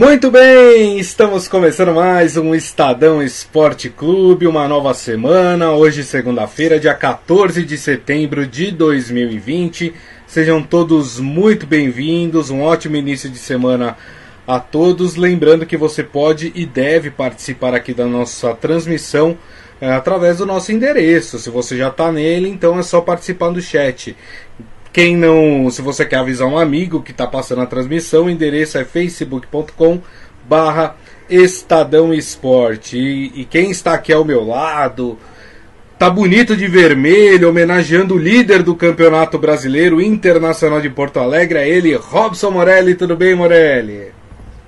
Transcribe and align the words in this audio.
Muito 0.00 0.30
bem, 0.30 0.98
estamos 0.98 1.46
começando 1.46 1.92
mais 1.92 2.34
um 2.38 2.54
Estadão 2.54 3.22
Esporte 3.22 3.90
Clube, 3.90 4.46
uma 4.46 4.66
nova 4.66 4.94
semana. 4.94 5.72
Hoje, 5.72 6.02
segunda-feira, 6.04 6.80
dia 6.80 6.94
14 6.94 7.62
de 7.62 7.76
setembro 7.76 8.46
de 8.46 8.70
2020. 8.70 9.92
Sejam 10.26 10.62
todos 10.62 11.20
muito 11.20 11.66
bem-vindos, 11.66 12.48
um 12.48 12.62
ótimo 12.62 12.96
início 12.96 13.28
de 13.28 13.36
semana 13.36 13.94
a 14.46 14.58
todos. 14.58 15.16
Lembrando 15.16 15.66
que 15.66 15.76
você 15.76 16.02
pode 16.02 16.50
e 16.54 16.64
deve 16.64 17.10
participar 17.10 17.74
aqui 17.74 17.92
da 17.92 18.06
nossa 18.06 18.54
transmissão 18.54 19.36
é, 19.82 19.92
através 19.92 20.38
do 20.38 20.46
nosso 20.46 20.72
endereço. 20.72 21.38
Se 21.38 21.50
você 21.50 21.76
já 21.76 21.88
está 21.88 22.10
nele, 22.10 22.48
então 22.48 22.78
é 22.78 22.82
só 22.82 23.02
participar 23.02 23.50
do 23.50 23.60
chat. 23.60 24.16
Quem 24.92 25.16
não, 25.16 25.70
se 25.70 25.80
você 25.82 26.04
quer 26.04 26.16
avisar 26.16 26.48
um 26.48 26.58
amigo 26.58 27.00
que 27.00 27.12
está 27.12 27.24
passando 27.24 27.62
a 27.62 27.66
transmissão, 27.66 28.24
o 28.24 28.30
endereço 28.30 28.76
é 28.76 28.84
facebook.com 28.84 30.00
barra 30.48 30.96
Estadão 31.28 32.12
Esporte. 32.12 32.98
E, 32.98 33.42
e, 33.42 33.44
quem 33.44 33.70
está 33.70 33.94
aqui 33.94 34.12
ao 34.12 34.24
meu 34.24 34.44
lado, 34.44 35.16
tá 35.96 36.10
bonito 36.10 36.56
de 36.56 36.66
vermelho, 36.66 37.50
homenageando 37.50 38.14
o 38.16 38.18
líder 38.18 38.64
do 38.64 38.74
Campeonato 38.74 39.38
Brasileiro 39.38 40.00
Internacional 40.00 40.80
de 40.80 40.90
Porto 40.90 41.20
Alegre, 41.20 41.60
é 41.60 41.68
ele, 41.68 41.94
Robson 41.94 42.50
Morelli. 42.50 42.96
Tudo 42.96 43.16
bem, 43.16 43.36
Morelli? 43.36 44.10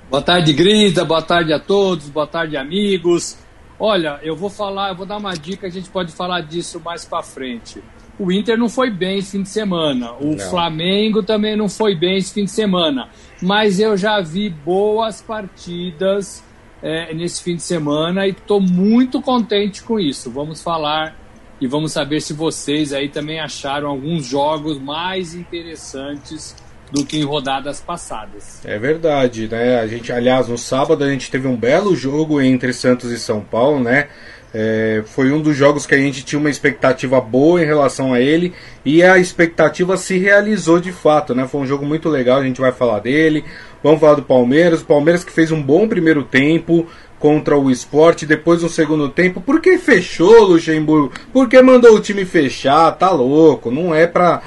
Boa 0.08 0.22
tarde, 0.22 0.52
Grisa. 0.52 1.04
Boa 1.04 1.22
tarde 1.22 1.52
a 1.52 1.58
todos. 1.58 2.08
Boa 2.08 2.28
tarde, 2.28 2.56
amigos. 2.56 3.36
Olha, 3.76 4.20
eu 4.22 4.36
vou 4.36 4.48
falar, 4.48 4.90
eu 4.90 4.94
vou 4.94 5.06
dar 5.06 5.16
uma 5.16 5.32
dica, 5.32 5.66
a 5.66 5.70
gente 5.70 5.90
pode 5.90 6.12
falar 6.12 6.42
disso 6.42 6.80
mais 6.84 7.04
para 7.04 7.24
frente 7.24 7.82
o 8.22 8.30
Inter 8.30 8.56
não 8.56 8.68
foi 8.68 8.88
bem 8.88 9.18
esse 9.18 9.32
fim 9.32 9.42
de 9.42 9.48
semana. 9.48 10.12
O 10.12 10.36
não. 10.36 10.38
Flamengo 10.38 11.24
também 11.24 11.56
não 11.56 11.68
foi 11.68 11.96
bem 11.96 12.18
esse 12.18 12.32
fim 12.32 12.44
de 12.44 12.52
semana. 12.52 13.08
Mas 13.42 13.80
eu 13.80 13.96
já 13.96 14.20
vi 14.20 14.48
boas 14.48 15.20
partidas 15.20 16.44
é, 16.80 17.12
nesse 17.12 17.42
fim 17.42 17.56
de 17.56 17.62
semana 17.62 18.24
e 18.26 18.30
estou 18.30 18.60
muito 18.60 19.20
contente 19.20 19.82
com 19.82 19.98
isso. 19.98 20.30
Vamos 20.30 20.62
falar 20.62 21.16
e 21.60 21.66
vamos 21.66 21.92
saber 21.92 22.20
se 22.20 22.32
vocês 22.32 22.92
aí 22.92 23.08
também 23.08 23.40
acharam 23.40 23.88
alguns 23.88 24.24
jogos 24.24 24.78
mais 24.78 25.34
interessantes 25.34 26.54
do 26.92 27.06
que 27.06 27.18
em 27.18 27.24
rodadas 27.24 27.80
passadas. 27.80 28.60
É 28.64 28.78
verdade, 28.78 29.48
né? 29.48 29.80
A 29.80 29.86
gente, 29.86 30.12
aliás, 30.12 30.46
no 30.46 30.58
sábado 30.58 31.02
a 31.02 31.10
gente 31.10 31.30
teve 31.30 31.48
um 31.48 31.56
belo 31.56 31.96
jogo 31.96 32.40
entre 32.40 32.72
Santos 32.74 33.10
e 33.10 33.18
São 33.18 33.40
Paulo, 33.40 33.80
né? 33.80 34.08
É, 34.54 35.02
foi 35.06 35.32
um 35.32 35.40
dos 35.40 35.56
jogos 35.56 35.86
que 35.86 35.94
a 35.94 35.98
gente 35.98 36.22
tinha 36.22 36.38
uma 36.38 36.50
expectativa 36.50 37.18
boa 37.18 37.62
em 37.62 37.64
relação 37.64 38.12
a 38.12 38.20
ele 38.20 38.52
e 38.84 39.02
a 39.02 39.16
expectativa 39.16 39.96
se 39.96 40.18
realizou 40.18 40.78
de 40.78 40.92
fato, 40.92 41.34
né? 41.34 41.48
Foi 41.48 41.62
um 41.62 41.66
jogo 41.66 41.86
muito 41.86 42.10
legal, 42.10 42.38
a 42.38 42.44
gente 42.44 42.60
vai 42.60 42.70
falar 42.70 42.98
dele. 42.98 43.42
Vamos 43.82 43.98
falar 43.98 44.16
do 44.16 44.22
Palmeiras, 44.22 44.82
o 44.82 44.86
Palmeiras 44.86 45.24
que 45.24 45.32
fez 45.32 45.50
um 45.50 45.62
bom 45.62 45.88
primeiro 45.88 46.22
tempo 46.22 46.86
contra 47.18 47.56
o 47.56 47.70
esporte, 47.70 48.26
depois 48.26 48.62
no 48.62 48.68
segundo 48.68 49.08
tempo, 49.08 49.40
por 49.40 49.60
que 49.60 49.78
fechou 49.78 50.42
Luxemburgo? 50.42 51.12
Por 51.32 51.48
que 51.48 51.62
mandou 51.62 51.94
o 51.94 52.00
time 52.00 52.26
fechar? 52.26 52.90
Tá 52.98 53.10
louco, 53.10 53.70
não 53.70 53.94
é 53.94 54.06
pra, 54.06 54.42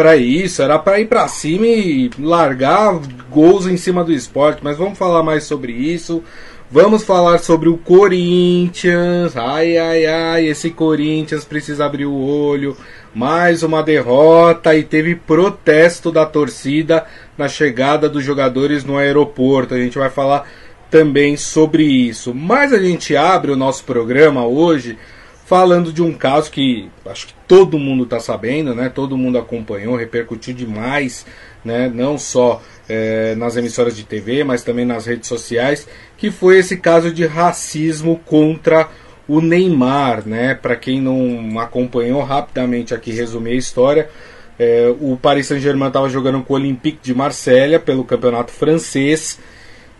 pra 0.00 0.16
isso, 0.16 0.62
era 0.62 0.78
pra 0.78 0.98
ir 0.98 1.08
pra 1.08 1.28
cima 1.28 1.66
e 1.66 2.10
largar 2.18 2.98
gols 3.30 3.66
em 3.66 3.76
cima 3.76 4.02
do 4.02 4.10
esporte, 4.10 4.60
mas 4.62 4.78
vamos 4.78 4.96
falar 4.96 5.22
mais 5.22 5.44
sobre 5.44 5.72
isso. 5.72 6.22
Vamos 6.70 7.04
falar 7.04 7.36
sobre 7.38 7.68
o 7.68 7.76
Corinthians. 7.76 9.36
Ai, 9.36 9.76
ai, 9.76 10.06
ai, 10.06 10.46
esse 10.46 10.70
Corinthians 10.70 11.44
precisa 11.44 11.84
abrir 11.84 12.06
o 12.06 12.18
olho. 12.18 12.74
Mais 13.14 13.62
uma 13.62 13.82
derrota 13.82 14.74
e 14.74 14.84
teve 14.84 15.16
protesto 15.16 16.10
da 16.10 16.24
torcida 16.24 17.04
na 17.36 17.46
chegada 17.46 18.08
dos 18.08 18.24
jogadores 18.24 18.84
no 18.84 18.96
aeroporto. 18.96 19.74
A 19.74 19.78
gente 19.78 19.98
vai 19.98 20.08
falar 20.08 20.48
também 20.90 21.36
sobre 21.36 21.82
isso. 21.82 22.32
Mas 22.34 22.72
a 22.72 22.78
gente 22.78 23.14
abre 23.14 23.50
o 23.50 23.56
nosso 23.56 23.84
programa 23.84 24.46
hoje 24.46 24.96
falando 25.50 25.92
de 25.92 26.00
um 26.00 26.12
caso 26.12 26.48
que 26.48 26.88
acho 27.04 27.26
que 27.26 27.34
todo 27.48 27.76
mundo 27.76 28.04
está 28.04 28.20
sabendo, 28.20 28.72
né? 28.72 28.88
Todo 28.88 29.18
mundo 29.18 29.36
acompanhou, 29.36 29.96
repercutiu 29.96 30.54
demais, 30.54 31.26
né? 31.64 31.90
Não 31.92 32.16
só 32.16 32.62
é, 32.88 33.34
nas 33.34 33.56
emissoras 33.56 33.96
de 33.96 34.04
TV, 34.04 34.44
mas 34.44 34.62
também 34.62 34.84
nas 34.84 35.06
redes 35.06 35.28
sociais, 35.28 35.88
que 36.16 36.30
foi 36.30 36.58
esse 36.58 36.76
caso 36.76 37.12
de 37.12 37.26
racismo 37.26 38.20
contra 38.24 38.88
o 39.26 39.40
Neymar, 39.40 40.22
né? 40.24 40.54
Para 40.54 40.76
quem 40.76 41.00
não 41.00 41.58
acompanhou 41.58 42.22
rapidamente 42.22 42.94
aqui 42.94 43.10
resumir 43.10 43.50
a 43.50 43.56
história, 43.56 44.08
é, 44.56 44.94
o 45.00 45.18
Paris 45.20 45.48
Saint-Germain 45.48 45.88
estava 45.88 46.08
jogando 46.08 46.44
com 46.44 46.52
o 46.52 46.56
Olympique 46.56 47.00
de 47.02 47.12
Marselha 47.12 47.80
pelo 47.80 48.04
campeonato 48.04 48.52
francês 48.52 49.36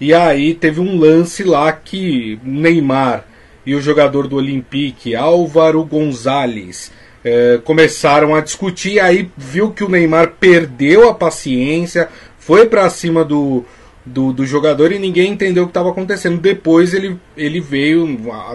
e 0.00 0.14
aí 0.14 0.54
teve 0.54 0.80
um 0.80 0.97
lance 0.97 1.42
lá 1.42 1.72
que 1.72 2.38
Neymar 2.44 3.24
e 3.65 3.75
o 3.75 3.81
jogador 3.81 4.26
do 4.26 4.37
Olympique, 4.37 5.15
Álvaro 5.15 5.84
Gonzalez, 5.84 6.91
é, 7.25 7.60
começaram 7.65 8.34
a 8.34 8.41
discutir. 8.41 9.00
Aí 9.00 9.31
viu 9.37 9.71
que 9.71 9.84
o 9.84 9.88
Neymar 9.88 10.34
perdeu 10.41 11.09
a 11.09 11.15
paciência, 11.15 12.09
foi 12.38 12.66
para 12.66 12.88
cima 12.88 13.25
do, 13.25 13.65
do, 14.04 14.32
do, 14.32 14.47
jogador 14.47 14.93
e 14.93 14.98
ninguém 14.98 15.32
entendeu 15.32 15.65
o 15.65 15.66
que 15.66 15.71
estava 15.71 15.91
acontecendo. 15.91 16.41
Depois 16.41 16.94
ele, 16.94 17.19
ele 17.37 17.60
veio 17.60 18.06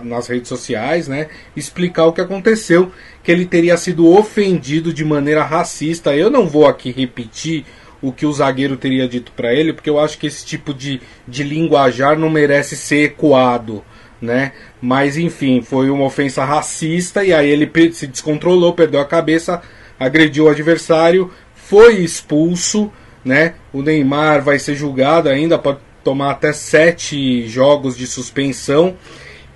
nas 0.03 0.27
redes 0.27 0.49
sociais 0.49 1.07
né, 1.07 1.27
explicar 1.55 2.05
o 2.05 2.13
que 2.13 2.21
aconteceu, 2.21 2.91
que 3.23 3.31
ele 3.31 3.45
teria 3.45 3.77
sido 3.77 4.11
ofendido 4.11 4.93
de 4.93 5.05
maneira 5.05 5.43
racista. 5.43 6.15
Eu 6.15 6.29
não 6.29 6.47
vou 6.47 6.67
aqui 6.67 6.91
repetir 6.91 7.65
o 8.01 8.11
que 8.11 8.25
o 8.25 8.33
zagueiro 8.33 8.77
teria 8.77 9.07
dito 9.07 9.31
para 9.31 9.53
ele, 9.53 9.73
porque 9.73 9.89
eu 9.89 9.99
acho 9.99 10.17
que 10.17 10.27
esse 10.27 10.45
tipo 10.45 10.73
de, 10.73 11.01
de 11.27 11.43
linguajar 11.43 12.17
não 12.17 12.29
merece 12.29 12.75
ser 12.75 13.03
ecoado. 13.05 13.83
Né? 14.21 14.53
Mas 14.81 15.17
enfim, 15.17 15.61
foi 15.61 15.89
uma 15.89 16.05
ofensa 16.05 16.43
racista 16.43 17.23
e 17.23 17.33
aí 17.33 17.49
ele 17.49 17.69
se 17.91 18.07
descontrolou, 18.07 18.73
perdeu 18.73 19.01
a 19.01 19.05
cabeça, 19.05 19.61
agrediu 19.99 20.45
o 20.45 20.49
adversário, 20.49 21.31
foi 21.53 21.95
expulso 21.95 22.91
né? 23.25 23.55
O 23.73 23.81
Neymar 23.81 24.43
vai 24.43 24.59
ser 24.59 24.75
julgado 24.75 25.27
ainda, 25.27 25.57
pode 25.57 25.79
tomar 26.03 26.29
até 26.29 26.53
sete 26.53 27.47
jogos 27.47 27.97
de 27.97 28.05
suspensão. 28.05 28.95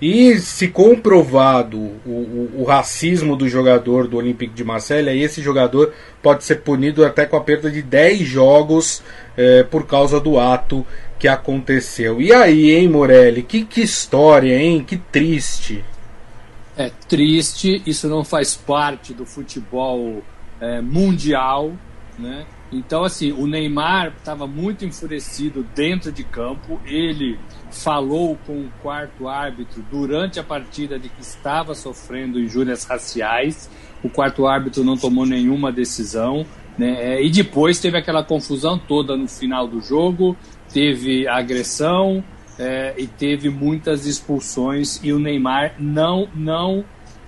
E 0.02 0.38
se 0.38 0.66
comprovado 0.66 1.78
o, 1.78 2.10
o, 2.10 2.50
o, 2.62 2.64
racismo 2.64 3.36
do 3.36 3.46
jogador 3.46 4.08
do 4.08 4.16
Olympique 4.16 4.54
de 4.54 4.64
Marselha, 4.64 5.14
esse 5.14 5.42
jogador 5.42 5.92
pode 6.22 6.42
ser 6.42 6.56
punido 6.56 7.04
até 7.04 7.26
com 7.26 7.36
a 7.36 7.40
perda 7.42 7.70
de 7.70 7.82
10 7.82 8.20
jogos 8.20 9.02
é, 9.36 9.62
por 9.62 9.86
causa 9.86 10.18
do 10.18 10.40
ato 10.40 10.86
que 11.20 11.28
aconteceu. 11.28 12.20
E 12.20 12.32
aí, 12.32 12.70
hein, 12.70 12.88
Morelli? 12.88 13.42
Que, 13.42 13.66
que 13.66 13.82
história, 13.82 14.56
hein? 14.58 14.82
Que 14.82 14.96
triste. 14.96 15.84
É 16.74 16.90
triste, 17.06 17.82
isso 17.84 18.08
não 18.08 18.24
faz 18.24 18.56
parte 18.56 19.12
do 19.12 19.26
futebol 19.26 20.24
é, 20.58 20.80
mundial, 20.80 21.72
né? 22.18 22.46
Então, 22.72 23.04
assim, 23.04 23.32
o 23.32 23.46
Neymar 23.46 24.14
estava 24.16 24.46
muito 24.46 24.84
enfurecido 24.86 25.66
dentro 25.74 26.10
de 26.10 26.24
campo. 26.24 26.80
Ele 26.86 27.38
falou 27.70 28.38
com 28.46 28.54
o 28.54 28.70
quarto 28.80 29.28
árbitro 29.28 29.84
durante 29.90 30.40
a 30.40 30.44
partida 30.44 30.98
de 30.98 31.10
que 31.10 31.20
estava 31.20 31.74
sofrendo 31.74 32.40
injúrias 32.40 32.84
raciais. 32.84 33.68
O 34.02 34.08
quarto 34.08 34.46
árbitro 34.46 34.82
não 34.84 34.96
tomou 34.96 35.26
nenhuma 35.26 35.70
decisão. 35.70 36.46
Né? 36.78 37.16
É, 37.16 37.22
e 37.22 37.28
depois 37.28 37.78
teve 37.78 37.98
aquela 37.98 38.22
confusão 38.22 38.78
toda 38.78 39.16
no 39.16 39.28
final 39.28 39.66
do 39.66 39.82
jogo. 39.82 40.36
Teve 40.72 41.26
agressão 41.26 42.22
é, 42.58 42.94
e 42.96 43.06
teve 43.06 43.48
muitas 43.48 44.06
expulsões. 44.06 45.00
E 45.02 45.12
o 45.12 45.18
Neymar 45.18 45.74
não, 45.78 46.28
não 46.34 46.84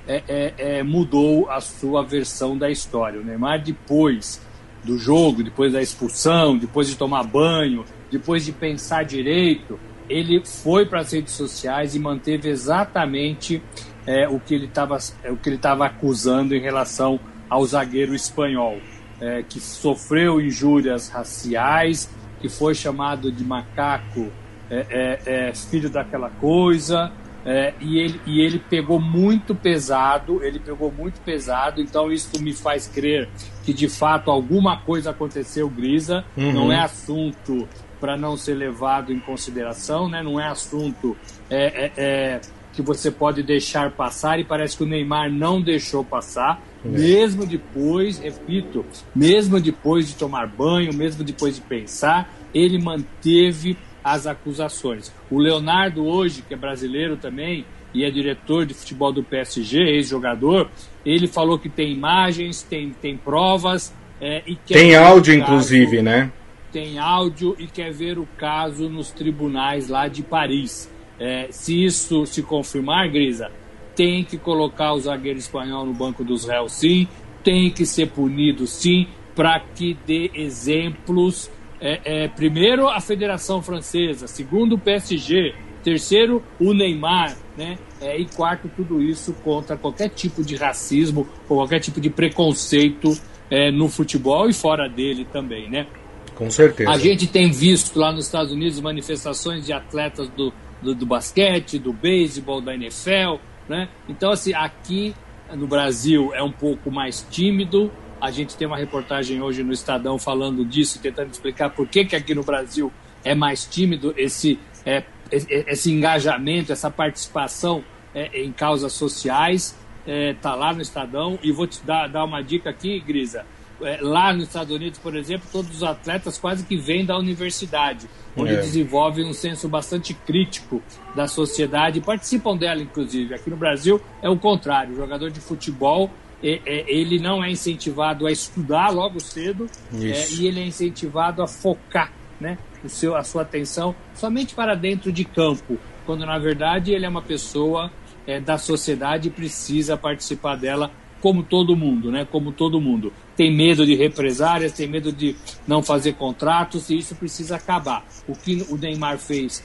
é, 0.07 0.23
é, 0.29 0.55
é 0.79 0.83
mudou 0.83 1.51
a 1.51 1.61
sua 1.61 2.03
versão 2.03 2.57
da 2.57 2.71
história. 2.71 3.21
O 3.21 3.25
Neymar 3.25 3.63
depois 3.63 4.41
do 4.85 4.99
jogo, 4.99 5.43
depois 5.43 5.73
da 5.73 5.81
expulsão, 5.81 6.59
depois 6.59 6.89
de 6.89 6.97
tomar 6.97 7.23
banho, 7.25 7.85
depois 8.11 8.45
de 8.45 8.53
pensar 8.53 9.05
direito, 9.05 9.79
ele 10.09 10.45
foi 10.45 10.85
para 10.85 11.01
as 11.01 11.13
redes 11.13 11.35
sociais 11.35 11.95
e 11.95 11.99
manteve 11.99 12.49
exatamente 12.49 13.63
é, 14.07 14.29
o 14.29 14.41
que 14.41 14.55
ele 14.55 14.67
estava 14.67 14.99
o 15.31 15.37
que 15.37 15.49
ele 15.49 15.57
estava 15.57 15.87
acusando 15.87 16.55
em 16.55 16.61
relação 16.61 17.19
ao 17.49 17.65
zagueiro 17.65 18.15
espanhol, 18.15 18.79
é, 19.21 19.43
que 19.43 19.61
sofreu 19.61 20.41
injúrias 20.41 21.09
raciais, 21.09 22.11
que 22.43 22.49
foi 22.49 22.75
chamado 22.75 23.33
de 23.33 23.43
macaco, 23.45 24.31
é, 24.69 25.21
é, 25.27 25.49
é 25.49 25.55
filho 25.55 25.89
daquela 25.89 26.29
coisa, 26.29 27.11
é, 27.45 27.75
e, 27.81 27.99
ele, 27.99 28.21
e 28.27 28.41
ele 28.41 28.59
pegou 28.59 29.01
muito 29.01 29.55
pesado, 29.55 30.43
ele 30.45 30.59
pegou 30.59 30.93
muito 30.93 31.21
pesado, 31.21 31.81
então 31.81 32.11
isso 32.13 32.41
me 32.41 32.53
faz 32.53 32.87
crer 32.87 33.29
que 33.65 33.73
de 33.73 33.89
fato 33.89 34.31
alguma 34.31 34.77
coisa 34.77 35.11
aconteceu, 35.11 35.69
Grisa. 35.69 36.25
Uhum. 36.37 36.53
Não 36.53 36.73
é 36.73 36.81
assunto 36.81 37.69
para 38.01 38.17
não 38.17 38.37
ser 38.37 38.55
levado 38.55 39.13
em 39.13 39.21
consideração, 39.21 40.09
né? 40.09 40.23
não 40.23 40.39
é 40.39 40.49
assunto 40.49 41.17
é, 41.49 41.65
é, 41.65 41.93
é, 41.97 42.41
que 42.73 42.83
você 42.83 43.11
pode 43.11 43.43
deixar 43.43 43.93
passar, 43.93 44.41
e 44.41 44.45
parece 44.45 44.77
que 44.77 44.83
o 44.83 44.87
Neymar 44.87 45.31
não 45.31 45.61
deixou 45.61 46.05
passar. 46.05 46.61
Mesmo 46.85 47.47
depois, 47.47 48.19
repito, 48.19 48.85
mesmo 49.15 49.61
depois 49.61 50.09
de 50.09 50.15
tomar 50.17 50.47
banho, 50.47 50.93
mesmo 50.93 51.23
depois 51.23 51.57
de 51.57 51.61
pensar, 51.61 52.35
ele 52.53 52.79
manteve 52.79 53.77
as 54.03 54.27
acusações. 54.27 55.13
O 55.31 55.39
Leonardo, 55.39 56.05
hoje, 56.05 56.43
que 56.43 56.55
é 56.55 56.57
brasileiro 56.57 57.17
também 57.17 57.65
e 57.95 58.05
é 58.05 58.11
diretor 58.11 58.67
de 58.67 58.75
futebol 58.75 59.13
do 59.13 59.23
PSG, 59.23 59.79
ex-jogador, 59.79 60.69
ele 61.05 61.27
falou 61.27 61.59
que 61.59 61.69
tem 61.69 61.93
imagens, 61.93 62.63
tem, 62.63 62.91
tem 62.91 63.17
provas. 63.17 63.95
É, 64.21 64.43
e 64.47 64.57
tem 64.57 64.95
áudio, 64.95 65.39
caso, 65.39 65.45
inclusive, 65.45 66.03
né? 66.03 66.33
Tem 66.73 66.99
áudio 66.99 67.55
e 67.59 67.67
quer 67.67 67.93
ver 67.93 68.19
o 68.19 68.27
caso 68.39 68.89
nos 68.89 69.11
tribunais 69.11 69.89
lá 69.89 70.09
de 70.09 70.23
Paris. 70.23 70.91
É, 71.21 71.49
se 71.51 71.85
isso 71.85 72.25
se 72.25 72.43
confirmar, 72.43 73.09
Grisa, 73.11 73.51
tem 73.95 74.25
que 74.25 74.39
colocar 74.39 74.93
o 74.93 75.01
zagueiro 75.01 75.39
espanhol 75.39 75.87
no 75.87 75.93
banco 75.93 76.25
dos 76.25 76.47
réus, 76.47 76.73
sim, 76.73 77.07
tem 77.43 77.71
que 77.71 77.85
ser 77.85 78.09
punido, 78.09 78.67
sim, 78.67 79.07
para 79.35 79.61
que 79.61 79.97
dê 80.07 80.31
exemplos. 80.35 81.51
É, 81.81 82.25
é, 82.25 82.29
primeiro, 82.29 82.89
a 82.89 83.01
Federação 83.01 83.61
Francesa, 83.61 84.27
segundo, 84.27 84.75
o 84.77 84.79
PSG, 84.79 85.55
terceiro, 85.83 86.43
o 86.61 86.73
Neymar, 86.73 87.37
né? 87.57 87.77
É, 88.01 88.19
e 88.19 88.25
quarto, 88.27 88.71
tudo 88.75 89.03
isso 89.03 89.33
contra 89.45 89.77
qualquer 89.77 90.09
tipo 90.09 90.45
de 90.45 90.57
racismo 90.57 91.27
ou 91.49 91.57
qualquer 91.59 91.81
tipo 91.81 92.01
de 92.01 92.09
preconceito 92.09 93.17
é, 93.51 93.71
no 93.71 93.89
futebol 93.89 94.49
e 94.49 94.53
fora 94.53 94.89
dele 94.89 95.27
também, 95.31 95.69
né? 95.69 95.87
Com 96.35 96.51
certeza. 96.51 96.91
A 96.91 96.99
gente 96.99 97.27
tem 97.27 97.51
visto 97.51 97.99
lá 97.99 98.13
nos 98.13 98.27
Estados 98.27 98.53
Unidos 98.53 98.81
manifestações 98.81 99.67
de 99.67 99.73
atletas 99.73 100.29
do, 100.29 100.53
do, 100.81 100.95
do 100.95 101.07
basquete, 101.07 101.79
do 101.79 101.93
beisebol, 101.93 102.61
da 102.61 102.75
NFL, 102.75 103.37
né? 103.69 103.89
Então, 104.09 104.31
assim, 104.31 104.53
aqui 104.55 105.15
no 105.55 105.67
Brasil 105.67 106.35
é 106.35 106.43
um 106.43 106.53
pouco 106.53 106.91
mais 106.91 107.27
tímido. 107.31 107.91
A 108.21 108.31
gente 108.31 108.57
tem 108.57 108.67
uma 108.67 108.77
reportagem 108.77 109.43
hoje 109.43 109.63
no 109.63 109.73
Estadão 109.73 110.19
falando 110.19 110.65
disso, 110.65 111.01
tentando 111.01 111.31
explicar 111.31 111.71
por 111.71 111.89
que, 111.89 112.05
que 112.05 112.17
aqui 112.17 112.35
no 112.35 112.43
Brasil 112.43 112.93
é 113.25 113.35
mais 113.35 113.65
tímido 113.65 114.15
esse, 114.17 114.59
é, 114.85 115.03
esse 115.31 115.91
engajamento, 115.91 116.73
essa 116.73 116.91
participação 116.91 117.85
é, 118.15 118.43
em 118.43 118.53
causas 118.53 118.93
sociais. 118.93 119.77
Está 120.07 120.53
é, 120.53 120.55
lá 120.55 120.73
no 120.73 120.83
Estadão. 120.83 121.39
E 121.43 121.53
vou 121.53 121.67
te 121.67 121.85
dar, 121.85 122.09
dar 122.09 122.25
uma 122.25 122.43
dica 122.43 122.71
aqui, 122.71 123.01
Grisa. 123.01 123.45
É, 123.83 123.99
lá 124.01 124.33
nos 124.33 124.45
Estados 124.45 124.75
Unidos, 124.75 124.99
por 124.99 125.17
exemplo, 125.17 125.49
todos 125.51 125.77
os 125.77 125.83
atletas 125.83 126.39
quase 126.39 126.65
que 126.65 126.77
vêm 126.77 127.05
da 127.05 127.19
universidade, 127.19 128.09
onde 128.37 128.53
é. 128.53 128.57
desenvolvem 128.57 129.27
um 129.27 129.33
senso 129.33 129.69
bastante 129.69 130.15
crítico 130.15 130.83
da 131.15 131.27
sociedade 131.27 131.99
e 131.99 132.03
participam 132.03 132.57
dela, 132.57 132.81
inclusive. 132.81 133.35
Aqui 133.35 133.51
no 133.51 133.57
Brasil 133.57 134.01
é 134.23 134.29
o 134.29 134.39
contrário. 134.39 134.93
O 134.93 134.97
jogador 134.97 135.31
de 135.31 135.41
futebol 135.41 136.11
é, 136.43 136.61
é, 136.67 136.93
ele 136.93 137.19
não 137.19 137.43
é 137.43 137.51
incentivado 137.51 138.27
a 138.27 138.33
estudar 138.33 138.91
logo 138.91 139.21
cedo 139.21 139.69
é, 139.95 140.33
e 140.33 140.47
ele 140.47 140.61
é 140.61 140.67
incentivado 140.67 141.41
a 141.41 141.47
focar 141.47 142.13
né, 142.41 142.59
o 142.83 142.89
seu, 142.89 143.15
a 143.17 143.23
sua 143.23 143.43
atenção 143.43 143.95
somente 144.15 144.55
para 144.55 144.75
dentro 144.75 145.13
de 145.13 145.25
campo, 145.25 145.79
quando 146.05 146.27
na 146.27 146.39
verdade 146.39 146.93
ele 146.93 147.07
é 147.07 147.09
uma 147.09 147.23
pessoa 147.23 147.93
é, 148.27 148.41
da 148.41 148.59
sociedade 148.59 149.29
e 149.29 149.31
precisa 149.31 149.97
participar 149.97 150.57
dela 150.57 150.91
como 151.23 151.45
todo 151.45 151.77
mundo, 151.77 152.11
né? 152.11 152.27
Como 152.31 152.51
todo 152.51 152.81
mundo. 152.81 153.13
Tem 153.37 153.55
medo 153.55 153.87
de 153.87 153.95
represárias, 153.95 154.73
tem 154.73 154.89
medo 154.89 155.13
de 155.13 155.37
não 155.67 155.81
fazer 155.81 156.15
contratos 156.15 156.91
e 156.91 156.99
isso 156.99 157.15
precisa 157.15 157.57
acabar. 157.57 158.05
O 158.27 158.35
que 158.35 158.67
o 158.69 158.77
Neymar 158.77 159.19
fez 159.19 159.63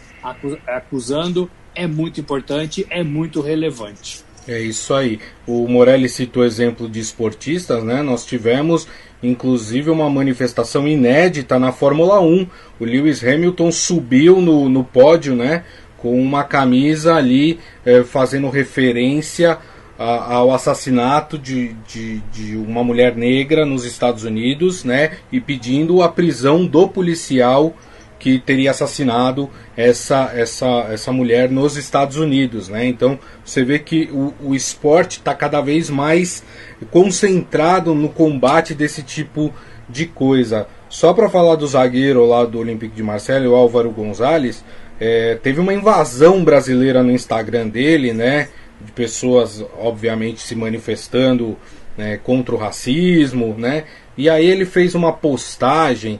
acusando 0.68 1.50
é 1.74 1.88
muito 1.88 2.22
importante, 2.22 2.86
é 2.90 3.04
muito 3.04 3.42
relevante. 3.42 4.24
É 4.48 4.62
isso 4.62 4.94
aí. 4.94 5.20
O 5.46 5.68
Morelli 5.68 6.08
citou 6.08 6.46
exemplo 6.46 6.88
de 6.88 7.00
esportistas, 7.00 7.84
né? 7.84 8.02
Nós 8.04 8.24
tivemos 8.26 8.88
inclusive 9.22 9.90
uma 9.90 10.08
manifestação 10.12 10.88
inédita 10.88 11.58
na 11.58 11.72
Fórmula 11.72 12.22
1. 12.22 12.48
O 12.80 12.86
Lewis 12.86 13.24
Hamilton 13.24 13.72
subiu 13.72 14.40
no, 14.40 14.70
no 14.70 14.84
pódio, 14.84 15.36
né? 15.36 15.64
Com 15.98 16.22
uma 16.22 16.44
camisa 16.44 17.16
ali 17.16 17.60
eh, 17.84 18.04
fazendo 18.04 18.48
referência 18.48 19.58
ao 19.98 20.52
assassinato 20.52 21.40
de, 21.40 21.74
de, 21.88 22.20
de, 22.32 22.56
uma 22.56 22.84
mulher 22.84 23.16
negra 23.16 23.66
nos 23.66 23.84
Estados 23.84 24.24
Unidos, 24.24 24.84
né? 24.84 25.18
E 25.32 25.42
pedindo 25.42 26.04
a 26.04 26.10
prisão 26.10 26.66
do 26.66 26.88
policial 26.88 27.74
que 28.20 28.40
teria 28.40 28.72
assassinado 28.72 29.50
essa, 29.76 30.32
essa, 30.36 30.88
essa 30.92 31.12
mulher 31.12 31.50
nos 31.50 31.78
Estados 31.78 32.18
Unidos, 32.18 32.70
né? 32.70 32.86
Então 32.86 33.18
você 33.44 33.64
vê 33.64 33.80
que 33.80 34.10
o, 34.12 34.34
o 34.42 34.56
esporte 34.56 35.18
está 35.18 35.34
cada 35.34 35.62
vez 35.62 35.90
mais 35.90 36.44
concentrado 36.92 37.96
no 37.96 38.10
combate 38.10 38.76
desse 38.76 39.02
tipo 39.02 39.54
de 39.90 40.06
coisa. 40.06 40.68
Só 40.90 41.14
para 41.14 41.30
falar 41.30 41.56
do 41.56 41.68
zagueiro 41.68 42.26
lá 42.26 42.46
do 42.46 42.60
Olympique 42.60 42.96
de 42.96 43.04
Marseille, 43.04 43.48
o 43.48 43.56
Álvaro 43.56 43.92
Gonzalez, 43.92 44.64
é, 45.00 45.36
teve 45.42 45.60
uma 45.60 45.74
invasão 45.74 46.44
brasileira 46.44 47.04
no 47.04 47.12
Instagram 47.12 47.68
dele, 47.68 48.14
né? 48.14 48.50
De 48.80 48.92
pessoas, 48.92 49.64
obviamente, 49.80 50.40
se 50.42 50.56
manifestando 50.56 51.58
né, 51.98 52.18
contra 52.18 52.54
o 52.54 52.58
racismo, 52.58 53.56
né? 53.58 53.86
E 54.18 54.30
aí 54.30 54.46
ele 54.46 54.66
fez 54.66 54.96
uma 54.96 55.14
postagem 55.14 56.20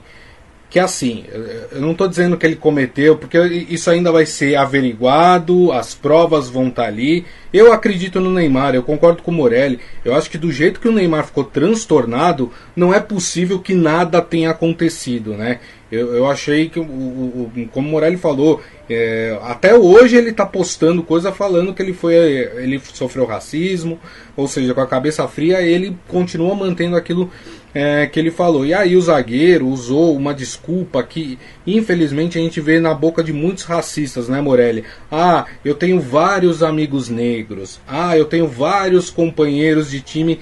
que 0.70 0.78
assim, 0.78 1.24
eu 1.72 1.80
não 1.80 1.92
estou 1.92 2.06
dizendo 2.06 2.36
que 2.36 2.44
ele 2.44 2.56
cometeu, 2.56 3.16
porque 3.16 3.38
isso 3.70 3.90
ainda 3.90 4.12
vai 4.12 4.26
ser 4.26 4.54
averiguado, 4.54 5.72
as 5.72 5.94
provas 5.94 6.50
vão 6.50 6.68
estar 6.68 6.82
tá 6.82 6.88
ali. 6.88 7.24
Eu 7.50 7.72
acredito 7.72 8.20
no 8.20 8.30
Neymar, 8.30 8.74
eu 8.74 8.82
concordo 8.82 9.22
com 9.22 9.30
o 9.30 9.34
Morelli. 9.34 9.80
Eu 10.04 10.14
acho 10.14 10.28
que 10.28 10.36
do 10.36 10.52
jeito 10.52 10.78
que 10.78 10.88
o 10.88 10.92
Neymar 10.92 11.24
ficou 11.24 11.44
transtornado, 11.44 12.52
não 12.76 12.92
é 12.92 13.00
possível 13.00 13.58
que 13.58 13.72
nada 13.72 14.20
tenha 14.20 14.50
acontecido, 14.50 15.32
né? 15.32 15.58
Eu, 15.90 16.14
eu 16.14 16.30
achei 16.30 16.68
que, 16.68 16.78
o, 16.78 16.82
o, 16.82 17.50
como 17.72 17.88
o 17.88 17.90
Morelli 17.90 18.18
falou, 18.18 18.60
é, 18.90 19.38
até 19.42 19.74
hoje 19.74 20.16
ele 20.16 20.30
está 20.30 20.44
postando 20.44 21.02
coisa 21.02 21.32
falando 21.32 21.72
que 21.72 21.80
ele 21.80 21.94
foi 21.94 22.14
ele 22.14 22.78
sofreu 22.92 23.24
racismo, 23.24 23.98
ou 24.36 24.46
seja, 24.46 24.74
com 24.74 24.82
a 24.82 24.86
cabeça 24.86 25.26
fria 25.26 25.62
ele 25.62 25.96
continua 26.06 26.54
mantendo 26.54 26.94
aquilo 26.94 27.30
é, 27.74 28.06
que 28.06 28.18
ele 28.18 28.30
falou. 28.30 28.64
E 28.64 28.72
aí 28.72 28.96
o 28.96 29.00
zagueiro 29.00 29.66
usou 29.66 30.16
uma 30.16 30.34
desculpa 30.34 31.02
que 31.02 31.38
infelizmente 31.66 32.38
a 32.38 32.40
gente 32.40 32.60
vê 32.60 32.80
na 32.80 32.94
boca 32.94 33.22
de 33.22 33.32
muitos 33.32 33.64
racistas, 33.64 34.28
né, 34.28 34.40
Morelli? 34.40 34.84
Ah, 35.10 35.46
eu 35.64 35.74
tenho 35.74 36.00
vários 36.00 36.62
amigos 36.62 37.08
negros. 37.08 37.80
Ah, 37.86 38.16
eu 38.16 38.24
tenho 38.24 38.46
vários 38.46 39.10
companheiros 39.10 39.90
de 39.90 40.00
time 40.00 40.40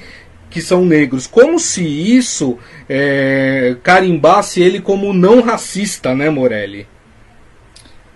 que 0.49 0.61
são 0.61 0.85
negros. 0.85 1.27
Como 1.27 1.59
se 1.59 1.85
isso 1.85 2.59
é, 2.89 3.77
carimbasse 3.83 4.63
ele 4.63 4.81
como 4.81 5.13
não 5.13 5.43
racista, 5.43 6.15
né, 6.15 6.31
Morelli? 6.31 6.87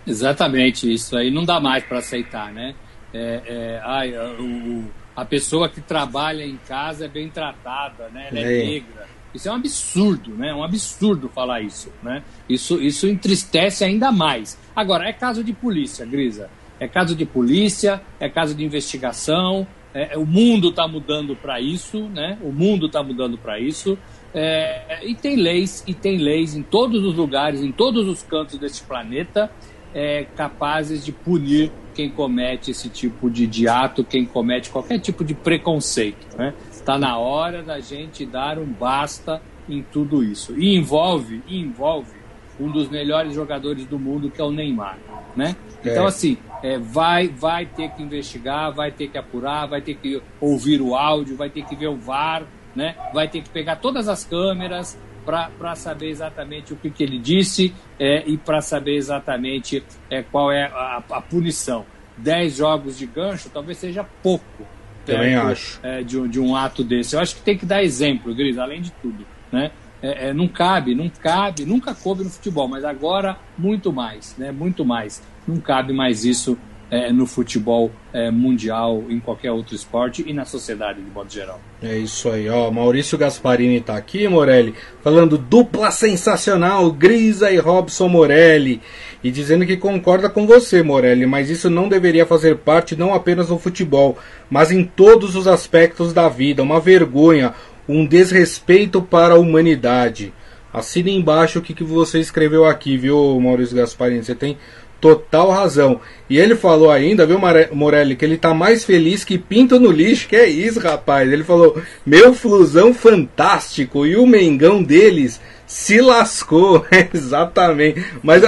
Exatamente, 0.07 0.93
isso 0.93 1.17
aí 1.17 1.31
não 1.31 1.45
dá 1.45 1.61
mais 1.61 1.85
para 1.85 1.99
aceitar, 1.99 2.52
né? 2.52 2.75
É, 3.12 3.40
é, 3.47 3.81
ai, 3.85 4.14
o, 4.38 4.85
a 5.21 5.25
pessoa 5.25 5.69
que 5.69 5.83
trabalha 5.83 6.45
em 6.45 6.57
casa 6.57 7.05
é 7.05 7.09
bem 7.09 7.29
tratada, 7.29 8.09
né? 8.09 8.29
Ela 8.31 8.41
é, 8.41 8.43
é 8.43 8.65
negra. 8.65 9.07
Isso 9.35 9.49
é 9.49 9.53
um 9.53 9.57
absurdo, 9.57 10.31
né? 10.35 10.49
É 10.49 10.55
um 10.55 10.65
absurdo 10.65 11.29
falar 11.29 11.61
isso, 11.61 11.93
né? 12.03 12.23
Isso, 12.49 12.81
isso 12.81 13.07
entristece 13.07 13.85
ainda 13.85 14.11
mais. 14.11 14.59
Agora, 14.75 15.07
é 15.07 15.12
caso 15.12 15.45
de 15.45 15.53
polícia, 15.53 16.07
Grisa. 16.07 16.50
É 16.81 16.89
caso 16.89 17.15
de 17.15 17.27
polícia, 17.27 18.00
é 18.19 18.31
caso 18.31 18.55
de 18.55 18.65
investigação, 18.65 19.67
é, 19.93 20.17
o 20.17 20.25
mundo 20.25 20.71
está 20.71 20.89
mudando 20.89 21.37
para 21.37 21.61
isso, 21.61 22.09
né? 22.09 22.39
O 22.41 22.50
mundo 22.50 22.87
está 22.87 23.03
mudando 23.03 23.37
para 23.37 23.61
isso. 23.61 23.99
É, 24.33 25.05
e 25.07 25.15
tem 25.15 25.37
leis, 25.37 25.85
e 25.87 25.93
tem 25.93 26.17
leis 26.17 26.57
em 26.57 26.62
todos 26.62 27.05
os 27.05 27.15
lugares, 27.15 27.61
em 27.61 27.73
todos 27.73 28.09
os 28.09 28.23
cantos 28.23 28.59
deste 28.59 28.83
planeta, 28.85 29.50
é, 29.93 30.25
capazes 30.35 31.05
de 31.05 31.12
punir 31.12 31.71
quem 31.94 32.11
comete 32.11 32.70
esse 32.70 32.88
tipo 32.88 33.30
de, 33.30 33.47
de 33.47 33.68
ato, 33.68 34.04
quem 34.04 34.25
comete 34.25 34.70
qualquer 34.70 34.99
tipo 34.99 35.25
de 35.25 35.35
preconceito. 35.35 36.26
Está 36.28 36.38
né? 36.38 36.54
Tá 36.85 36.99
na 36.99 37.18
hora 37.18 37.62
da 37.62 37.80
gente 37.80 38.25
dar 38.25 38.59
um 38.59 38.66
basta 38.66 39.42
em 39.68 39.82
tudo 39.82 40.25
isso. 40.25 40.59
E 40.59 40.75
envolve, 40.75 41.42
envolve 41.49 42.20
um 42.59 42.70
dos 42.70 42.88
melhores 42.88 43.35
jogadores 43.35 43.87
do 43.87 43.99
mundo, 43.99 44.30
que 44.30 44.40
é 44.40 44.44
o 44.44 44.50
Neymar. 44.50 44.99
Né? 45.35 45.56
Então, 45.80 46.04
é. 46.04 46.09
assim, 46.09 46.37
é, 46.62 46.78
vai, 46.78 47.28
vai 47.28 47.64
ter 47.64 47.90
que 47.90 48.02
investigar, 48.02 48.73
vai 48.73 48.90
ter 48.90 49.09
que 49.09 49.16
apurar, 49.16 49.66
vai 49.66 49.80
ter 49.80 49.94
que 49.94 50.20
ouvir 50.40 50.80
o 50.80 50.94
áudio, 50.94 51.37
vai 51.37 51.49
ter 51.49 51.64
que 51.64 51.75
ver 51.75 51.88
o 51.88 51.97
VAR, 51.97 52.44
né? 52.75 52.94
vai 53.14 53.28
ter 53.28 53.42
que 53.42 53.49
pegar 53.49 53.76
todas 53.76 54.09
as 54.09 54.25
câmeras 54.25 54.99
para 55.25 55.75
saber 55.75 56.09
exatamente 56.09 56.73
o 56.73 56.77
que, 56.77 56.91
que 56.91 57.03
ele 57.03 57.19
disse 57.19 57.75
é, 57.99 58.25
e 58.27 58.37
para 58.37 58.61
saber 58.61 58.97
exatamente 58.97 59.83
é, 60.11 60.23
qual 60.23 60.50
é 60.50 60.65
a, 60.65 61.03
a 61.11 61.21
punição. 61.21 61.85
Dez 62.17 62.57
jogos 62.57 62.99
de 62.99 63.07
gancho 63.07 63.49
talvez 63.50 63.79
seja 63.79 64.05
pouco. 64.23 64.67
Também 65.05 65.35
acho. 65.35 65.81
É, 65.83 66.03
de, 66.03 66.29
de 66.29 66.41
um 66.41 66.55
ato 66.55 66.85
desse. 66.85 67.15
Eu 67.15 67.21
acho 67.21 67.37
que 67.37 67.43
tem 67.43 67.57
que 67.57 67.67
dar 67.67 67.83
exemplo, 67.83 68.35
Gris, 68.35 68.59
além 68.59 68.81
de 68.81 68.91
tudo. 68.93 69.27
Né? 69.50 69.71
É, 70.03 70.29
é, 70.29 70.33
não 70.33 70.49
cabe, 70.49 70.95
não 70.95 71.09
cabe, 71.09 71.65
nunca 71.65 71.95
coube 71.95 72.25
no 72.25 72.31
futebol, 72.31 72.69
mas 72.69 72.85
agora 72.85 73.37
muito 73.57 73.93
mais, 73.93 74.35
né? 74.39 74.50
Muito 74.50 74.85
mais. 74.85 75.23
Não 75.47 75.59
cabe 75.59 75.93
mais 75.93 76.25
isso 76.25 76.59
é, 76.90 77.12
no 77.12 77.25
futebol 77.25 77.90
é, 78.12 78.30
mundial, 78.30 79.04
em 79.09 79.20
qualquer 79.20 79.52
outro 79.52 79.75
esporte 79.75 80.25
e 80.26 80.32
na 80.32 80.44
sociedade 80.44 81.00
de 81.00 81.11
modo 81.11 81.32
geral. 81.32 81.61
É 81.80 81.97
isso 81.97 82.28
aí, 82.28 82.49
ó. 82.49 82.70
Maurício 82.70 83.16
Gasparini 83.16 83.76
está 83.76 83.97
aqui, 83.97 84.26
Morelli, 84.26 84.75
falando 85.02 85.38
dupla 85.38 85.90
sensacional, 85.92 86.90
Grisa 86.90 87.50
e 87.50 87.59
Robson 87.59 88.09
Morelli. 88.09 88.82
E 89.23 89.30
dizendo 89.30 89.64
que 89.64 89.76
concorda 89.76 90.28
com 90.28 90.47
você, 90.47 90.82
Morelli, 90.82 91.26
mas 91.26 91.49
isso 91.49 91.70
não 91.70 91.88
deveria 91.88 92.26
fazer 92.26 92.56
parte 92.56 92.97
não 92.97 93.14
apenas 93.14 93.50
no 93.50 93.59
futebol, 93.59 94.18
mas 94.49 94.73
em 94.73 94.85
todos 94.85 95.37
os 95.37 95.47
aspectos 95.47 96.12
da 96.12 96.28
vida. 96.28 96.62
Uma 96.62 96.80
vergonha, 96.80 97.54
um 97.88 98.04
desrespeito 98.04 99.00
para 99.00 99.35
a 99.35 99.38
humanidade. 99.38 100.32
Assine 100.73 101.16
embaixo 101.16 101.59
o 101.59 101.62
que, 101.62 101.75
que 101.75 101.82
você 101.82 102.20
escreveu 102.20 102.64
aqui, 102.64 102.97
viu, 102.97 103.38
Maurício 103.40 103.76
Gasparini? 103.76 104.23
Você 104.23 104.35
tem 104.35 104.56
total 105.00 105.50
razão. 105.50 106.00
E 106.28 106.38
ele 106.38 106.54
falou 106.54 106.90
ainda, 106.90 107.26
viu, 107.26 107.40
Morelli, 107.73 108.14
que 108.14 108.25
ele 108.25 108.37
tá 108.37 108.54
mais 108.54 108.85
feliz 108.85 109.25
que 109.25 109.38
pinto 109.38 109.80
no 109.80 109.90
lixo. 109.90 110.28
Que 110.28 110.37
é 110.37 110.49
isso, 110.49 110.78
rapaz? 110.78 111.30
Ele 111.30 111.42
falou: 111.42 111.80
meu 112.04 112.35
flusão 112.35 112.92
fantástico 112.92 114.07
e 114.07 114.16
o 114.16 114.26
Mengão 114.26 114.83
deles 114.83 115.40
se 115.66 116.00
lascou. 116.00 116.85
Exatamente. 117.12 118.04
Mas 118.23 118.42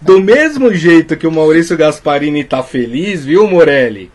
do 0.00 0.20
mesmo 0.20 0.74
jeito 0.74 1.16
que 1.16 1.26
o 1.26 1.32
Maurício 1.32 1.76
Gasparini 1.76 2.44
tá 2.44 2.62
feliz, 2.62 3.24
viu, 3.24 3.46
Morelli? 3.46 4.10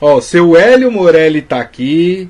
Ó, 0.00 0.20
seu 0.20 0.56
Hélio 0.56 0.90
Morelli 0.90 1.42
tá 1.42 1.60
aqui 1.60 2.28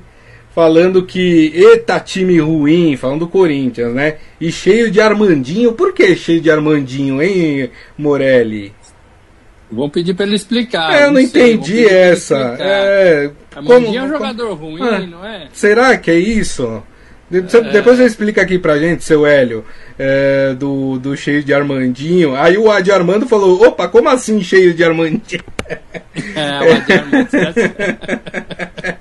falando 0.53 1.03
que 1.03 1.51
eita 1.55 1.99
time 1.99 2.39
ruim, 2.39 2.95
falando 2.95 3.21
do 3.21 3.27
Corinthians, 3.27 3.93
né? 3.93 4.17
E 4.39 4.51
cheio 4.51 4.91
de 4.91 5.01
Armandinho. 5.01 5.73
Por 5.73 5.93
que 5.93 6.15
cheio 6.15 6.39
de 6.39 6.51
Armandinho, 6.51 7.21
hein, 7.21 7.71
Morelli? 7.97 8.71
Vão 9.73 9.89
pedir 9.89 10.13
para 10.13 10.25
ele 10.25 10.35
explicar. 10.35 10.93
É, 10.93 11.03
eu 11.03 11.07
não, 11.07 11.13
não 11.13 11.21
entendi 11.21 11.85
essa. 11.85 12.57
É, 12.59 13.31
como, 13.53 13.95
é 13.95 14.01
um 14.01 14.09
jogador 14.09 14.53
ruim, 14.53 14.81
ah, 14.81 14.99
não 14.99 15.25
é? 15.25 15.47
Será 15.51 15.97
que 15.97 16.11
é 16.11 16.17
isso? 16.17 16.83
De, 17.29 17.39
é. 17.39 17.41
Depois 17.71 17.97
você 17.97 18.05
explica 18.05 18.41
aqui 18.41 18.57
pra 18.59 18.77
gente, 18.77 19.03
seu 19.03 19.25
Hélio, 19.25 19.65
é, 19.97 20.53
do, 20.53 20.99
do 20.99 21.17
cheio 21.17 21.43
de 21.43 21.53
Armandinho. 21.53 22.35
Aí 22.35 22.57
o 22.57 22.71
Adi 22.71 22.91
Armando 22.91 23.27
falou: 23.27 23.65
opa, 23.65 23.87
como 23.87 24.09
assim 24.09 24.43
cheio 24.43 24.73
de 24.73 24.83
Armandinho? 24.83 25.43
É, 26.35 26.59
o 26.59 26.73
Adi 26.75 26.93
Armando. 26.93 27.29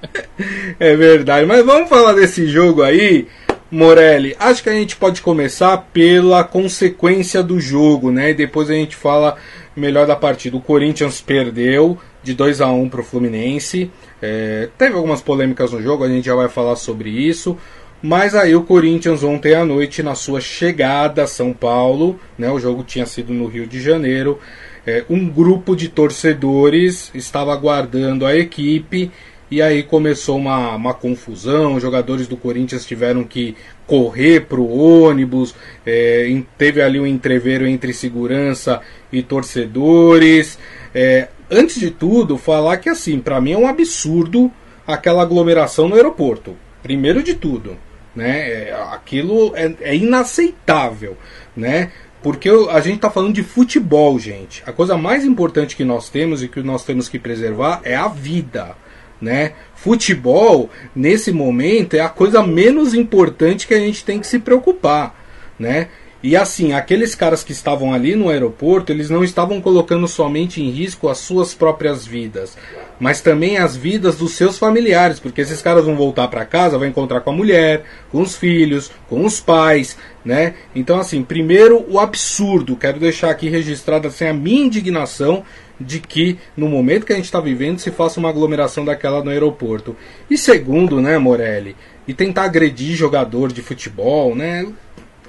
é 0.81 0.97
verdade, 0.97 1.45
mas 1.45 1.63
vamos 1.65 1.89
falar 1.89 2.13
desse 2.15 2.47
jogo 2.47 2.83
aí. 2.83 3.27
Morelli, 3.71 4.37
acho 4.39 4.63
que 4.63 4.69
a 4.69 4.75
gente 4.75 4.97
pode 4.97 5.23
começar 5.23 5.79
pela 5.95 6.45
consequência 6.45 7.43
do 7.43 7.59
jogo, 7.59 8.11
né? 8.11 8.31
E 8.31 8.35
depois 8.35 8.71
a 8.71 8.75
gente 8.75 8.95
fala 8.95 9.37
melhor 9.75 10.07
da 10.07 10.17
partida. 10.17 10.57
O 10.57 10.61
Corinthians 10.61 11.21
perdeu 11.21 11.99
de 12.23 12.35
2 12.35 12.61
a 12.61 12.71
1 12.71 12.89
para 12.89 13.01
o 13.01 13.05
Fluminense. 13.05 13.91
É, 14.21 14.69
teve 14.79 14.95
algumas 14.95 15.21
polêmicas 15.21 15.73
no 15.73 15.83
jogo, 15.83 16.05
a 16.05 16.09
gente 16.09 16.27
já 16.27 16.35
vai 16.35 16.49
falar 16.49 16.77
sobre 16.77 17.11
isso. 17.11 17.57
Mas 18.03 18.35
aí 18.35 18.55
o 18.57 18.65
Corinthians 18.65 19.23
ontem 19.23 19.55
à 19.55 19.65
noite, 19.65 20.03
na 20.03 20.17
sua 20.17 20.41
chegada 20.41 21.23
a 21.23 21.27
São 21.27 21.53
Paulo, 21.53 22.19
né, 22.37 22.51
o 22.51 22.59
jogo 22.59 22.83
tinha 22.83 23.07
sido 23.07 23.33
no 23.33 23.47
Rio 23.47 23.65
de 23.65 23.81
Janeiro, 23.81 24.41
é, 24.85 25.05
um 25.09 25.29
grupo 25.29 25.77
de 25.77 25.89
torcedores 25.89 27.13
estava 27.15 27.53
aguardando 27.53 28.27
a 28.27 28.35
equipe 28.35 29.13
e 29.49 29.63
aí 29.63 29.85
começou 29.85 30.37
uma, 30.37 30.75
uma 30.75 30.95
confusão. 30.95 31.75
Os 31.75 31.83
jogadores 31.83 32.27
do 32.27 32.37
Corinthians 32.37 32.85
tiveram 32.85 33.23
que 33.23 33.55
correr 33.87 34.41
para 34.43 34.61
o 34.61 35.03
ônibus. 35.05 35.55
É, 35.85 36.43
teve 36.57 36.81
ali 36.83 36.99
um 36.99 37.07
entreveiro 37.07 37.67
entre 37.67 37.93
segurança 37.93 38.81
e 39.13 39.23
torcedores. 39.23 40.59
É, 40.95 41.29
antes 41.51 41.79
de 41.79 41.91
tudo, 41.91 42.39
falar 42.39 42.79
que 42.79 42.89
assim, 42.89 43.21
para 43.21 43.41
mim 43.41 43.53
é 43.53 43.59
um 43.59 43.67
absurdo 43.67 44.51
aquela 44.87 45.23
aglomeração 45.23 45.89
no 45.89 45.95
aeroporto. 45.95 46.57
Primeiro 46.83 47.23
de 47.23 47.35
tudo, 47.35 47.77
né? 48.15 48.69
É, 48.69 48.77
aquilo 48.91 49.53
é, 49.55 49.75
é 49.81 49.97
inaceitável, 49.97 51.17
né? 51.57 51.93
Porque 52.23 52.49
a 52.49 52.81
gente 52.81 52.97
está 52.97 53.11
falando 53.11 53.35
de 53.35 53.43
futebol, 53.43 54.19
gente. 54.19 54.63
A 54.65 54.73
coisa 54.73 54.97
mais 54.97 55.25
importante 55.25 55.75
que 55.75 55.85
nós 55.85 56.09
temos 56.09 56.43
e 56.43 56.49
que 56.49 56.63
nós 56.63 56.85
temos 56.85 57.09
que 57.09 57.19
preservar 57.19 57.81
é 57.85 57.97
a 57.97 58.07
vida 58.07 58.77
né? 59.23 59.53
Futebol, 59.77 60.69
nesse 60.95 61.31
momento, 61.31 61.95
é 61.95 62.01
a 62.01 62.09
coisa 62.09 62.43
menos 62.43 62.93
importante 62.93 63.69
que 63.69 63.75
a 63.75 63.79
gente 63.79 64.05
tem 64.05 64.19
que 64.19 64.27
se 64.27 64.41
preocupar, 64.41 65.15
né? 65.59 65.89
E 66.23 66.37
assim, 66.37 66.73
aqueles 66.73 67.17
caras 67.17 67.43
que 67.43 67.51
estavam 67.51 67.93
ali 67.93 68.15
no 68.15 68.29
aeroporto, 68.29 68.93
eles 68.93 69.11
não 69.11 69.25
estavam 69.25 69.61
colocando 69.61 70.07
somente 70.07 70.63
em 70.63 70.71
risco 70.71 71.09
as 71.09 71.19
suas 71.19 71.53
próprias 71.53 72.07
vidas, 72.07 72.57
mas 73.01 73.21
também 73.21 73.57
as 73.59 73.77
vidas 73.77 74.17
dos 74.17 74.35
seus 74.35 74.57
familiares, 74.57 75.19
porque 75.19 75.41
esses 75.41 75.61
caras 75.61 75.85
vão 75.85 75.97
voltar 75.97 76.29
para 76.29 76.45
casa, 76.45 76.79
vão 76.79 76.87
encontrar 76.87 77.23
com 77.23 77.31
a 77.31 77.35
mulher, 77.35 77.83
com 78.13 78.21
os 78.21 78.37
filhos, 78.37 78.89
com 79.09 79.25
os 79.25 79.41
pais, 79.41 79.97
né? 80.25 80.55
Então 80.77 80.97
assim, 81.01 81.25
primeiro 81.25 81.85
o 81.89 81.99
absurdo, 81.99 82.77
quero 82.77 83.01
deixar 83.01 83.31
aqui 83.31 83.49
registrado 83.49 84.07
assim 84.07 84.27
a 84.27 84.33
minha 84.33 84.67
indignação 84.67 85.43
de 85.81 86.01
que 86.01 86.39
no 86.57 86.69
momento 86.69 87.07
que 87.07 87.13
a 87.13 87.17
gente 87.17 87.25
está 87.25 87.41
vivendo 87.41 87.79
se 87.79 87.91
faça 87.91 88.21
uma 88.21 88.29
aglomeração 88.29 88.85
daquela 88.85 89.23
no 89.23 89.31
aeroporto. 89.31 89.97
E 90.31 90.39
segundo, 90.39 91.01
né, 91.01 91.19
Morelli, 91.19 91.77
e 92.07 92.15
tentar 92.15 92.45
agredir 92.45 92.95
jogador 92.95 93.53
de 93.53 93.63
futebol, 93.63 94.35
né? 94.35 94.71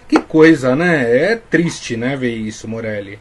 Que 0.07 0.19
coisa, 0.19 0.75
né? 0.75 1.31
É 1.31 1.35
triste, 1.35 1.97
né, 1.97 2.15
ver 2.15 2.35
isso, 2.35 2.67
Morelli. 2.67 3.19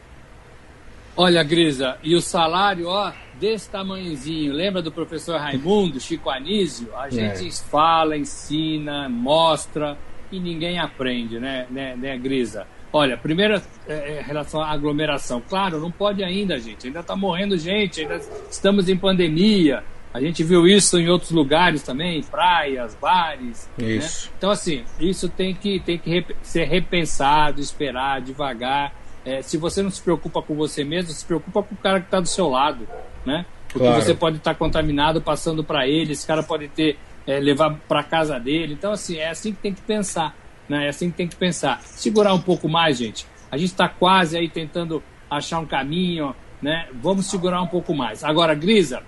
Olha, 1.17 1.43
Grisa, 1.43 1.97
e 2.02 2.14
o 2.14 2.23
salário, 2.23 2.87
ó, 2.87 3.12
desse 3.38 3.69
tamanhozinho. 3.69 4.52
Lembra 4.52 4.81
do 4.81 4.91
professor 4.91 5.38
Raimundo, 5.38 6.00
Chico 6.00 6.31
Anísio? 6.31 6.88
A 6.97 7.11
gente 7.11 7.49
é. 7.49 7.50
fala, 7.50 8.17
ensina, 8.17 9.09
mostra 9.09 9.99
e 10.31 10.41
ninguém 10.41 10.79
aprende, 10.79 11.38
né, 11.38 11.67
né, 11.71 11.95
né 11.97 12.17
Grisa? 12.17 12.67
Olha, 12.92 13.16
primeiro, 13.16 13.61
é, 13.88 14.18
é, 14.18 14.22
relação 14.22 14.61
à 14.61 14.70
aglomeração. 14.70 15.42
Claro, 15.49 15.80
não 15.80 15.90
pode 15.90 16.22
ainda, 16.22 16.58
gente. 16.58 16.87
Ainda 16.87 17.00
está 17.00 17.16
morrendo 17.16 17.56
gente, 17.56 18.02
ainda 18.02 18.20
estamos 18.50 18.88
em 18.88 18.96
pandemia. 18.96 19.82
A 20.12 20.20
gente 20.20 20.44
viu 20.44 20.66
isso 20.66 20.99
em 20.99 21.08
outros 21.08 21.30
lugares 21.30 21.82
também, 21.82 22.22
praias, 22.22 22.94
bares. 23.00 23.66
Né? 23.78 23.92
Isso. 23.92 24.26
Né? 24.26 24.32
Então, 24.37 24.50
assim, 24.50 24.84
isso 25.00 25.26
tem 25.26 25.54
que, 25.54 25.80
tem 25.80 25.96
que 25.96 26.11
rep 26.11 26.37
ser 26.42 26.64
repensado, 26.64 27.61
esperar 27.62 28.20
devagar. 28.20 28.92
É, 29.25 29.40
se 29.40 29.56
você 29.56 29.82
não 29.82 29.90
se 29.90 30.02
preocupa 30.02 30.42
com 30.42 30.54
você 30.54 30.84
mesmo, 30.84 31.12
se 31.12 31.25
preocupa 31.25 31.62
com 31.62 31.75
o 31.75 31.78
cara 31.78 31.99
que 31.99 32.06
está 32.06 32.20
do 32.20 32.28
seu 32.28 32.49
lado, 32.49 32.87
né? 33.25 33.46
Porque 33.68 33.87
claro. 33.87 34.02
você 34.02 34.14
pode 34.14 34.37
estar 34.37 34.52
tá 34.52 34.58
contaminado 34.58 35.22
passando 35.22 35.64
para 35.64 35.88
ele, 35.88 36.12
esse 36.12 36.26
cara 36.26 36.42
pode 36.42 36.68
ter 36.68 36.99
é, 37.26 37.40
levar 37.40 37.75
para 37.88 38.02
casa 38.02 38.38
dele. 38.38 38.75
Então, 38.75 38.92
assim, 38.92 39.16
é 39.16 39.30
assim 39.30 39.52
que 39.52 39.62
tem 39.62 39.72
que 39.72 39.80
pensar. 39.80 40.37
Né? 40.73 40.87
É 40.87 40.88
assim 40.88 41.11
que 41.11 41.19
tem 41.19 41.29
que 41.29 41.37
pensar. 41.37 41.83
Segurar 41.83 42.33
um 42.33 42.41
pouco 42.41 42.67
mais, 42.67 42.97
gente. 42.97 43.26
A 43.50 43.59
gente 43.59 43.73
está 43.73 43.91
quase 43.91 44.38
aí 44.38 44.49
tentando 44.49 45.02
achar 45.29 45.59
um 45.59 45.67
caminho, 45.67 46.35
né? 46.62 46.88
Vamos 46.95 47.26
segurar 47.26 47.61
um 47.61 47.67
pouco 47.67 47.95
mais. 47.95 48.25
Agora, 48.25 48.55
Grisa, 48.55 49.02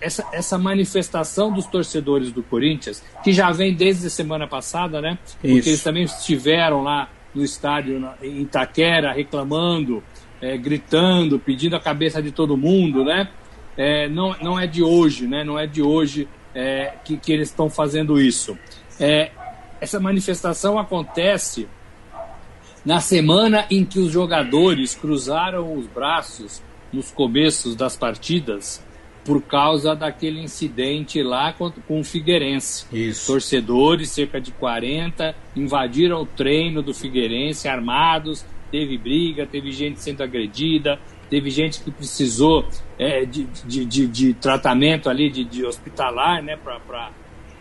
essa, 0.00 0.26
essa 0.32 0.56
manifestação 0.56 1.52
dos 1.52 1.66
torcedores 1.66 2.32
do 2.32 2.42
Corinthians, 2.42 3.04
que 3.22 3.30
já 3.30 3.50
vem 3.50 3.74
desde 3.74 4.06
a 4.06 4.10
semana 4.10 4.48
passada, 4.48 5.02
né? 5.02 5.18
Porque 5.32 5.58
Isso. 5.58 5.68
eles 5.68 5.82
também 5.82 6.04
estiveram 6.04 6.82
lá 6.82 7.10
no 7.34 7.44
estádio 7.44 8.02
em 8.22 8.40
Itaquera 8.40 9.12
reclamando, 9.12 10.02
é, 10.40 10.56
gritando, 10.56 11.38
pedindo 11.38 11.76
a 11.76 11.80
cabeça 11.80 12.22
de 12.22 12.30
todo 12.30 12.56
mundo, 12.56 13.04
né? 13.04 13.28
É, 13.76 14.08
não, 14.08 14.34
não 14.40 14.58
é 14.58 14.66
de 14.66 14.82
hoje, 14.82 15.26
né? 15.26 15.44
Não 15.44 15.58
é 15.58 15.66
de 15.66 15.82
hoje 15.82 16.26
é, 16.54 16.94
que, 17.04 17.18
que 17.18 17.30
eles 17.30 17.50
estão 17.50 17.68
fazendo 17.68 18.18
isso. 18.18 18.56
É, 18.98 19.30
essa 19.82 19.98
manifestação 19.98 20.78
acontece 20.78 21.68
na 22.84 23.00
semana 23.00 23.66
em 23.68 23.84
que 23.84 23.98
os 23.98 24.12
jogadores 24.12 24.94
cruzaram 24.94 25.76
os 25.76 25.88
braços 25.88 26.62
nos 26.92 27.10
começos 27.10 27.74
das 27.74 27.96
partidas 27.96 28.80
por 29.24 29.42
causa 29.42 29.96
daquele 29.96 30.40
incidente 30.40 31.20
lá 31.20 31.52
com, 31.52 31.68
com 31.70 31.98
o 31.98 32.04
Figueirense. 32.04 32.86
Isso. 32.92 33.26
Torcedores, 33.26 34.10
cerca 34.10 34.40
de 34.40 34.52
40, 34.52 35.34
invadiram 35.56 36.22
o 36.22 36.26
treino 36.26 36.80
do 36.80 36.94
Figueirense 36.94 37.66
armados, 37.66 38.46
teve 38.70 38.96
briga, 38.96 39.46
teve 39.46 39.72
gente 39.72 40.00
sendo 40.00 40.22
agredida, 40.22 40.96
teve 41.28 41.50
gente 41.50 41.82
que 41.82 41.90
precisou 41.90 42.68
é, 42.96 43.24
de, 43.24 43.48
de, 43.64 43.84
de, 43.84 44.06
de, 44.06 44.34
tratamento 44.34 45.10
ali, 45.10 45.28
de, 45.28 45.42
de 45.42 45.64
hospitalar, 45.64 46.40
né, 46.40 46.56
para 46.56 47.10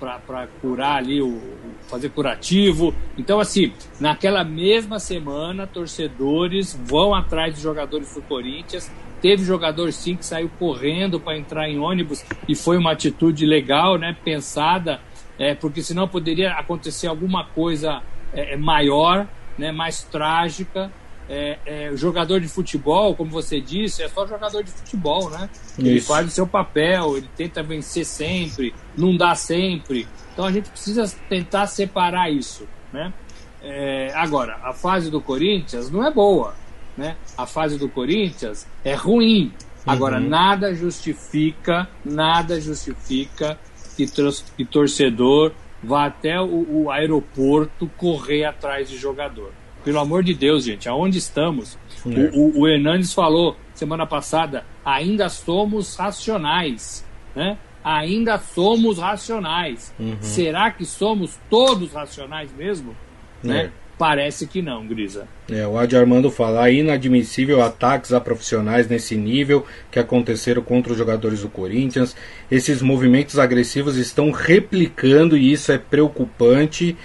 para 0.01 0.47
curar 0.59 0.97
ali, 0.97 1.21
o, 1.21 1.39
fazer 1.87 2.09
curativo. 2.09 2.93
Então, 3.17 3.39
assim, 3.39 3.73
naquela 3.99 4.43
mesma 4.43 4.97
semana, 4.97 5.67
torcedores 5.67 6.77
vão 6.85 7.13
atrás 7.13 7.55
de 7.55 7.61
jogadores 7.61 8.15
do 8.15 8.21
Corinthians. 8.23 8.91
Teve 9.21 9.43
jogador 9.43 9.93
sim 9.93 10.15
que 10.15 10.25
saiu 10.25 10.49
correndo 10.57 11.19
para 11.19 11.37
entrar 11.37 11.69
em 11.69 11.77
ônibus 11.77 12.25
e 12.47 12.55
foi 12.55 12.77
uma 12.77 12.93
atitude 12.93 13.45
legal, 13.45 13.97
né? 13.97 14.17
Pensada, 14.23 14.99
é, 15.37 15.53
porque 15.53 15.83
senão 15.83 16.07
poderia 16.07 16.53
acontecer 16.53 17.05
alguma 17.05 17.45
coisa 17.45 18.01
é, 18.33 18.53
é 18.53 18.57
maior, 18.57 19.27
né? 19.57 19.71
Mais 19.71 20.01
trágica. 20.03 20.91
É, 21.29 21.59
é, 21.65 21.95
jogador 21.95 22.39
de 22.41 22.47
futebol, 22.47 23.15
como 23.15 23.31
você 23.31 23.59
disse, 23.61 24.03
é 24.03 24.09
só 24.09 24.27
jogador 24.27 24.63
de 24.63 24.71
futebol, 24.71 25.29
né? 25.29 25.49
Ele 25.77 25.97
Isso. 25.97 26.07
faz 26.07 26.27
o 26.27 26.29
seu 26.29 26.45
papel, 26.47 27.17
ele 27.17 27.29
tenta 27.35 27.63
vencer 27.63 28.05
sempre, 28.05 28.73
não 28.97 29.15
dá 29.15 29.33
sempre. 29.35 30.07
Então 30.33 30.45
a 30.45 30.51
gente 30.51 30.69
precisa 30.69 31.13
tentar 31.29 31.67
separar 31.67 32.29
isso, 32.29 32.67
né? 32.91 33.13
É, 33.61 34.11
agora, 34.15 34.59
a 34.63 34.73
fase 34.73 35.11
do 35.11 35.21
Corinthians 35.21 35.89
não 35.91 36.05
é 36.05 36.11
boa, 36.11 36.55
né? 36.97 37.15
A 37.37 37.45
fase 37.45 37.77
do 37.77 37.87
Corinthians 37.87 38.67
é 38.83 38.95
ruim. 38.95 39.53
Agora, 39.85 40.19
Uhum. 40.19 40.29
nada 40.29 40.73
justifica, 40.75 41.87
nada 42.03 42.59
justifica 42.59 43.57
que, 43.95 44.05
que 44.57 44.65
torcedor 44.65 45.53
vá 45.83 46.05
até 46.05 46.39
o, 46.39 46.83
o 46.83 46.91
aeroporto 46.91 47.89
correr 47.97 48.45
atrás 48.45 48.89
de 48.89 48.97
jogador. 48.97 49.51
Pelo 49.83 49.99
amor 49.99 50.23
de 50.23 50.33
Deus, 50.33 50.63
gente, 50.63 50.87
aonde 50.87 51.17
estamos? 51.17 51.77
É. 52.05 52.09
O, 52.33 52.59
o, 52.59 52.59
o 52.61 52.67
Hernandes 52.67 53.13
falou 53.13 53.55
semana 53.73 54.05
passada, 54.05 54.63
ainda 54.85 55.27
somos 55.29 55.95
racionais, 55.95 57.05
né? 57.35 57.57
Ainda 57.83 58.37
somos 58.37 58.99
racionais. 58.99 59.91
Uhum. 59.99 60.17
Será 60.21 60.69
que 60.69 60.85
somos 60.85 61.39
todos 61.49 61.93
racionais 61.93 62.51
mesmo? 62.55 62.95
Né? 63.41 63.65
É. 63.65 63.81
Parece 63.97 64.47
que 64.47 64.63
não, 64.63 64.87
Grisa. 64.87 65.27
É, 65.47 65.65
o 65.67 65.77
Adi 65.77 65.95
Armando 65.95 66.31
fala, 66.31 66.67
é 66.67 66.73
inadmissível 66.73 67.61
ataques 67.61 68.11
a 68.11 68.19
profissionais 68.19 68.87
nesse 68.87 69.15
nível 69.15 69.63
que 69.91 69.99
aconteceram 69.99 70.63
contra 70.63 70.91
os 70.91 70.97
jogadores 70.97 71.41
do 71.41 71.49
Corinthians. 71.49 72.15
Esses 72.49 72.81
movimentos 72.81 73.37
agressivos 73.37 73.97
estão 73.97 74.31
replicando 74.31 75.37
e 75.37 75.51
isso 75.51 75.71
é 75.71 75.77
preocupante. 75.77 76.97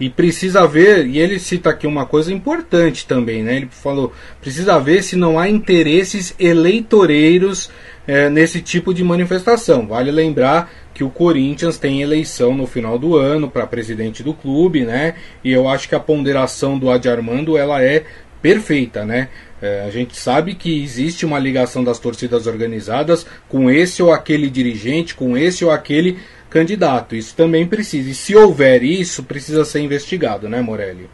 E 0.00 0.08
precisa 0.08 0.66
ver, 0.66 1.06
e 1.06 1.18
ele 1.18 1.38
cita 1.40 1.70
aqui 1.70 1.86
uma 1.86 2.06
coisa 2.06 2.32
importante 2.32 3.06
também, 3.06 3.42
né? 3.42 3.56
Ele 3.56 3.68
falou, 3.70 4.12
precisa 4.40 4.78
ver 4.78 5.02
se 5.02 5.16
não 5.16 5.38
há 5.38 5.48
interesses 5.48 6.34
eleitoreiros 6.38 7.68
eh, 8.06 8.30
nesse 8.30 8.60
tipo 8.60 8.94
de 8.94 9.02
manifestação. 9.02 9.86
Vale 9.88 10.10
lembrar 10.12 10.70
que 10.94 11.02
o 11.02 11.10
Corinthians 11.10 11.78
tem 11.78 12.00
eleição 12.00 12.54
no 12.54 12.66
final 12.66 12.98
do 12.98 13.16
ano 13.16 13.50
para 13.50 13.66
presidente 13.66 14.22
do 14.22 14.32
clube, 14.32 14.84
né? 14.84 15.14
E 15.44 15.52
eu 15.52 15.68
acho 15.68 15.88
que 15.88 15.94
a 15.94 16.00
ponderação 16.00 16.78
do 16.78 16.90
Adi 16.90 17.08
Armando 17.08 17.56
ela 17.56 17.82
é 17.82 18.04
perfeita, 18.40 19.04
né? 19.04 19.28
É, 19.60 19.84
a 19.86 19.90
gente 19.90 20.16
sabe 20.16 20.54
que 20.54 20.82
existe 20.82 21.26
uma 21.26 21.38
ligação 21.38 21.82
das 21.82 21.98
torcidas 21.98 22.46
organizadas 22.46 23.26
com 23.48 23.68
esse 23.68 24.02
ou 24.02 24.12
aquele 24.12 24.48
dirigente, 24.48 25.14
com 25.14 25.36
esse 25.36 25.64
ou 25.64 25.70
aquele 25.70 26.18
candidato. 26.50 27.14
Isso 27.14 27.34
também 27.34 27.66
precisa. 27.66 28.10
E 28.10 28.14
se 28.14 28.34
houver 28.34 28.82
isso, 28.82 29.22
precisa 29.22 29.64
ser 29.64 29.80
investigado, 29.80 30.48
né, 30.48 30.60
Morelli? 30.60 31.08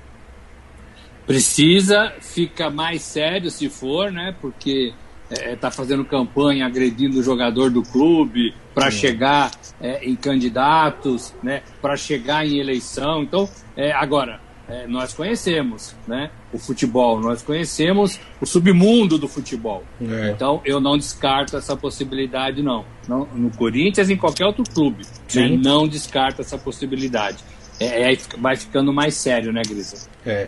Precisa, 1.26 2.12
fica 2.21 2.71
mais 2.71 3.03
sério 3.03 3.50
se 3.50 3.69
for, 3.69 4.12
né? 4.12 4.35
Porque 4.41 4.93
está 5.31 5.71
fazendo 5.71 6.05
campanha 6.05 6.67
agredindo 6.67 7.19
o 7.19 7.23
jogador 7.23 7.71
do 7.71 7.83
clube 7.83 8.55
para 8.75 8.91
chegar 8.91 9.50
é, 9.81 10.05
em 10.05 10.14
candidatos, 10.14 11.35
né? 11.43 11.62
Para 11.81 11.97
chegar 11.97 12.47
em 12.47 12.59
eleição. 12.59 13.23
Então, 13.23 13.49
é, 13.76 13.93
agora 13.93 14.41
é, 14.69 14.87
nós 14.87 15.14
conhecemos, 15.14 15.95
né? 16.07 16.31
O 16.54 16.58
futebol, 16.58 17.20
nós 17.20 17.42
conhecemos 17.42 18.20
o 18.40 18.46
submundo 18.46 19.18
do 19.18 19.26
futebol. 19.26 19.82
É. 20.00 20.30
Então, 20.30 20.61
eu 20.64 20.80
não 20.80 20.96
descarto 20.96 21.56
essa 21.56 21.76
possibilidade, 21.76 22.62
não. 22.62 22.84
não 23.08 23.28
no 23.34 23.50
Corinthians, 23.50 24.08
em 24.08 24.16
qualquer 24.16 24.46
outro 24.46 24.62
clube, 24.73 25.04
né? 25.34 25.49
Não 25.61 25.88
descarto 25.88 26.40
essa 26.40 26.56
possibilidade. 26.56 27.38
É, 27.80 28.12
é, 28.12 28.18
vai 28.38 28.56
ficando 28.56 28.92
mais 28.92 29.14
sério, 29.14 29.52
né, 29.52 29.62
Grisa? 29.66 30.06
É. 30.25 30.46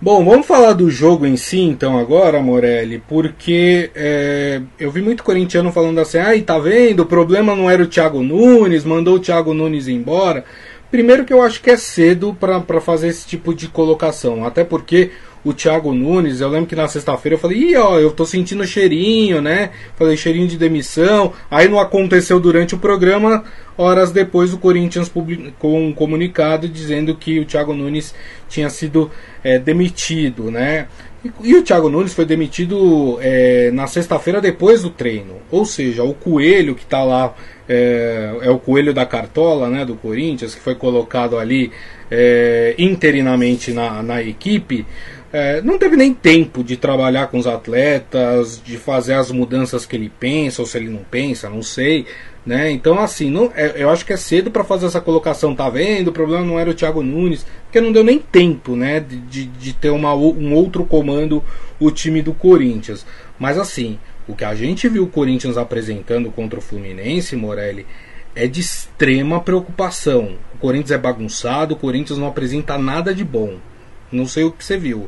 Bom, 0.00 0.24
vamos 0.24 0.46
falar 0.46 0.74
do 0.74 0.88
jogo 0.88 1.26
em 1.26 1.36
si, 1.36 1.60
então, 1.60 1.98
agora, 1.98 2.40
Morelli, 2.40 3.02
porque 3.08 3.90
é, 3.96 4.62
eu 4.78 4.90
vi 4.90 5.02
muito 5.02 5.24
corintiano 5.24 5.72
falando 5.72 5.98
assim: 5.98 6.18
ai, 6.18 6.42
tá 6.42 6.58
vendo? 6.58 7.00
O 7.00 7.06
problema 7.06 7.56
não 7.56 7.68
era 7.68 7.82
o 7.82 7.86
Thiago 7.86 8.22
Nunes, 8.22 8.84
mandou 8.84 9.16
o 9.16 9.20
Thiago 9.20 9.52
Nunes 9.52 9.88
embora. 9.88 10.44
Primeiro, 10.90 11.24
que 11.24 11.32
eu 11.32 11.42
acho 11.42 11.60
que 11.60 11.70
é 11.70 11.76
cedo 11.76 12.34
para 12.38 12.80
fazer 12.80 13.08
esse 13.08 13.26
tipo 13.26 13.52
de 13.52 13.68
colocação, 13.68 14.44
até 14.44 14.64
porque 14.64 15.10
o 15.44 15.52
Thiago 15.52 15.94
Nunes, 15.94 16.40
eu 16.40 16.48
lembro 16.48 16.66
que 16.66 16.76
na 16.76 16.88
sexta-feira 16.88 17.34
eu 17.34 17.38
falei, 17.38 17.58
ih, 17.58 17.76
ó, 17.76 17.98
eu 17.98 18.10
tô 18.10 18.24
sentindo 18.24 18.66
cheirinho, 18.66 19.40
né? 19.40 19.70
Falei, 19.96 20.16
cheirinho 20.16 20.48
de 20.48 20.56
demissão. 20.56 21.32
Aí 21.50 21.68
não 21.68 21.78
aconteceu 21.78 22.40
durante 22.40 22.74
o 22.74 22.78
programa. 22.78 23.44
Horas 23.76 24.10
depois 24.10 24.52
o 24.52 24.58
Corinthians 24.58 25.08
publicou 25.08 25.76
um 25.76 25.92
comunicado 25.92 26.68
dizendo 26.68 27.14
que 27.14 27.38
o 27.38 27.44
Thiago 27.44 27.72
Nunes 27.72 28.14
tinha 28.48 28.68
sido 28.68 29.10
é, 29.42 29.58
demitido, 29.58 30.50
né? 30.50 30.88
E, 31.42 31.54
o 31.54 31.62
Thiago 31.62 31.88
Nunes 31.88 32.14
foi 32.14 32.24
demitido 32.24 33.18
é, 33.20 33.70
na 33.72 33.86
sexta-feira 33.86 34.40
depois 34.40 34.82
do 34.82 34.90
treino. 34.90 35.36
Ou 35.50 35.64
seja, 35.64 36.02
o 36.04 36.14
coelho 36.14 36.74
que 36.74 36.86
tá 36.86 37.02
lá 37.02 37.34
é, 37.68 38.38
é, 38.42 38.50
o 38.50 38.58
coelho 38.58 38.94
da 38.94 39.04
cartola, 39.04 39.68
né, 39.68 39.84
do 39.84 39.94
Corinthians, 39.94 40.54
que 40.54 40.60
foi 40.60 40.74
colocado 40.74 41.38
ali 41.38 41.70
é, 42.10 42.74
interinamente 42.78 43.72
na, 43.72 44.02
na 44.02 44.22
equipe. 44.22 44.86
É, 45.30 45.60
não 45.60 45.76
teve 45.76 45.94
nem 45.94 46.14
tempo 46.14 46.64
de 46.64 46.76
trabalhar 46.76 47.26
com 47.26 47.38
os 47.38 47.46
atletas, 47.46 48.62
de 48.64 48.78
fazer 48.78 49.12
as 49.14 49.30
mudanças 49.30 49.84
que 49.84 49.94
ele 49.94 50.10
pensa, 50.18 50.62
ou 50.62 50.66
se 50.66 50.78
ele 50.78 50.88
não 50.88 51.02
pensa, 51.02 51.50
não 51.50 51.62
sei. 51.62 52.06
Né? 52.46 52.70
Então, 52.70 52.98
assim, 52.98 53.30
não, 53.30 53.52
é, 53.54 53.74
eu 53.76 53.90
acho 53.90 54.06
que 54.06 54.12
é 54.14 54.16
cedo 54.16 54.50
para 54.50 54.64
fazer 54.64 54.86
essa 54.86 55.02
colocação, 55.02 55.54
tá 55.54 55.68
vendo? 55.68 56.08
O 56.08 56.12
problema 56.12 56.42
não 56.42 56.58
era 56.58 56.70
o 56.70 56.74
Thiago 56.74 57.02
Nunes, 57.02 57.44
porque 57.64 57.78
não 57.78 57.92
deu 57.92 58.02
nem 58.02 58.18
tempo 58.18 58.74
né, 58.74 59.00
de, 59.00 59.44
de, 59.44 59.72
ter 59.74 59.90
uma, 59.90 60.14
um 60.14 60.54
outro 60.54 60.82
comando 60.86 61.44
o 61.78 61.90
time 61.90 62.22
do 62.22 62.32
Corinthians. 62.32 63.04
Mas, 63.38 63.58
assim, 63.58 63.98
o 64.26 64.34
que 64.34 64.46
a 64.46 64.54
gente 64.54 64.88
viu 64.88 65.04
o 65.04 65.08
Corinthians 65.08 65.58
apresentando 65.58 66.30
contra 66.30 66.58
o 66.58 66.62
Fluminense, 66.62 67.36
Morelli, 67.36 67.86
é 68.34 68.46
de 68.46 68.60
extrema 68.60 69.40
preocupação. 69.42 70.38
O 70.54 70.58
Corinthians 70.58 70.92
é 70.92 70.98
bagunçado, 70.98 71.74
o 71.74 71.78
Corinthians 71.78 72.18
não 72.18 72.28
apresenta 72.28 72.78
nada 72.78 73.14
de 73.14 73.24
bom. 73.24 73.58
Não 74.10 74.26
sei 74.26 74.44
o 74.44 74.52
que 74.52 74.64
você 74.64 74.78
viu. 74.78 75.06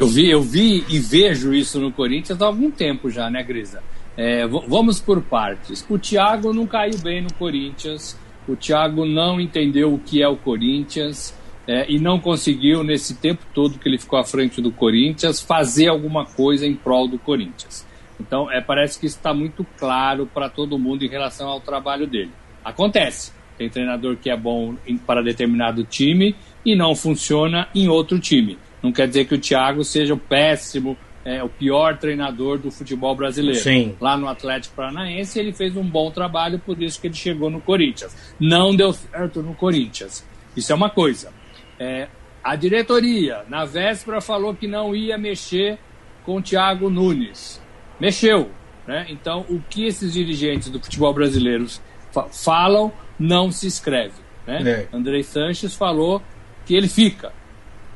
Eu 0.00 0.06
vi, 0.06 0.30
eu 0.30 0.40
vi 0.40 0.82
e 0.88 0.98
vejo 0.98 1.52
isso 1.52 1.78
no 1.78 1.92
Corinthians 1.92 2.40
há 2.40 2.46
algum 2.46 2.70
tempo 2.70 3.10
já, 3.10 3.28
né, 3.28 3.42
Grisa? 3.42 3.82
É, 4.16 4.46
vamos 4.46 4.98
por 4.98 5.20
partes. 5.20 5.84
O 5.90 5.98
Thiago 5.98 6.54
não 6.54 6.66
caiu 6.66 6.96
bem 7.00 7.20
no 7.20 7.30
Corinthians. 7.34 8.18
O 8.48 8.56
Thiago 8.56 9.04
não 9.04 9.38
entendeu 9.38 9.92
o 9.92 9.98
que 9.98 10.22
é 10.22 10.26
o 10.26 10.38
Corinthians 10.38 11.38
é, 11.68 11.84
e 11.86 11.98
não 11.98 12.18
conseguiu, 12.18 12.82
nesse 12.82 13.16
tempo 13.16 13.44
todo 13.52 13.78
que 13.78 13.86
ele 13.86 13.98
ficou 13.98 14.18
à 14.18 14.24
frente 14.24 14.62
do 14.62 14.72
Corinthians, 14.72 15.38
fazer 15.42 15.88
alguma 15.88 16.24
coisa 16.24 16.66
em 16.66 16.74
prol 16.74 17.06
do 17.06 17.18
Corinthians. 17.18 17.86
Então, 18.18 18.50
é, 18.50 18.58
parece 18.58 18.98
que 18.98 19.04
está 19.04 19.34
muito 19.34 19.66
claro 19.76 20.24
para 20.24 20.48
todo 20.48 20.78
mundo 20.78 21.04
em 21.04 21.08
relação 21.08 21.46
ao 21.46 21.60
trabalho 21.60 22.06
dele. 22.06 22.30
Acontece. 22.64 23.32
Tem 23.58 23.68
treinador 23.68 24.16
que 24.16 24.30
é 24.30 24.36
bom 24.36 24.76
em, 24.86 24.96
para 24.96 25.22
determinado 25.22 25.84
time 25.84 26.34
e 26.64 26.74
não 26.74 26.94
funciona 26.94 27.68
em 27.74 27.86
outro 27.86 28.18
time. 28.18 28.56
Não 28.82 28.92
quer 28.92 29.08
dizer 29.08 29.26
que 29.26 29.34
o 29.34 29.38
Thiago 29.38 29.84
seja 29.84 30.14
o 30.14 30.18
péssimo, 30.18 30.96
é, 31.24 31.42
o 31.42 31.48
pior 31.48 31.98
treinador 31.98 32.58
do 32.58 32.70
futebol 32.70 33.14
brasileiro. 33.14 33.58
Sim. 33.58 33.96
Lá 34.00 34.16
no 34.16 34.28
Atlético 34.28 34.74
Paranaense 34.74 35.38
ele 35.38 35.52
fez 35.52 35.76
um 35.76 35.84
bom 35.84 36.10
trabalho, 36.10 36.58
por 36.58 36.80
isso 36.82 37.00
que 37.00 37.08
ele 37.08 37.14
chegou 37.14 37.50
no 37.50 37.60
Corinthians. 37.60 38.16
Não 38.38 38.74
deu 38.74 38.92
certo 38.92 39.42
no 39.42 39.54
Corinthians. 39.54 40.24
Isso 40.56 40.72
é 40.72 40.74
uma 40.74 40.90
coisa. 40.90 41.32
É, 41.78 42.08
a 42.42 42.56
diretoria, 42.56 43.44
na 43.48 43.64
véspera, 43.64 44.20
falou 44.20 44.54
que 44.54 44.66
não 44.66 44.94
ia 44.94 45.18
mexer 45.18 45.78
com 46.24 46.36
o 46.36 46.42
Thiago 46.42 46.88
Nunes. 46.88 47.60
Mexeu. 48.00 48.50
Né? 48.86 49.06
Então, 49.10 49.44
o 49.48 49.60
que 49.68 49.86
esses 49.86 50.12
dirigentes 50.12 50.68
do 50.70 50.80
futebol 50.80 51.12
brasileiro 51.12 51.66
fa 52.10 52.24
falam 52.30 52.92
não 53.18 53.52
se 53.52 53.66
escreve. 53.66 54.14
Né? 54.46 54.88
É. 54.90 54.96
Andrei 54.96 55.22
Sanches 55.22 55.74
falou 55.74 56.22
que 56.64 56.74
ele 56.74 56.88
fica. 56.88 57.32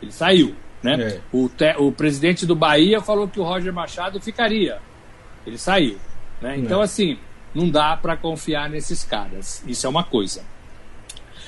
Ele 0.00 0.12
saiu. 0.12 0.54
Né? 0.84 1.02
É. 1.02 1.20
O, 1.32 1.48
te, 1.48 1.74
o, 1.78 1.90
presidente 1.90 2.44
do 2.44 2.54
Bahia 2.54 3.00
falou 3.00 3.26
que 3.26 3.40
o 3.40 3.42
Roger 3.42 3.72
Machado 3.72 4.20
ficaria. 4.20 4.78
Ele 5.46 5.56
saiu. 5.56 5.96
Né? 6.42 6.58
Então, 6.58 6.82
É. 6.82 6.84
assim, 6.84 7.18
não 7.54 7.70
dá 7.70 7.96
para 7.96 8.18
confiar 8.18 8.68
nesses 8.68 9.02
caras. 9.02 9.64
Isso 9.66 9.86
é 9.86 9.88
uma 9.88 10.04
coisa. 10.04 10.42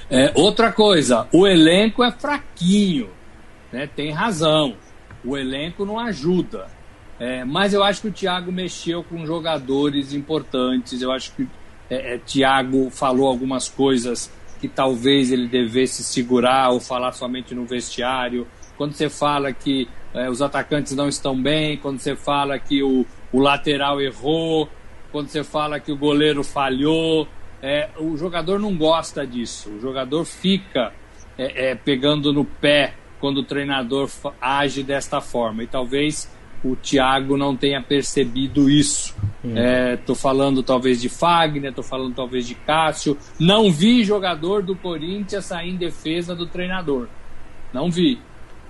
É, 0.08 0.32
outra 0.34 0.72
coisa, 0.72 1.28
o 1.30 1.46
elenco 1.46 2.02
é 2.02 2.10
fraquinho. 2.10 3.10
Né? 3.70 3.86
Tem 3.94 4.10
razão. 4.10 4.74
O 5.22 5.36
elenco 5.36 5.84
não 5.84 5.98
ajuda. 5.98 6.68
É, 7.20 7.44
mas 7.44 7.74
eu 7.74 7.82
acho 7.82 8.00
que 8.00 8.08
o 8.08 8.12
Thiago 8.12 8.50
mexeu 8.50 9.04
com 9.04 9.26
jogadores 9.26 10.14
importantes. 10.14 11.02
Eu 11.02 11.12
acho 11.12 11.32
que 11.32 11.46
é, 11.90 12.14
é, 12.14 12.18
Thiago 12.18 12.88
falou 12.90 13.28
algumas 13.28 13.68
coisas 13.68 14.30
que 14.60 14.68
talvez 14.68 15.30
ele 15.30 15.46
devesse 15.46 16.02
segurar 16.02 16.70
ou 16.70 16.80
falar 16.80 17.12
somente 17.12 17.54
no 17.54 17.66
vestiário. 17.66 18.46
Quando 18.76 18.92
você 18.92 19.08
fala 19.08 19.52
que 19.52 19.88
é, 20.14 20.28
os 20.28 20.40
atacantes 20.42 20.94
não 20.94 21.08
estão 21.08 21.40
bem, 21.40 21.76
quando 21.76 21.98
você 21.98 22.14
fala 22.14 22.58
que 22.58 22.82
o, 22.82 23.06
o 23.32 23.40
lateral 23.40 24.00
errou, 24.00 24.68
quando 25.12 25.28
você 25.28 25.42
fala 25.42 25.80
que 25.80 25.92
o 25.92 25.96
goleiro 25.96 26.42
falhou, 26.44 27.26
é, 27.62 27.88
o 27.98 28.16
jogador 28.16 28.58
não 28.58 28.76
gosta 28.76 29.26
disso. 29.26 29.70
O 29.70 29.80
jogador 29.80 30.24
fica 30.24 30.92
é, 31.38 31.74
pegando 31.74 32.32
no 32.32 32.44
pé 32.44 32.94
quando 33.20 33.38
o 33.38 33.42
treinador 33.42 34.10
age 34.40 34.82
desta 34.82 35.20
forma. 35.20 35.62
E 35.62 35.66
talvez 35.66 36.30
o 36.64 36.76
Thiago 36.76 37.36
não 37.36 37.56
tenha 37.56 37.82
percebido 37.82 38.68
isso. 38.68 39.14
Estou 39.44 40.16
é, 40.16 40.18
falando 40.18 40.62
talvez 40.62 41.00
de 41.00 41.08
Fagner, 41.08 41.70
estou 41.70 41.84
falando 41.84 42.14
talvez 42.14 42.46
de 42.46 42.54
Cássio. 42.54 43.16
Não 43.38 43.70
vi 43.70 44.04
jogador 44.04 44.62
do 44.62 44.74
Corinthians 44.74 45.44
sair 45.44 45.70
em 45.70 45.76
defesa 45.76 46.34
do 46.34 46.46
treinador. 46.46 47.08
Não 47.72 47.90
vi. 47.90 48.18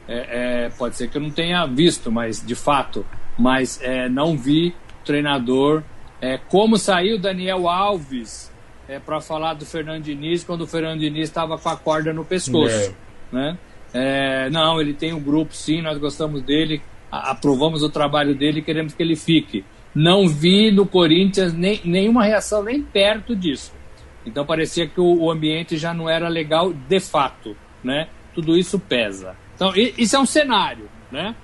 É, 0.09 0.65
é, 0.65 0.69
pode 0.71 0.97
ser 0.97 1.09
que 1.09 1.17
eu 1.17 1.23
não 1.23 1.31
tenha 1.31 1.67
visto, 1.67 2.13
mas 2.13 2.45
de 2.45 2.55
fato, 2.55 3.05
mas 3.39 3.81
é, 3.83 4.09
não 4.09 4.37
vi 4.37 4.75
treinador. 5.05 5.83
É, 6.21 6.39
como 6.39 6.79
saiu 6.79 7.19
Daniel 7.19 7.69
Alves 7.69 8.53
é, 8.89 8.99
para 8.99 9.21
falar 9.21 9.55
do 9.55 9.67
Fernando 9.67 10.03
Diniz 10.03 10.45
quando 10.45 10.63
o 10.63 10.67
Fernando 10.67 11.01
Diniz 11.01 11.25
estava 11.29 11.59
com 11.59 11.69
a 11.69 11.77
corda 11.77 12.13
no 12.13 12.25
pescoço, 12.25 12.95
né? 13.33 13.59
não, 14.53 14.79
ele 14.79 14.93
tem 14.93 15.15
um 15.15 15.21
grupo, 15.21 15.55
sim, 15.55 15.81
nós 15.81 15.97
gostamos 15.97 16.43
dele, 16.43 16.83
aprovamos 17.11 17.83
o 17.83 17.89
trabalho 17.89 18.35
dele 18.35 18.59
e 18.59 18.63
queremos 18.63 18.93
que 18.93 19.03
ele 19.03 19.17
fique. 19.17 19.65
Não 19.95 20.29
vi 20.29 20.71
no 20.71 20.85
Corinthians 20.85 21.55
nem, 21.55 21.81
nenhuma 21.83 22.23
reação 22.23 22.63
nem 22.63 22.83
perto 22.83 23.35
disso. 23.35 23.73
Então 24.27 24.45
parecia 24.45 24.87
que 24.87 25.01
o, 25.01 25.23
o 25.23 25.31
ambiente 25.31 25.79
já 25.79 25.95
não 25.95 26.11
era 26.11 26.29
legal 26.29 26.73
de 26.73 27.01
fato, 27.01 27.57
né? 27.83 28.09
Tudo 28.35 28.59
isso 28.59 28.79
pesa. 28.79 29.35
Então 29.57 29.73
isso 29.75 30.15
é 30.15 30.19
um 30.19 30.27
cenário, 30.27 30.89
né? 31.11 31.35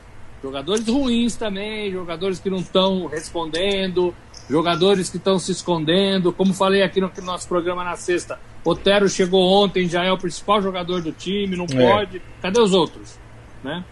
Jogadores 0.42 0.87
ruins 0.87 1.35
também, 1.35 1.90
jogadores 1.90 2.38
que 2.38 2.51
não 2.51 2.59
estão 2.59 3.07
respondendo, 3.07 4.14
jogadores 4.48 5.09
que 5.09 5.16
estão 5.16 5.38
se 5.38 5.51
escondendo. 5.51 6.33
Como 6.33 6.53
falei 6.53 6.83
aqui 6.83 7.01
no 7.01 7.11
nosso 7.22 7.48
programa 7.48 7.83
na 7.83 7.96
sexta, 7.96 8.38
Otero 8.64 9.09
chegou 9.09 9.42
ontem, 9.42 9.88
já 9.88 10.05
é 10.05 10.12
o 10.12 10.18
principal 10.18 10.61
jogador 10.61 11.01
do 11.01 11.12
time, 11.12 11.57
não 11.57 11.64
é. 11.64 11.88
pode. 11.88 12.22
Cadê 12.40 12.61
os 12.61 12.75
outros? 12.75 13.18
Né? 13.64 13.85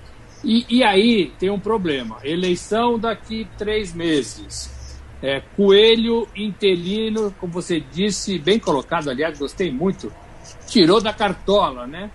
E, 0.45 0.67
e 0.69 0.85
aí 0.85 1.33
tem 1.39 1.51
um 1.51 1.61
problema. 1.61 2.19
Eleição 2.23 2.99
daqui 2.99 3.49
três 3.57 3.95
meses. 3.95 4.99
É, 5.23 5.41
coelho 5.55 6.27
interino, 6.35 7.35
como 7.39 7.53
você 7.53 7.79
disse, 7.79 8.39
bem 8.39 8.59
colocado, 8.59 9.11
aliás, 9.11 9.39
gostei 9.39 9.71
muito, 9.71 10.11
tirou 10.67 10.99
da 10.99 11.13
cartola, 11.13 11.87
né? 11.87 12.11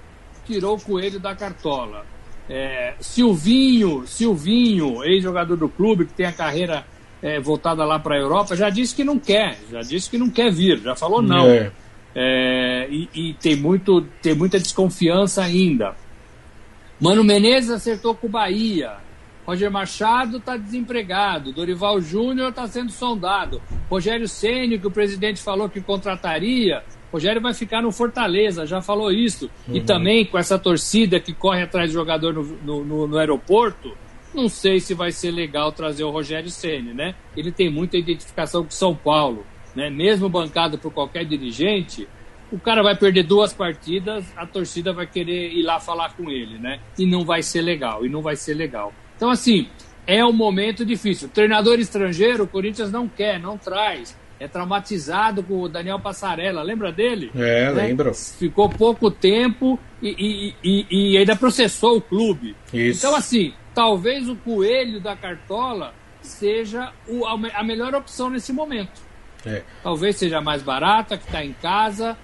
Tirou 0.46 0.76
o 0.76 0.82
coelho 0.82 1.20
da 1.20 1.36
cartola. 1.36 2.06
É, 2.50 2.94
Silvinho, 3.00 4.06
Silvinho, 4.06 5.04
ex-jogador 5.04 5.58
do 5.58 5.68
clube, 5.68 6.06
que 6.06 6.14
tem 6.14 6.26
a 6.26 6.32
carreira 6.32 6.86
é, 7.22 7.40
voltada 7.40 7.84
lá 7.84 7.98
para 7.98 8.16
a 8.16 8.20
Europa, 8.20 8.56
já 8.56 8.70
disse 8.70 8.94
que 8.94 9.04
não 9.04 9.18
quer, 9.18 9.58
já 9.72 9.82
disse 9.82 10.10
que 10.10 10.18
não 10.18 10.30
quer 10.30 10.52
vir, 10.52 10.80
já 10.80 10.96
falou 10.96 11.22
não. 11.22 11.48
É. 11.48 11.72
é 12.14 12.88
e, 12.90 13.10
e 13.14 13.34
tem, 13.34 13.56
muito, 13.56 14.02
tem 14.22 14.36
muita 14.36 14.60
desconfiança 14.60 15.44
ainda. 15.44 15.96
Mano 17.00 17.24
Menezes 17.24 17.72
acertou 17.72 18.14
com 18.14 18.28
o 18.28 18.30
Bahia. 18.30 18.98
Roger 19.46 19.70
Machado 19.70 20.38
está 20.38 20.58
desempregado. 20.58 21.52
Dorival 21.52 22.02
Júnior 22.02 22.50
está 22.50 22.68
sendo 22.68 22.92
sondado. 22.92 23.62
Rogério 23.90 24.28
Ceni, 24.28 24.80
que 24.80 24.88
o 24.88 24.92
presidente 24.92 25.42
falou 25.42 25.70
que 25.70 25.82
contrataria. 25.82 26.84
Rogério 27.16 27.42
vai 27.42 27.54
ficar 27.54 27.82
no 27.82 27.94
Fortaleza, 27.94 28.66
já 28.66 28.82
falou 28.82 29.10
isso. 29.10 29.50
Uhum. 29.68 29.78
E 29.78 29.82
também 29.82 30.26
com 30.26 30.38
essa 30.38 30.60
torcida 30.60 31.18
que 31.18 31.34
corre 31.34 31.64
atrás 31.64 31.90
do 31.90 31.94
jogador 31.94 32.34
no, 32.34 32.44
no, 32.44 32.84
no, 32.84 33.08
no 33.08 33.18
aeroporto, 33.18 33.96
não 34.34 34.50
sei 34.50 34.82
se 34.82 34.94
vai 34.94 35.14
ser 35.14 35.32
legal 35.32 35.72
trazer 35.72 36.04
o 36.04 36.12
Rogério 36.12 36.50
Ceni, 36.50 36.94
né? 36.94 37.16
Ele 37.38 37.54
tem 37.54 37.70
muita 37.70 37.98
identificação 37.98 38.66
com 38.66 38.72
São 38.72 38.94
Paulo, 38.94 39.46
né? 39.74 39.90
Mesmo 39.90 40.28
bancado 40.28 40.78
por 40.78 40.92
qualquer 40.92 41.24
dirigente, 41.24 42.06
o 42.52 42.60
cara 42.60 42.84
vai 42.84 42.98
perder 42.98 43.24
duas 43.24 43.54
partidas, 43.54 44.26
a 44.36 44.46
torcida 44.46 44.92
vai 44.92 45.08
querer 45.08 45.54
ir 45.54 45.64
lá 45.64 45.80
falar 45.80 46.14
com 46.16 46.30
ele, 46.30 46.58
né? 46.58 46.82
E 47.00 47.06
não 47.06 47.24
vai 47.24 47.42
ser 47.42 47.62
legal, 47.62 48.06
e 48.06 48.10
não 48.10 48.22
vai 48.22 48.36
ser 48.36 48.56
legal. 48.56 48.94
Então, 49.16 49.30
assim, 49.30 49.70
é 50.06 50.24
um 50.26 50.34
momento 50.34 50.86
difícil. 50.86 51.30
treinador 51.30 51.80
estrangeiro, 51.80 52.44
o 52.44 52.48
Corinthians 52.48 52.92
não 52.92 53.08
quer, 53.08 53.40
não 53.40 53.58
traz. 53.58 54.18
É 54.40 54.48
traumatizado 54.48 55.42
com 55.42 55.62
o 55.62 55.70
Daniel 55.70 56.00
Passarella, 56.00 56.62
lembra 56.62 56.92
dele? 56.92 57.32
É, 57.36 57.72
né? 57.72 57.88
lembro. 57.88 58.14
Ficou 58.14 58.68
pouco 58.70 59.10
tempo 59.10 59.80
e, 60.02 60.10
e, 60.10 60.56
e, 60.64 61.14
e 61.14 61.18
ainda 61.18 61.36
processou 61.36 61.98
o 61.98 62.02
clube. 62.02 62.56
Isso. 62.74 63.00
Então, 63.00 63.16
assim, 63.16 63.54
talvez 63.74 64.28
o 64.28 64.36
coelho 64.36 65.00
da 65.00 65.16
cartola 65.16 65.94
seja 66.22 66.92
o, 67.08 67.26
a 67.26 67.64
melhor 67.64 67.96
opção 67.96 68.30
nesse 68.30 68.52
momento. 68.52 69.06
É. 69.46 69.62
Talvez 69.84 70.18
seja 70.18 70.42
mais 70.42 70.64
barata, 70.64 71.18
que 71.18 71.26
está 71.26 71.46
em 71.46 71.54
casa, 71.54 72.18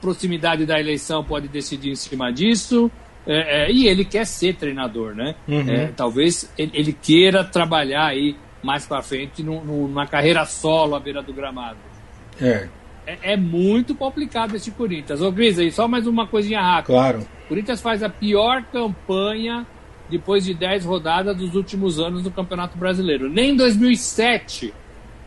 proximidade 0.00 0.66
da 0.66 0.78
eleição 0.78 1.24
pode 1.24 1.48
decidir 1.48 1.90
em 1.90 1.96
cima 1.96 2.32
disso. 2.32 2.90
É, 3.26 3.64
é, 3.64 3.72
e 3.72 3.88
ele 3.88 4.04
quer 4.04 4.24
ser 4.24 4.54
treinador, 4.54 5.14
né? 5.14 5.34
Uhum. 5.48 5.68
É, 5.68 5.86
talvez 5.88 6.52
ele, 6.56 6.70
ele, 6.74 6.92
queira 6.92 7.42
trabalhar 7.42 8.06
aí 8.06 8.36
mais 8.62 8.86
para 8.86 9.02
frente 9.02 9.42
no, 9.42 9.64
no, 9.64 9.88
numa 9.88 10.06
carreira 10.06 10.44
solo 10.44 10.94
à 10.94 11.00
beira 11.00 11.22
do 11.22 11.32
gramado. 11.32 11.78
É. 12.40 12.68
é. 13.06 13.18
É, 13.22 13.36
muito 13.36 13.94
complicado 13.94 14.56
esse 14.56 14.70
Corinthians. 14.72 15.20
Ô, 15.22 15.30
Gris, 15.30 15.58
aí 15.58 15.70
só 15.70 15.86
mais 15.86 16.06
uma 16.06 16.26
coisinha 16.26 16.60
rápida. 16.60 16.94
Claro. 16.94 17.26
O 17.44 17.48
Corinthians 17.48 17.80
faz 17.80 18.02
a 18.02 18.08
pior 18.08 18.64
campanha 18.64 19.64
depois 20.08 20.44
de 20.44 20.54
10 20.54 20.84
rodadas 20.84 21.36
dos 21.36 21.54
últimos 21.54 21.98
anos 21.98 22.22
do 22.22 22.30
Campeonato 22.30 22.76
Brasileiro. 22.76 23.28
Nem 23.28 23.50
em 23.50 23.56
2007, 23.56 24.72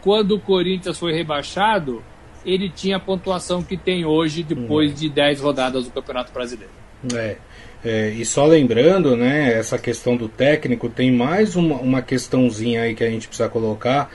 quando 0.02 0.36
o 0.36 0.39
Corinthians 0.39 0.98
foi 0.98 1.13
rebaixado, 1.13 2.04
ele 2.46 2.70
tinha 2.70 2.98
a 2.98 3.00
pontuação 3.00 3.62
que 3.62 3.78
tem 3.78 4.06
hoje, 4.06 4.44
depois 4.44 4.92
hum. 4.92 4.96
de 4.96 5.10
10 5.10 5.42
rodadas 5.42 5.86
do 5.86 5.92
Campeonato 5.92 6.32
Brasileiro. 6.32 6.72
É. 7.13 7.38
É, 7.84 8.10
e 8.10 8.26
só 8.26 8.46
lembrando, 8.46 9.15
né, 9.15 9.54
essa 9.54 9.78
questão 9.78 10.18
do 10.18 10.28
técnico, 10.28 10.89
tem 10.89 11.12
mais 11.12 11.56
uma, 11.56 11.76
uma 11.76 12.02
questãozinha 12.02 12.82
aí 12.82 12.94
que 12.94 13.04
a 13.04 13.10
gente 13.10 13.28
precisa 13.28 13.48
colocar, 13.48 14.12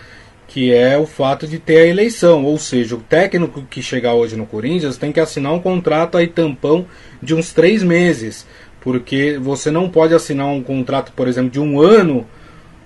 que 0.47 0.73
é 0.73 0.99
o 0.99 1.07
fato 1.07 1.47
de 1.47 1.59
ter 1.59 1.79
a 1.79 1.87
eleição. 1.87 2.45
Ou 2.45 2.59
seja, 2.59 2.95
o 2.95 3.01
técnico 3.01 3.63
que 3.63 3.83
chegar 3.83 4.15
hoje 4.15 4.37
no 4.37 4.47
Corinthians 4.47 4.99
tem 4.99 5.13
que 5.13 5.21
assinar 5.21 5.53
um 5.53 5.61
contrato 5.61 6.19
aí 6.19 6.27
tampão 6.27 6.87
de 7.23 7.35
uns 7.35 7.53
três 7.53 7.83
meses. 7.83 8.47
Porque 8.81 9.39
você 9.41 9.71
não 9.71 9.89
pode 9.89 10.15
assinar 10.15 10.47
um 10.47 10.63
contrato, 10.63 11.13
por 11.13 11.27
exemplo, 11.27 11.51
de 11.51 11.59
um 11.59 11.81
ano 11.81 12.27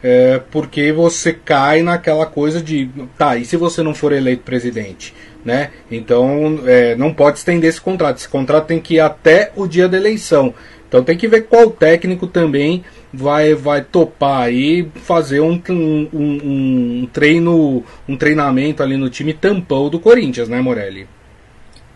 é, 0.02 0.40
porque 0.50 0.92
você 0.92 1.32
cai 1.32 1.82
naquela 1.82 2.24
coisa 2.24 2.62
de 2.62 2.88
tá, 3.16 3.36
e 3.36 3.44
se 3.44 3.56
você 3.56 3.82
não 3.82 3.94
for 3.94 4.12
eleito 4.12 4.42
presidente? 4.44 5.12
Né? 5.44 5.70
Então 5.90 6.60
é, 6.66 6.94
não 6.96 7.14
pode 7.14 7.38
estender 7.38 7.70
esse 7.70 7.80
contrato. 7.80 8.18
Esse 8.18 8.28
contrato 8.28 8.66
tem 8.66 8.80
que 8.80 8.94
ir 8.94 9.00
até 9.00 9.52
o 9.56 9.66
dia 9.66 9.88
da 9.88 9.96
eleição. 9.96 10.52
Então 10.88 11.04
tem 11.04 11.16
que 11.16 11.28
ver 11.28 11.42
qual 11.42 11.70
técnico 11.70 12.26
também 12.26 12.82
vai, 13.12 13.54
vai 13.54 13.82
topar 13.82 14.42
aí 14.42 14.88
fazer 14.94 15.40
um, 15.40 15.60
um, 15.68 16.08
um, 16.12 17.02
um 17.02 17.08
treino, 17.12 17.84
um 18.08 18.16
treinamento 18.16 18.82
ali 18.82 18.96
no 18.96 19.10
time 19.10 19.32
tampão 19.32 19.88
do 19.88 20.00
Corinthians, 20.00 20.48
né, 20.48 20.60
Morelli? 20.60 21.06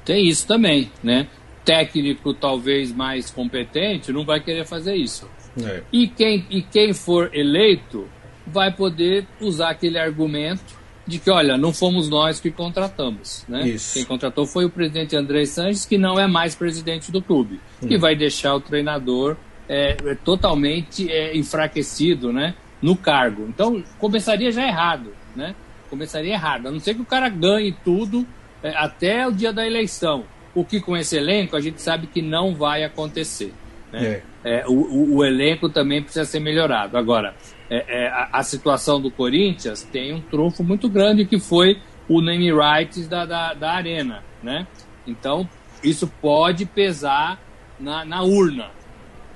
Tem 0.05 0.27
isso 0.27 0.47
também, 0.47 0.91
né? 1.03 1.27
Técnico 1.65 2.35
talvez 2.35 2.93
mais 2.93 3.31
competente 3.31 4.13
não 4.13 4.25
vai 4.25 4.41
querer 4.41 4.67
fazer 4.67 4.95
isso. 4.95 5.29
É. 5.65 5.83
E, 5.93 6.09
quem, 6.09 6.45
e 6.51 6.63
quem 6.63 6.93
for 6.93 7.31
eleito 7.33 8.07
vai 8.47 8.73
poder 8.73 9.27
usar 9.41 9.71
aquele 9.71 9.99
argumento 9.99 10.82
de 11.13 11.19
que, 11.19 11.31
olha, 11.31 11.59
não 11.59 11.75
fomos 11.75 12.09
nós 12.09 12.41
que 12.41 12.51
contratamos. 12.51 13.45
Né? 13.47 13.69
Isso. 13.69 13.95
Quem 13.95 14.05
contratou 14.05 14.47
foi 14.47 14.65
o 14.65 14.71
presidente 14.71 15.15
André 15.15 15.45
Sanches, 15.45 15.85
que 15.85 15.99
não 15.99 16.19
é 16.19 16.27
mais 16.27 16.55
presidente 16.55 17.13
do 17.13 17.21
clube, 17.21 17.61
hum. 17.83 17.87
que 17.87 17.99
vai 17.99 18.17
deixar 18.17 18.55
o 18.55 18.61
treinador 18.61 19.37
é, 19.69 19.97
é, 20.05 20.15
totalmente 20.15 21.11
é, 21.11 21.37
enfraquecido 21.37 22.33
né, 22.33 22.55
no 22.81 22.97
cargo. 22.97 23.47
Então, 23.47 23.85
começaria 23.99 24.51
já 24.51 24.67
errado. 24.67 25.13
Né? 25.37 25.55
Começaria 25.91 26.33
errado. 26.33 26.69
A 26.69 26.71
não 26.71 26.81
ser 26.81 26.95
que 26.95 27.03
o 27.03 27.07
cara 27.07 27.29
ganhe 27.29 27.77
tudo 27.85 28.27
é, 28.63 28.71
até 28.75 29.27
o 29.27 29.33
dia 29.33 29.53
da 29.53 29.67
eleição. 29.67 30.25
O 30.55 30.65
que 30.65 30.81
com 30.81 30.97
esse 30.97 31.17
elenco 31.17 31.57
a 31.57 31.61
gente 31.61 31.81
sabe 31.81 32.07
que 32.07 32.23
não 32.23 32.55
vai 32.55 32.85
acontecer. 32.85 33.53
Né? 33.93 34.23
É. 34.43 34.61
é 34.61 34.65
o, 34.67 34.73
o, 34.73 35.17
o, 35.17 35.25
elenco 35.25 35.69
também 35.69 36.03
precisa 36.03 36.25
ser 36.25 36.41
melhorado. 36.41 36.97
Agora, 36.97 37.35
é, 37.75 38.05
é, 38.05 38.29
a, 38.31 38.43
situação 38.43 39.01
do 39.01 39.11
Corinthians 39.11 39.83
tem 39.83 40.13
um 40.13 40.21
trunfo 40.21 40.63
muito 40.63 40.91
grande 40.91 41.25
que 41.25 41.39
foi 41.39 41.79
o 42.07 42.21
name 42.21 42.53
rights 42.53 43.09
da, 43.09 43.25
da, 43.25 43.55
da 43.55 43.73
arena. 43.73 44.23
Né? 44.43 44.67
Então, 45.07 45.49
isso 45.83 46.07
pode 46.21 46.67
pesar 46.67 47.41
na, 47.81 48.05
na 48.05 48.23
urna. 48.23 48.71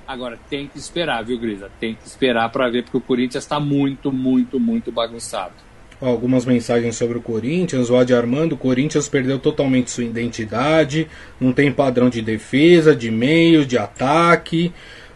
Agora, 0.07 0.37
tem 0.49 0.67
que 0.67 0.77
esperar, 0.77 1.25
viu, 1.25 1.39
Grisa? 1.39 1.71
Tem 1.79 1.95
que 1.95 2.05
esperar 2.05 2.49
para 2.51 2.69
ver, 2.69 2.83
porque 2.83 2.97
o 2.97 3.01
Corinthians 3.01 3.43
está 3.43 3.59
muito, 3.59 4.11
muito, 4.11 4.59
muito 4.59 4.91
bagunçado 4.91 5.67
algumas 5.99 6.45
mensagens 6.45 6.95
sobre 6.95 7.17
o 7.17 7.21
Corinthians. 7.21 7.89
O 7.89 7.97
Adi 7.97 8.13
Armando, 8.13 8.53
o 8.53 8.57
Corinthians 8.57 9.09
perdeu 9.09 9.39
totalmente 9.39 9.89
sua 9.89 10.03
identidade, 10.03 11.07
não 11.39 11.51
tem 11.51 11.71
padrão 11.71 12.07
de 12.09 12.21
defesa, 12.21 12.95
de 12.95 13.09
meio, 13.09 13.65
de 13.65 13.77
ataque. 13.77 14.71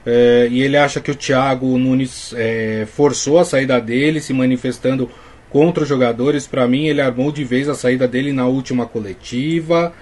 É, 0.06 0.48
e 0.50 0.62
ele 0.62 0.78
acha 0.78 1.00
que 1.00 1.12
o 1.12 1.16
Thiago 1.16 1.78
Nunes 1.78 2.34
é, 2.36 2.88
forçou 2.92 3.40
a 3.40 3.46
saída 3.46 3.80
dele, 3.80 4.20
se 4.20 4.34
manifestando 4.34 5.10
contra 5.50 5.84
os 5.84 5.90
jogadores. 5.90 6.48
Para 6.48 6.68
mim, 6.68 6.88
ele 6.88 7.02
armou 7.02 7.32
de 7.32 7.44
vez 7.44 7.70
a 7.70 7.76
saída 7.76 8.08
dele 8.08 8.34
na 8.34 8.48
última 8.48 8.86
coletiva. 8.86 9.94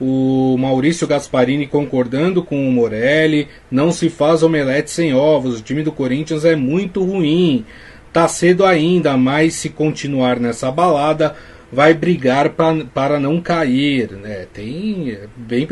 O 0.00 0.56
Maurício 0.58 1.06
Gasparini 1.06 1.66
concordando 1.66 2.42
com 2.42 2.66
o 2.66 2.72
Morelli. 2.72 3.48
Não 3.70 3.92
se 3.92 4.08
faz 4.08 4.42
omelete 4.42 4.90
sem 4.90 5.12
ovos. 5.12 5.58
O 5.58 5.62
time 5.62 5.82
do 5.82 5.92
Corinthians 5.92 6.44
é 6.44 6.54
muito 6.54 7.02
ruim. 7.04 7.64
Tá 8.12 8.26
cedo 8.26 8.64
ainda, 8.64 9.16
mas 9.16 9.54
se 9.54 9.68
continuar 9.68 10.40
nessa 10.40 10.70
balada, 10.70 11.36
vai 11.72 11.94
brigar 11.94 12.50
pra, 12.50 12.74
para 12.92 13.20
não 13.20 13.40
cair. 13.40 14.10
Né? 14.12 14.46
Tem 14.52 15.18
bem, 15.36 15.66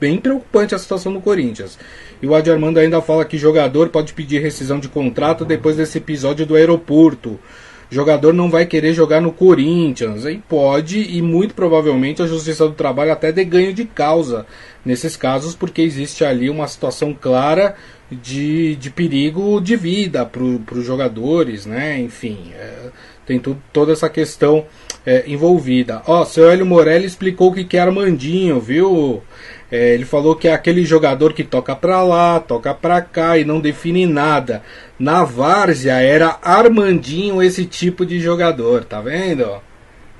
bem 0.00 0.18
preocupante 0.18 0.74
a 0.74 0.78
situação 0.78 1.12
do 1.12 1.20
Corinthians. 1.20 1.78
E 2.22 2.26
o 2.26 2.34
Adi 2.34 2.50
Armando 2.50 2.78
ainda 2.78 3.00
fala 3.00 3.24
que 3.24 3.38
jogador 3.38 3.88
pode 3.88 4.12
pedir 4.12 4.40
rescisão 4.40 4.78
de 4.78 4.88
contrato 4.88 5.44
depois 5.44 5.76
desse 5.76 5.98
episódio 5.98 6.46
do 6.46 6.56
aeroporto 6.56 7.38
jogador 7.90 8.32
não 8.32 8.48
vai 8.48 8.64
querer 8.64 8.94
jogar 8.94 9.20
no 9.20 9.32
Corinthians. 9.32 10.24
E 10.24 10.38
pode, 10.48 10.98
e 11.00 11.20
muito 11.20 11.54
provavelmente 11.54 12.22
a 12.22 12.26
Justiça 12.26 12.66
do 12.68 12.74
Trabalho 12.74 13.12
até 13.12 13.32
dê 13.32 13.44
ganho 13.44 13.74
de 13.74 13.84
causa 13.84 14.46
nesses 14.84 15.16
casos, 15.16 15.54
porque 15.54 15.82
existe 15.82 16.24
ali 16.24 16.48
uma 16.48 16.68
situação 16.68 17.12
clara 17.12 17.74
de, 18.10 18.76
de 18.76 18.90
perigo 18.90 19.60
de 19.60 19.76
vida 19.76 20.24
para 20.24 20.42
os 20.42 20.84
jogadores, 20.84 21.66
né? 21.66 22.00
Enfim, 22.00 22.52
é, 22.54 22.90
tem 23.30 23.38
tudo, 23.38 23.62
toda 23.72 23.92
essa 23.92 24.08
questão 24.08 24.66
é, 25.06 25.22
envolvida. 25.28 26.02
Ó, 26.04 26.24
seu 26.24 26.50
Hélio 26.50 26.66
Morelli 26.66 27.06
explicou 27.06 27.50
o 27.50 27.54
que, 27.54 27.62
que 27.62 27.76
é 27.76 27.80
Armandinho, 27.80 28.58
viu? 28.58 29.22
É, 29.70 29.94
ele 29.94 30.04
falou 30.04 30.34
que 30.34 30.48
é 30.48 30.52
aquele 30.52 30.84
jogador 30.84 31.32
que 31.32 31.44
toca 31.44 31.76
pra 31.76 32.02
lá, 32.02 32.40
toca 32.40 32.74
pra 32.74 33.00
cá 33.00 33.38
e 33.38 33.44
não 33.44 33.60
define 33.60 34.04
nada. 34.04 34.64
Na 34.98 35.22
várzea 35.22 36.00
era 36.00 36.40
Armandinho 36.42 37.40
esse 37.40 37.64
tipo 37.66 38.04
de 38.04 38.18
jogador, 38.18 38.82
tá 38.82 39.00
vendo? 39.00 39.62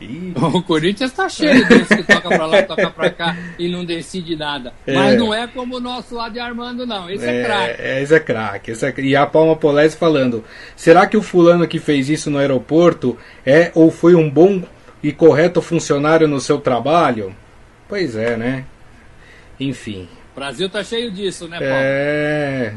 Ih. 0.00 0.32
O 0.54 0.62
Corinthians 0.62 1.12
tá 1.12 1.28
cheio 1.28 1.66
desse 1.68 1.96
que 1.96 2.02
toca 2.02 2.28
pra 2.28 2.46
lá, 2.46 2.62
toca 2.62 2.90
pra 2.90 3.10
cá 3.10 3.36
e 3.58 3.68
não 3.68 3.84
decide 3.84 4.34
nada. 4.34 4.72
É. 4.86 4.94
Mas 4.94 5.18
não 5.18 5.32
é 5.34 5.46
como 5.46 5.76
o 5.76 5.80
nosso 5.80 6.14
lá 6.14 6.28
de 6.28 6.40
Armando, 6.40 6.86
não. 6.86 7.10
Esse 7.10 7.26
é, 7.26 7.40
é 7.40 7.44
craque. 7.44 7.82
É, 7.82 8.02
esse 8.02 8.14
é 8.14 8.20
craque. 8.20 8.72
É... 8.72 9.00
E 9.00 9.16
a 9.16 9.26
Palma 9.26 9.56
Polese 9.56 9.96
falando: 9.96 10.44
será 10.74 11.06
que 11.06 11.16
o 11.16 11.22
fulano 11.22 11.66
que 11.68 11.78
fez 11.78 12.08
isso 12.08 12.30
no 12.30 12.38
aeroporto 12.38 13.16
é 13.44 13.70
ou 13.74 13.90
foi 13.90 14.14
um 14.14 14.28
bom 14.28 14.62
e 15.02 15.12
correto 15.12 15.60
funcionário 15.60 16.26
no 16.26 16.40
seu 16.40 16.58
trabalho? 16.58 17.34
Pois 17.88 18.16
é, 18.16 18.36
né? 18.36 18.64
Enfim. 19.58 20.08
O 20.32 20.40
Brasil 20.40 20.68
tá 20.70 20.82
cheio 20.82 21.10
disso, 21.10 21.46
né, 21.48 21.58
Paulo? 21.58 21.74
É. 21.74 22.74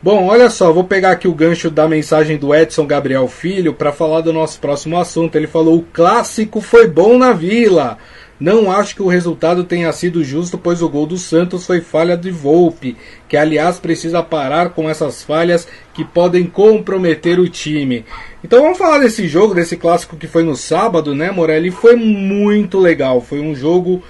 Bom, 0.00 0.28
olha 0.28 0.48
só, 0.48 0.72
vou 0.72 0.84
pegar 0.84 1.10
aqui 1.10 1.26
o 1.26 1.34
gancho 1.34 1.68
da 1.68 1.88
mensagem 1.88 2.36
do 2.36 2.54
Edson 2.54 2.86
Gabriel 2.86 3.26
Filho 3.26 3.74
para 3.74 3.90
falar 3.90 4.20
do 4.20 4.32
nosso 4.32 4.60
próximo 4.60 4.96
assunto. 4.96 5.34
Ele 5.34 5.48
falou: 5.48 5.78
o 5.78 5.86
clássico 5.92 6.60
foi 6.60 6.86
bom 6.86 7.18
na 7.18 7.32
Vila. 7.32 7.98
Não 8.38 8.70
acho 8.70 8.94
que 8.94 9.02
o 9.02 9.08
resultado 9.08 9.64
tenha 9.64 9.92
sido 9.92 10.22
justo, 10.22 10.56
pois 10.56 10.80
o 10.80 10.88
gol 10.88 11.04
do 11.04 11.18
Santos 11.18 11.66
foi 11.66 11.80
falha 11.80 12.16
de 12.16 12.30
Volpe, 12.30 12.96
que 13.28 13.36
aliás 13.36 13.80
precisa 13.80 14.22
parar 14.22 14.70
com 14.70 14.88
essas 14.88 15.24
falhas 15.24 15.66
que 15.92 16.04
podem 16.04 16.44
comprometer 16.44 17.40
o 17.40 17.48
time. 17.48 18.04
Então 18.44 18.62
vamos 18.62 18.78
falar 18.78 19.00
desse 19.00 19.26
jogo, 19.26 19.52
desse 19.52 19.76
clássico 19.76 20.16
que 20.16 20.28
foi 20.28 20.44
no 20.44 20.54
sábado, 20.54 21.12
né, 21.12 21.32
Morelli? 21.32 21.72
Foi 21.72 21.96
muito 21.96 22.78
legal, 22.78 23.20
foi 23.20 23.40
um 23.40 23.56
jogo 23.56 24.00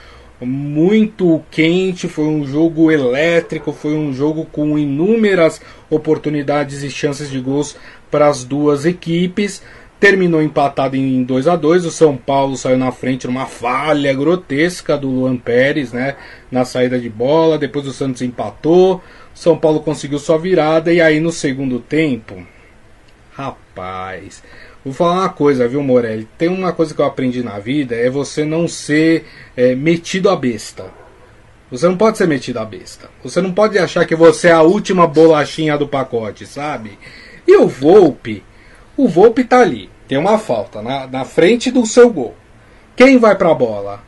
muito 0.41 1.43
quente, 1.51 2.07
foi 2.07 2.27
um 2.27 2.47
jogo 2.47 2.91
elétrico, 2.91 3.73
foi 3.73 3.95
um 3.95 4.13
jogo 4.13 4.47
com 4.53 4.79
inúmeras 4.79 5.61
oportunidades 5.91 6.83
e 6.83 6.91
chances 6.91 7.31
de 7.31 7.41
gols 7.41 7.77
para 8.11 8.29
as 8.29 8.45
duas 8.45 8.85
equipes. 8.85 9.63
Terminou 10.01 10.41
empatado 10.41 10.95
em 10.95 11.25
2 11.25 11.49
a 11.49 11.57
2 11.57 11.85
O 11.85 11.91
São 11.91 12.17
Paulo 12.17 12.57
saiu 12.57 12.79
na 12.79 12.93
frente 12.93 13.27
numa 13.27 13.47
falha 13.47 14.15
grotesca 14.15 14.97
do 14.97 15.09
Luan 15.09 15.37
Pérez, 15.37 15.93
né? 15.93 16.15
Na 16.53 16.65
saída 16.65 17.01
de 17.01 17.09
bola. 17.09 17.59
Depois 17.59 17.87
o 17.87 17.93
Santos 17.93 18.23
empatou. 18.23 19.03
São 19.35 19.59
Paulo 19.59 19.81
conseguiu 19.81 20.21
sua 20.21 20.39
virada. 20.39 20.93
E 20.93 21.01
aí 21.01 21.19
no 21.19 21.33
segundo 21.33 21.81
tempo. 21.81 22.47
Rapaz. 23.33 24.43
Vou 24.85 24.95
falar 24.95 25.15
uma 25.15 25.29
coisa, 25.29 25.67
viu, 25.67 25.83
Morelli? 25.83 26.29
Tem 26.39 26.49
uma 26.49 26.73
coisa 26.73 26.95
que 26.95 27.01
eu 27.01 27.05
aprendi 27.05 27.43
na 27.43 27.59
vida: 27.59 27.97
é 27.97 28.09
você 28.09 28.45
não 28.45 28.69
ser 28.69 29.27
é, 29.57 29.75
metido 29.75 30.31
a 30.31 30.37
besta. 30.37 30.87
Você 31.71 31.87
não 31.87 31.97
pode 31.97 32.17
ser 32.17 32.27
metido 32.27 32.59
a 32.59 32.65
besta. 32.65 33.11
Você 33.23 33.41
não 33.41 33.53
pode 33.53 33.79
achar 33.79 34.07
que 34.07 34.17
você 34.17 34.49
é 34.49 34.53
a 34.53 34.63
última 34.63 35.07
bolachinha 35.07 35.77
do 35.77 35.87
pacote, 35.87 36.47
sabe? 36.47 36.99
E 37.47 37.57
o 37.57 37.69
Volpe, 37.69 38.43
o 38.97 39.07
Volpe 39.07 39.45
tá 39.45 39.61
ali. 39.61 39.91
Tem 40.07 40.17
uma 40.17 40.39
falta 40.39 40.81
na, 40.81 41.07
na 41.07 41.25
frente 41.25 41.71
do 41.71 41.85
seu 41.85 42.11
gol. 42.11 42.35
Quem 42.97 43.19
vai 43.19 43.37
pra 43.37 43.55
bola? 43.55 44.03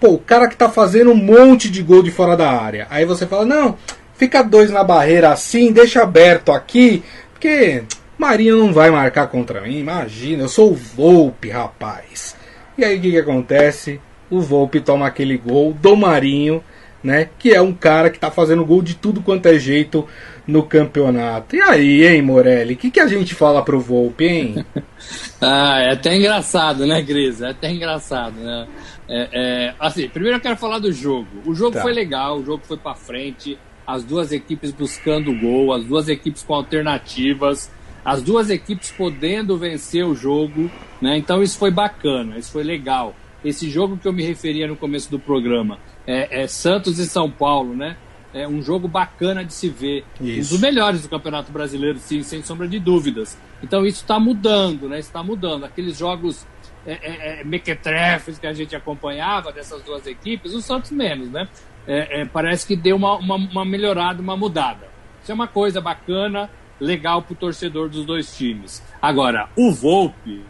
Pô, 0.00 0.10
o 0.10 0.18
cara 0.18 0.48
que 0.48 0.56
tá 0.56 0.68
fazendo 0.68 1.10
um 1.10 1.16
monte 1.16 1.70
de 1.70 1.82
gol 1.82 2.02
de 2.02 2.10
fora 2.10 2.36
da 2.36 2.50
área. 2.50 2.86
Aí 2.88 3.04
você 3.04 3.26
fala: 3.26 3.44
não, 3.44 3.76
fica 4.14 4.42
dois 4.42 4.70
na 4.70 4.84
barreira 4.84 5.32
assim, 5.32 5.72
deixa 5.72 6.02
aberto 6.02 6.52
aqui, 6.52 7.02
porque 7.32 7.82
Marinho 8.16 8.56
não 8.56 8.72
vai 8.72 8.90
marcar 8.90 9.26
contra 9.26 9.62
mim, 9.62 9.78
imagina, 9.78 10.44
eu 10.44 10.48
sou 10.48 10.70
o 10.70 10.74
Volpe, 10.74 11.50
rapaz. 11.50 12.36
E 12.78 12.84
aí 12.84 12.98
o 12.98 13.00
que, 13.00 13.10
que 13.10 13.18
acontece? 13.18 14.00
O 14.30 14.40
Volpe 14.40 14.80
toma 14.80 15.06
aquele 15.06 15.36
gol 15.36 15.72
do 15.72 15.96
Marinho, 15.96 16.62
né? 17.02 17.28
Que 17.38 17.52
é 17.52 17.60
um 17.60 17.72
cara 17.72 18.10
que 18.10 18.18
tá 18.18 18.30
fazendo 18.30 18.64
gol 18.64 18.82
de 18.82 18.94
tudo 18.94 19.22
quanto 19.22 19.46
é 19.46 19.58
jeito 19.58 20.06
no 20.46 20.62
campeonato. 20.62 21.56
E 21.56 21.60
aí, 21.60 22.06
hein, 22.06 22.22
Morelli? 22.22 22.74
O 22.74 22.76
que, 22.76 22.90
que 22.90 23.00
a 23.00 23.06
gente 23.06 23.34
fala 23.34 23.62
pro 23.62 23.80
Volpe, 23.80 24.24
hein? 24.24 24.66
ah, 25.40 25.80
é 25.80 25.92
até 25.92 26.16
engraçado, 26.16 26.86
né, 26.86 27.02
Gris? 27.02 27.40
É 27.40 27.50
até 27.50 27.70
engraçado, 27.70 28.36
né? 28.36 28.68
É, 29.08 29.28
é, 29.32 29.74
assim, 29.78 30.08
primeiro 30.08 30.38
eu 30.38 30.40
quero 30.40 30.56
falar 30.56 30.78
do 30.78 30.92
jogo. 30.92 31.28
O 31.44 31.54
jogo 31.54 31.72
tá. 31.72 31.82
foi 31.82 31.92
legal, 31.92 32.38
o 32.38 32.44
jogo 32.44 32.62
foi 32.64 32.76
para 32.76 32.94
frente, 32.94 33.58
as 33.86 34.04
duas 34.04 34.32
equipes 34.32 34.70
buscando 34.70 35.38
gol, 35.38 35.72
as 35.72 35.84
duas 35.84 36.08
equipes 36.08 36.42
com 36.42 36.54
alternativas 36.54 37.70
as 38.04 38.22
duas 38.22 38.50
equipes 38.50 38.90
podendo 38.90 39.56
vencer 39.56 40.04
o 40.04 40.14
jogo, 40.14 40.70
né? 41.00 41.16
Então 41.16 41.42
isso 41.42 41.58
foi 41.58 41.70
bacana, 41.70 42.36
isso 42.36 42.50
foi 42.50 42.64
legal. 42.64 43.14
Esse 43.44 43.68
jogo 43.68 43.96
que 43.96 44.06
eu 44.06 44.12
me 44.12 44.22
referia 44.22 44.66
no 44.66 44.76
começo 44.76 45.10
do 45.10 45.18
programa, 45.18 45.78
é, 46.06 46.42
é 46.42 46.46
Santos 46.46 46.98
e 46.98 47.06
São 47.06 47.30
Paulo, 47.30 47.74
né? 47.74 47.96
É 48.34 48.48
um 48.48 48.62
jogo 48.62 48.88
bacana 48.88 49.44
de 49.44 49.52
se 49.52 49.68
ver. 49.68 50.04
Isso. 50.20 50.54
Um 50.54 50.56
dos 50.56 50.60
melhores 50.60 51.02
do 51.02 51.08
Campeonato 51.08 51.52
Brasileiro, 51.52 51.98
sim, 51.98 52.22
sem 52.22 52.42
sombra 52.42 52.66
de 52.66 52.78
dúvidas. 52.78 53.36
Então 53.62 53.84
isso 53.84 54.00
está 54.00 54.18
mudando, 54.18 54.88
né? 54.88 54.98
Está 54.98 55.22
mudando. 55.22 55.64
Aqueles 55.64 55.98
jogos 55.98 56.46
é, 56.86 56.92
é, 56.92 57.40
é, 57.40 57.44
mequetrefes 57.44 58.38
que 58.38 58.46
a 58.46 58.52
gente 58.52 58.74
acompanhava 58.74 59.52
dessas 59.52 59.82
duas 59.82 60.06
equipes, 60.06 60.54
o 60.54 60.62
Santos 60.62 60.90
menos, 60.90 61.30
né? 61.30 61.46
É, 61.86 62.22
é, 62.22 62.24
parece 62.24 62.66
que 62.66 62.74
deu 62.74 62.96
uma, 62.96 63.16
uma, 63.16 63.36
uma 63.36 63.64
melhorada, 63.64 64.22
uma 64.22 64.36
mudada. 64.36 64.88
Isso 65.22 65.30
é 65.30 65.34
uma 65.34 65.48
coisa 65.48 65.80
bacana 65.80 66.50
legal 66.80 67.22
para 67.22 67.32
o 67.32 67.36
torcedor 67.36 67.88
dos 67.88 68.04
dois 68.04 68.36
times. 68.36 68.82
Agora, 69.00 69.48
o 69.56 69.72
Volpe, 69.72 70.42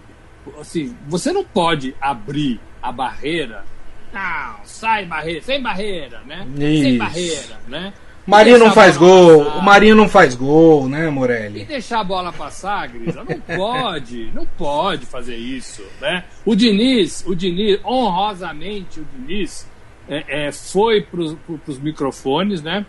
assim, 0.60 0.96
você 1.06 1.32
não 1.32 1.44
pode 1.44 1.94
abrir 2.00 2.60
a 2.82 2.92
barreira. 2.92 3.64
Não, 4.12 4.56
sai 4.64 5.06
barreira, 5.06 5.42
sem 5.42 5.62
barreira, 5.62 6.20
né? 6.26 6.46
Isso. 6.56 6.82
Sem 6.82 6.98
barreira, 6.98 7.60
né? 7.66 7.92
Marinho 8.26 8.58
não 8.58 8.70
faz 8.70 8.96
gol, 8.96 9.44
passar. 9.44 9.58
o 9.58 9.62
Marinho 9.62 9.96
não 9.96 10.08
faz 10.08 10.34
gol, 10.36 10.88
né, 10.88 11.10
Morelli? 11.10 11.62
E 11.62 11.64
deixar 11.64 12.00
a 12.00 12.04
bola 12.04 12.32
passar, 12.32 12.86
Grisa, 12.88 13.24
não 13.24 13.40
pode, 13.56 14.30
não 14.32 14.46
pode 14.46 15.06
fazer 15.06 15.36
isso, 15.36 15.82
né? 16.00 16.24
O 16.44 16.54
Diniz, 16.54 17.24
o 17.26 17.34
Diniz, 17.34 17.80
honrosamente 17.84 19.00
o 19.00 19.06
Diniz 19.16 19.68
é, 20.08 20.46
é, 20.46 20.52
foi 20.52 21.00
para 21.00 21.20
os 21.20 21.78
microfones, 21.80 22.62
né? 22.62 22.86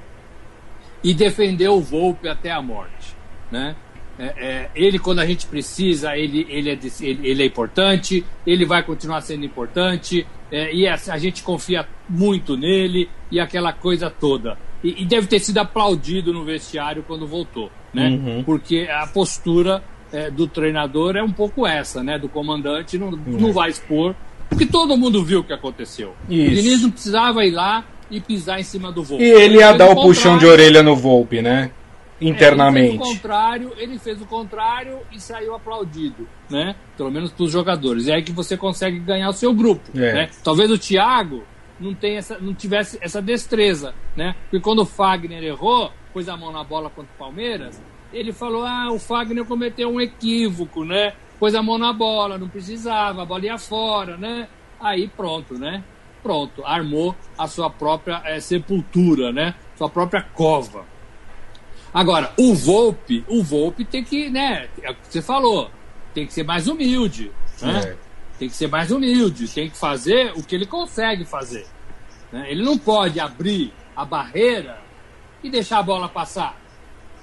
E 1.03 1.13
defendeu 1.15 1.75
o 1.75 1.81
Volpe 1.81 2.29
até 2.29 2.51
a 2.51 2.61
morte 2.61 3.13
né? 3.53 3.75
É, 4.17 4.25
é, 4.25 4.69
ele, 4.75 4.99
quando 4.99 5.19
a 5.19 5.25
gente 5.25 5.47
precisa, 5.47 6.15
ele, 6.15 6.45
ele, 6.49 6.69
é, 6.69 6.79
ele, 7.01 7.27
ele 7.27 7.43
é 7.43 7.45
importante, 7.45 8.23
ele 8.45 8.63
vai 8.63 8.83
continuar 8.83 9.21
sendo 9.21 9.43
importante, 9.43 10.25
é, 10.51 10.73
e 10.73 10.87
a, 10.87 10.93
a, 10.93 11.17
gente 11.17 11.41
confia 11.41 11.87
muito 12.07 12.55
nele 12.55 13.09
e 13.31 13.39
aquela 13.39 13.73
coisa 13.73 14.09
toda. 14.09 14.57
E, 14.83 15.01
e, 15.01 15.05
deve 15.05 15.25
ter 15.25 15.39
sido 15.39 15.57
aplaudido 15.57 16.31
no 16.31 16.43
vestiário 16.43 17.03
quando 17.07 17.25
voltou, 17.25 17.71
né? 17.91 18.09
Uhum. 18.09 18.43
Porque 18.43 18.87
a 18.91 19.07
postura 19.07 19.83
é, 20.11 20.29
do 20.29 20.47
treinador 20.47 21.15
é 21.15 21.23
um 21.23 21.31
pouco 21.31 21.65
essa, 21.65 22.03
né? 22.03 22.19
Do 22.19 22.29
comandante 22.29 22.99
não, 22.99 23.07
uhum. 23.07 23.23
não 23.25 23.51
vai 23.51 23.71
expor, 23.71 24.13
porque 24.47 24.65
todo 24.67 24.95
mundo 24.95 25.23
viu 25.25 25.39
o 25.39 25.43
que 25.43 25.53
aconteceu. 25.53 26.13
Isso. 26.29 26.51
O 26.51 26.55
Diniz 26.55 26.81
não 26.83 26.91
precisava 26.91 27.43
ir 27.45 27.51
lá 27.51 27.83
e 28.11 28.21
pisar 28.21 28.59
em 28.59 28.63
cima 28.63 28.91
do 28.91 29.03
Volpe. 29.03 29.23
E 29.23 29.27
ele 29.27 29.57
ia 29.57 29.73
dar 29.73 29.89
o 29.89 29.95
puxão 29.95 30.37
de 30.37 30.45
orelha 30.45 30.83
no 30.83 30.95
Volpe, 30.95 31.41
né? 31.41 31.71
Internamente. 32.19 32.87
É, 32.87 32.89
ele, 32.89 32.97
fez 32.97 33.11
o 33.11 33.13
contrário, 33.13 33.73
ele 33.77 33.99
fez 33.99 34.21
o 34.21 34.25
contrário 34.25 34.99
e 35.11 35.19
saiu 35.19 35.55
aplaudido, 35.55 36.27
né? 36.49 36.75
Pelo 36.97 37.11
menos 37.11 37.31
para 37.31 37.43
os 37.43 37.51
jogadores. 37.51 38.07
E 38.07 38.11
é 38.11 38.15
aí 38.15 38.23
que 38.23 38.31
você 38.31 38.55
consegue 38.57 38.99
ganhar 38.99 39.29
o 39.29 39.33
seu 39.33 39.53
grupo. 39.53 39.89
É. 39.95 40.13
Né? 40.13 40.29
Talvez 40.43 40.69
o 40.71 40.77
Thiago 40.77 41.43
não, 41.79 41.93
tenha 41.93 42.19
essa, 42.19 42.37
não 42.37 42.53
tivesse 42.53 42.97
essa 43.01 43.21
destreza, 43.21 43.93
né? 44.15 44.35
Porque 44.43 44.59
quando 44.59 44.79
o 44.79 44.85
Fagner 44.85 45.43
errou, 45.43 45.91
pôs 46.13 46.29
a 46.29 46.37
mão 46.37 46.51
na 46.51 46.63
bola 46.63 46.89
contra 46.89 47.11
o 47.13 47.17
Palmeiras, 47.17 47.81
ele 48.11 48.31
falou: 48.31 48.63
ah, 48.63 48.91
o 48.91 48.99
Fagner 48.99 49.45
cometeu 49.45 49.89
um 49.89 49.99
equívoco, 49.99 50.83
né? 50.85 51.13
Pôs 51.39 51.55
a 51.55 51.63
mão 51.63 51.77
na 51.77 51.91
bola, 51.91 52.37
não 52.37 52.47
precisava, 52.47 53.23
a 53.23 53.25
bola 53.25 53.45
ia 53.45 53.57
fora, 53.57 54.17
né? 54.17 54.47
Aí 54.79 55.07
pronto, 55.07 55.57
né? 55.57 55.83
pronto, 56.23 56.65
armou 56.65 57.13
a 57.37 57.47
sua 57.47 57.69
própria 57.69 58.21
é, 58.23 58.39
sepultura, 58.39 59.33
né? 59.33 59.53
Sua 59.75 59.89
própria 59.89 60.23
cova. 60.23 60.85
Agora, 61.93 62.33
o 62.37 62.55
Volpe, 62.55 63.23
o 63.27 63.43
Volpe 63.43 63.85
tem 63.85 64.03
que, 64.03 64.29
né? 64.29 64.67
É 64.81 64.91
o 64.91 64.95
que 64.95 65.07
você 65.09 65.21
falou, 65.21 65.69
tem 66.13 66.25
que 66.25 66.33
ser 66.33 66.43
mais 66.43 66.67
humilde, 66.67 67.31
né? 67.61 67.79
É. 67.79 67.97
Tem 68.39 68.49
que 68.49 68.55
ser 68.55 68.67
mais 68.67 68.91
humilde, 68.91 69.47
tem 69.47 69.69
que 69.69 69.77
fazer 69.77 70.33
o 70.35 70.43
que 70.43 70.55
ele 70.55 70.65
consegue 70.65 71.23
fazer. 71.23 71.67
Né? 72.31 72.51
Ele 72.51 72.63
não 72.63 72.77
pode 72.77 73.19
abrir 73.19 73.71
a 73.95 74.03
barreira 74.03 74.81
e 75.43 75.49
deixar 75.49 75.79
a 75.79 75.83
bola 75.83 76.09
passar. 76.09 76.59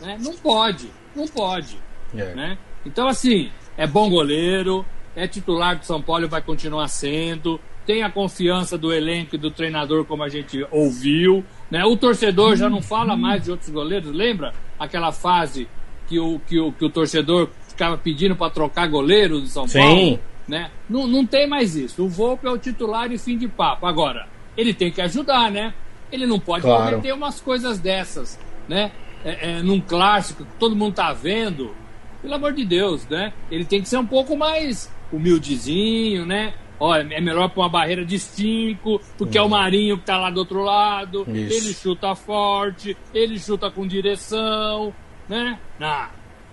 Né? 0.01 0.17
Não 0.21 0.35
pode, 0.37 0.89
não 1.15 1.27
pode. 1.27 1.79
É. 2.15 2.35
Né? 2.35 2.59
Então, 2.87 3.09
assim, 3.09 3.51
é 3.77 3.87
bom 3.87 4.09
goleiro, 4.09 4.87
é 5.17 5.27
titular 5.27 5.77
do 5.77 5.85
São 5.85 6.01
Paulo 6.01 6.25
e 6.25 6.29
vai 6.29 6.41
continuar 6.41 6.87
sendo, 6.89 7.61
tem 7.87 8.03
a 8.03 8.11
confiança 8.11 8.77
do 8.77 8.93
elenco 8.93 9.35
e 9.35 9.39
do 9.39 9.51
treinador, 9.51 10.05
como 10.05 10.23
a 10.23 10.29
gente 10.29 10.67
ouviu. 10.71 11.45
Né? 11.71 11.85
O 11.85 11.97
torcedor 11.97 12.57
já 12.57 12.69
não 12.69 12.83
fala 12.83 13.17
mais 13.17 13.45
de 13.45 13.51
outros 13.51 13.71
goleiros, 13.71 14.13
lembra 14.13 14.53
aquela 14.79 15.13
fase 15.13 15.69
que 16.09 16.19
o, 16.19 16.41
que 16.41 16.59
o, 16.59 16.73
que 16.73 16.85
o 16.85 16.91
torcedor 16.91 17.49
ficava 17.69 17.97
pedindo 17.97 18.35
para 18.37 18.51
trocar 18.51 18.89
goleiro 18.89 19.41
do 19.41 19.47
São 19.47 19.67
Sim. 19.67 19.79
Paulo? 19.79 20.21
Né? 20.49 20.71
Não, 20.89 21.07
não 21.07 21.25
tem 21.25 21.47
mais 21.47 21.77
isso. 21.77 22.03
O 22.05 22.09
Volpe 22.09 22.47
é 22.47 22.51
o 22.51 22.59
titular 22.59 23.11
e 23.13 23.19
fim 23.19 23.39
de 23.39 23.47
papo. 23.47 23.87
Agora, 23.87 24.27
ele 24.57 24.75
tem 24.75 24.91
que 24.91 25.01
ajudar, 25.01 25.51
né? 25.51 25.73
Ele 26.11 26.27
não 26.27 26.41
pode 26.41 26.63
claro. 26.63 26.91
cometer 26.91 27.13
umas 27.13 27.41
coisas 27.41 27.79
dessas, 27.79 28.39
né? 28.69 28.91
É, 29.25 29.59
é, 29.59 29.63
num 29.63 29.81
clássico 29.81 30.45
que 30.45 30.53
todo 30.59 30.75
mundo 30.75 30.95
tá 30.95 31.13
vendo, 31.13 31.73
pelo 32.21 32.35
amor 32.35 32.53
de 32.53 32.65
Deus, 32.65 33.07
né? 33.07 33.33
Ele 33.51 33.65
tem 33.65 33.81
que 33.81 33.89
ser 33.89 33.99
um 33.99 34.07
pouco 34.07 34.37
mais 34.37 34.91
humildezinho, 35.13 36.27
né? 36.27 36.55
Olha, 36.81 37.07
é 37.15 37.21
melhor 37.21 37.51
pôr 37.51 37.61
uma 37.61 37.69
barreira 37.69 38.07
de 38.07 38.19
cinco, 38.19 39.01
porque 39.19 39.37
é 39.37 39.43
o 39.43 39.51
Marinho 39.51 39.99
que 39.99 40.05
tá 40.07 40.17
lá 40.17 40.31
do 40.31 40.39
outro 40.39 40.63
lado, 40.63 41.27
Isso. 41.29 41.55
ele 41.55 41.75
chuta 41.75 42.15
forte, 42.15 42.97
ele 43.13 43.39
chuta 43.39 43.71
com 43.71 43.87
direção, 43.87 44.93
né? 45.29 45.59
Não, 45.79 46.07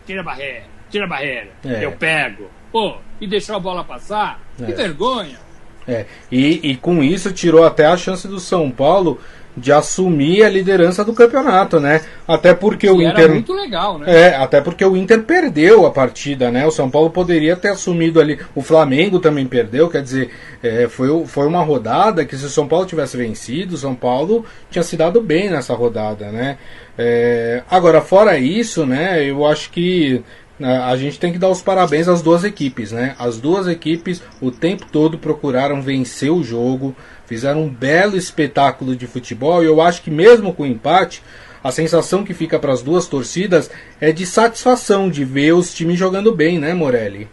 tira 0.05 0.19
a 0.19 0.23
barreira, 0.25 0.65
tira 0.91 1.05
a 1.05 1.07
barreira, 1.07 1.51
é. 1.63 1.85
eu 1.85 1.93
pego. 1.93 2.49
Pô, 2.73 2.97
e 3.21 3.25
deixou 3.25 3.55
a 3.55 3.59
bola 3.59 3.85
passar? 3.85 4.41
É. 4.61 4.65
Que 4.65 4.73
vergonha! 4.73 5.39
É, 5.87 6.05
e, 6.29 6.71
e 6.71 6.75
com 6.75 7.01
isso 7.01 7.31
tirou 7.31 7.65
até 7.65 7.85
a 7.85 7.95
chance 7.95 8.27
do 8.27 8.41
São 8.41 8.69
Paulo 8.69 9.21
de 9.57 9.71
assumir 9.71 10.43
a 10.43 10.49
liderança 10.49 11.03
do 11.03 11.13
campeonato, 11.13 11.79
né? 11.79 12.01
Até 12.27 12.53
porque 12.53 12.87
o 12.87 13.01
Inter. 13.01 13.31
muito 13.31 13.53
legal, 13.53 13.97
né? 13.97 14.05
É, 14.07 14.35
até 14.35 14.61
porque 14.61 14.85
o 14.85 14.95
Inter 14.95 15.23
perdeu 15.23 15.85
a 15.87 15.91
partida, 15.91 16.51
né? 16.51 16.67
O 16.67 16.71
São 16.71 16.89
Paulo 16.89 17.09
poderia 17.09 17.55
ter 17.55 17.69
assumido 17.69 18.21
ali. 18.21 18.39
O 18.53 18.61
Flamengo 18.61 19.19
também 19.19 19.47
perdeu, 19.47 19.89
quer 19.89 20.03
dizer, 20.03 20.29
é, 20.61 20.87
foi, 20.87 21.25
foi 21.25 21.47
uma 21.47 21.63
rodada 21.63 22.23
que 22.23 22.37
se 22.37 22.45
o 22.45 22.49
São 22.49 22.67
Paulo 22.67 22.85
tivesse 22.85 23.17
vencido, 23.17 23.73
o 23.73 23.77
São 23.79 23.95
Paulo 23.95 24.45
tinha 24.69 24.83
se 24.83 24.95
dado 24.95 25.19
bem 25.21 25.49
nessa 25.49 25.73
rodada, 25.73 26.31
né? 26.31 26.59
É, 26.95 27.63
agora, 27.69 27.99
fora 27.99 28.37
isso, 28.37 28.85
né? 28.85 29.23
Eu 29.23 29.43
acho 29.43 29.71
que 29.71 30.23
né, 30.59 30.77
a 30.79 30.95
gente 30.95 31.19
tem 31.19 31.31
que 31.31 31.37
dar 31.37 31.49
os 31.49 31.61
parabéns 31.61 32.07
às 32.07 32.21
duas 32.21 32.43
equipes, 32.43 32.91
né? 32.91 33.15
As 33.19 33.39
duas 33.39 33.67
equipes 33.67 34.21
o 34.41 34.51
tempo 34.51 34.85
todo 34.91 35.17
procuraram 35.17 35.81
vencer 35.81 36.31
o 36.31 36.43
jogo, 36.43 36.95
fizeram 37.27 37.65
um 37.65 37.69
belo 37.69 38.17
espetáculo 38.17 38.95
de 38.95 39.05
futebol 39.05 39.61
e 39.61 39.67
eu 39.67 39.79
acho 39.79 40.01
que 40.01 40.09
mesmo 40.09 40.53
com 40.53 40.63
o 40.63 40.65
empate, 40.65 41.21
a 41.63 41.71
sensação 41.71 42.23
que 42.23 42.33
fica 42.33 42.57
para 42.57 42.73
as 42.73 42.81
duas 42.81 43.05
torcidas 43.05 43.69
é 44.01 44.11
de 44.11 44.25
satisfação 44.25 45.09
de 45.09 45.23
ver 45.23 45.53
os 45.53 45.73
times 45.73 45.99
jogando 45.99 46.33
bem, 46.33 46.57
né, 46.57 46.73
Morelli? 46.73 47.27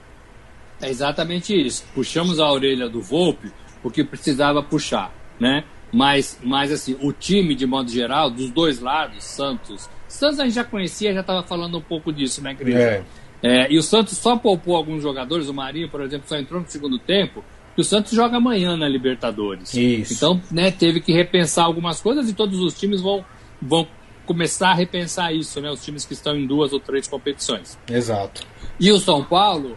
É 0.83 0.91
exatamente 0.91 1.55
isso. 1.55 1.85
Puxamos 1.95 2.39
a 2.39 2.51
orelha 2.51 2.89
do 2.89 3.01
Volpe 3.01 3.51
porque 3.83 4.05
precisava 4.05 4.63
puxar, 4.63 5.15
né? 5.41 5.65
Mas, 5.93 6.39
mas 6.43 6.73
assim, 6.73 6.99
o 7.01 7.13
time 7.13 7.55
de 7.55 7.67
modo 7.67 7.89
geral, 7.91 8.29
dos 8.29 8.51
dois 8.51 8.81
lados, 8.81 9.23
Santos 9.23 9.89
Santos 10.15 10.39
a 10.39 10.45
gente 10.45 10.55
já 10.55 10.65
conhecia, 10.65 11.13
já 11.13 11.21
estava 11.21 11.43
falando 11.43 11.77
um 11.79 11.81
pouco 11.81 12.13
disso, 12.13 12.41
né, 12.41 12.55
Cris? 12.55 12.75
É. 12.75 13.05
É, 13.43 13.71
e 13.71 13.77
o 13.77 13.83
Santos 13.83 14.17
só 14.17 14.37
poupou 14.37 14.77
alguns 14.77 15.03
jogadores, 15.03 15.49
o 15.49 15.55
Marinho, 15.55 15.89
por 15.91 16.01
exemplo, 16.01 16.27
só 16.27 16.37
entrou 16.37 16.61
no 16.61 16.69
segundo 16.69 16.99
tempo, 16.99 17.45
que 17.75 17.81
o 17.81 17.85
Santos 17.85 18.13
joga 18.13 18.37
amanhã 18.37 18.77
na 18.77 18.89
Libertadores. 18.89 19.75
Isso. 19.75 20.15
Então, 20.15 20.41
né, 20.51 20.71
teve 20.71 21.01
que 21.01 21.13
repensar 21.13 21.65
algumas 21.65 22.01
coisas 22.01 22.29
e 22.29 22.35
todos 22.35 22.61
os 22.61 22.75
times 22.79 23.01
vão, 23.01 23.25
vão 23.61 23.87
começar 24.25 24.71
a 24.71 24.75
repensar 24.75 25.33
isso, 25.35 25.61
né? 25.61 25.71
Os 25.71 25.85
times 25.85 26.05
que 26.05 26.13
estão 26.13 26.37
em 26.37 26.47
duas 26.47 26.73
ou 26.73 26.81
três 26.81 27.07
competições. 27.07 27.79
Exato. 27.91 28.47
E 28.79 28.91
o 28.91 28.99
São 28.99 29.25
Paulo, 29.25 29.77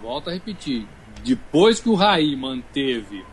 volto 0.00 0.30
a 0.30 0.32
repetir, 0.32 0.86
depois 1.24 1.80
que 1.80 1.88
o 1.88 1.94
Raí 1.94 2.36
manteve 2.36 3.24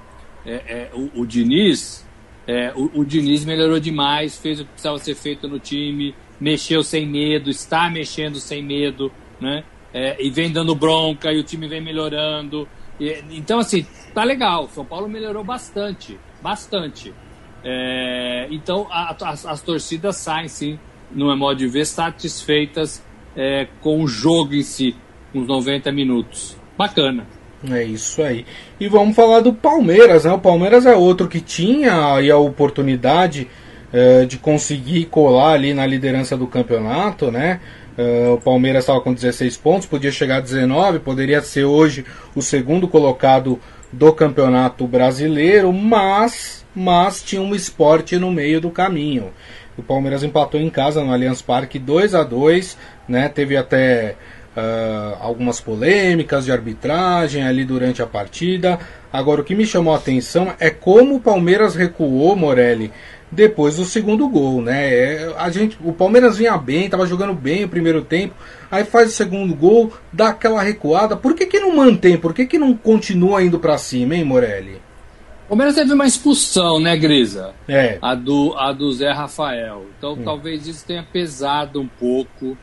é, 0.46 0.54
é, 0.54 0.92
o, 0.94 1.22
o 1.22 1.26
Diniz, 1.26 2.06
é, 2.48 2.72
o, 2.76 3.02
o 3.02 3.06
Diniz 3.06 3.46
melhorou 3.46 3.80
demais, 3.80 4.38
fez 4.38 4.60
o 4.60 4.64
que 4.64 4.72
precisava 4.72 4.98
ser 5.00 5.16
feito 5.16 5.48
no 5.48 5.60
time, 5.60 6.16
mexeu 6.40 6.84
sem 6.84 7.06
medo, 7.06 7.50
está 7.50 7.90
mexendo 7.90 8.40
sem 8.40 8.64
medo, 8.64 9.12
né? 9.40 9.64
É, 9.94 10.22
e 10.24 10.30
vem 10.30 10.52
dando 10.52 10.76
bronca 10.76 11.32
e 11.32 11.40
o 11.40 11.44
time 11.44 11.68
vem 11.68 11.82
melhorando. 11.82 12.68
E, 13.00 13.24
então, 13.32 13.60
assim, 13.60 13.86
tá 14.16 14.24
legal. 14.24 14.70
São 14.70 14.86
Paulo 14.86 15.10
melhorou 15.10 15.44
bastante, 15.44 16.18
bastante. 16.42 17.14
É, 17.64 18.48
então, 18.50 18.88
a, 18.90 19.16
as, 19.30 19.46
as, 19.46 19.62
torcidas 19.62 20.16
saem, 20.16 20.48
sim, 20.48 20.80
no 21.12 21.28
meu 21.28 21.38
modo 21.38 21.58
de 21.58 21.68
ver, 21.68 21.86
satisfeitas 21.86 23.04
é, 23.36 23.68
com 23.82 24.02
o 24.02 24.08
jogo 24.08 24.56
em 24.56 24.64
si, 24.64 24.96
os 25.34 25.46
90 25.46 25.92
minutos. 25.92 26.58
Bacana. 26.78 27.28
É 27.70 27.84
isso 27.84 28.22
aí. 28.22 28.46
E 28.80 28.88
vamos 28.88 29.16
falar 29.16 29.42
do 29.42 29.52
Palmeiras, 29.52 30.24
né? 30.24 30.32
O 30.32 30.40
Palmeiras 30.40 30.86
é 30.86 30.96
outro 30.96 31.28
que 31.28 31.42
tinha 31.42 32.16
aí 32.16 32.30
a 32.30 32.38
oportunidade 32.38 33.48
é, 33.92 34.26
de 34.26 34.38
conseguir 34.38 35.06
colar 35.06 35.54
ali 35.54 35.74
na 35.74 35.86
liderança 35.86 36.38
do 36.38 36.48
campeonato, 36.48 37.32
né? 37.32 37.60
Uh, 37.98 38.34
o 38.34 38.42
Palmeiras 38.42 38.84
estava 38.84 39.00
com 39.00 39.14
16 39.14 39.56
pontos, 39.56 39.88
podia 39.88 40.12
chegar 40.12 40.38
a 40.38 40.42
19, 40.42 41.00
poderia 41.00 41.42
ser 41.42 41.64
hoje 41.64 42.06
o 42.36 42.42
segundo 42.42 42.90
colocado 42.90 43.58
do 43.98 44.12
campeonato 44.12 44.86
brasileiro, 44.86 45.72
mas, 45.72 46.66
mas 46.76 47.24
tinha 47.24 47.42
um 47.42 47.56
esporte 47.56 48.18
no 48.18 48.32
meio 48.32 48.60
do 48.60 48.70
caminho. 48.70 49.32
O 49.78 49.84
Palmeiras 49.84 50.24
empatou 50.24 50.60
em 50.60 50.70
casa 50.70 51.04
no 51.04 51.12
Allianz 51.12 51.42
Parque 51.42 51.80
2 51.80 52.16
a 52.16 52.24
2 52.24 52.78
né? 53.08 53.30
Teve 53.30 53.56
até 53.56 54.16
uh, 54.56 55.18
algumas 55.20 55.60
polêmicas 55.60 56.46
de 56.46 56.52
arbitragem 56.52 57.44
ali 57.44 57.64
durante 57.64 58.02
a 58.02 58.08
partida. 58.08 58.80
Agora, 59.12 59.42
o 59.42 59.44
que 59.44 59.56
me 59.56 59.66
chamou 59.66 59.94
a 59.94 59.98
atenção 59.98 60.54
é 60.60 60.70
como 60.70 61.16
o 61.16 61.20
Palmeiras 61.20 61.76
recuou, 61.76 62.36
Morelli, 62.36 62.92
depois 63.36 63.76
do 63.76 63.86
segundo 63.86 64.28
gol, 64.28 64.62
né? 64.62 64.94
É, 64.94 65.36
a 65.38 65.50
gente, 65.50 65.78
o 65.84 65.92
Palmeiras 65.92 66.38
vinha 66.38 66.58
bem, 66.58 66.86
estava 66.86 67.06
jogando 67.06 67.34
bem 67.34 67.66
o 67.66 67.70
primeiro 67.70 68.02
tempo, 68.02 68.34
aí 68.72 68.84
faz 68.84 69.10
o 69.10 69.16
segundo 69.16 69.54
gol, 69.54 69.94
dá 70.12 70.30
aquela 70.30 70.62
recuada. 70.62 71.16
Por 71.16 71.36
que, 71.36 71.46
que 71.46 71.60
não 71.60 71.76
mantém? 71.76 72.18
Por 72.18 72.34
que, 72.34 72.46
que 72.46 72.58
não 72.58 72.76
continua 72.76 73.44
indo 73.44 73.60
para 73.60 73.78
cima, 73.78 74.16
hein, 74.16 74.24
Morelli? 74.24 74.82
O 75.46 75.50
Palmeiras 75.50 75.76
teve 75.76 75.94
uma 75.94 76.08
expulsão, 76.08 76.80
né, 76.80 76.98
Grisa? 76.98 77.54
É. 77.68 78.00
A 78.02 78.16
do, 78.16 78.56
a 78.58 78.72
do 78.72 78.92
Zé 78.92 79.12
Rafael. 79.12 79.86
Então 79.98 80.14
hum. 80.14 80.24
talvez 80.24 80.66
isso 80.66 80.86
tenha 80.86 81.04
pesado 81.04 81.80
um 81.80 81.88
pouco 81.88 82.58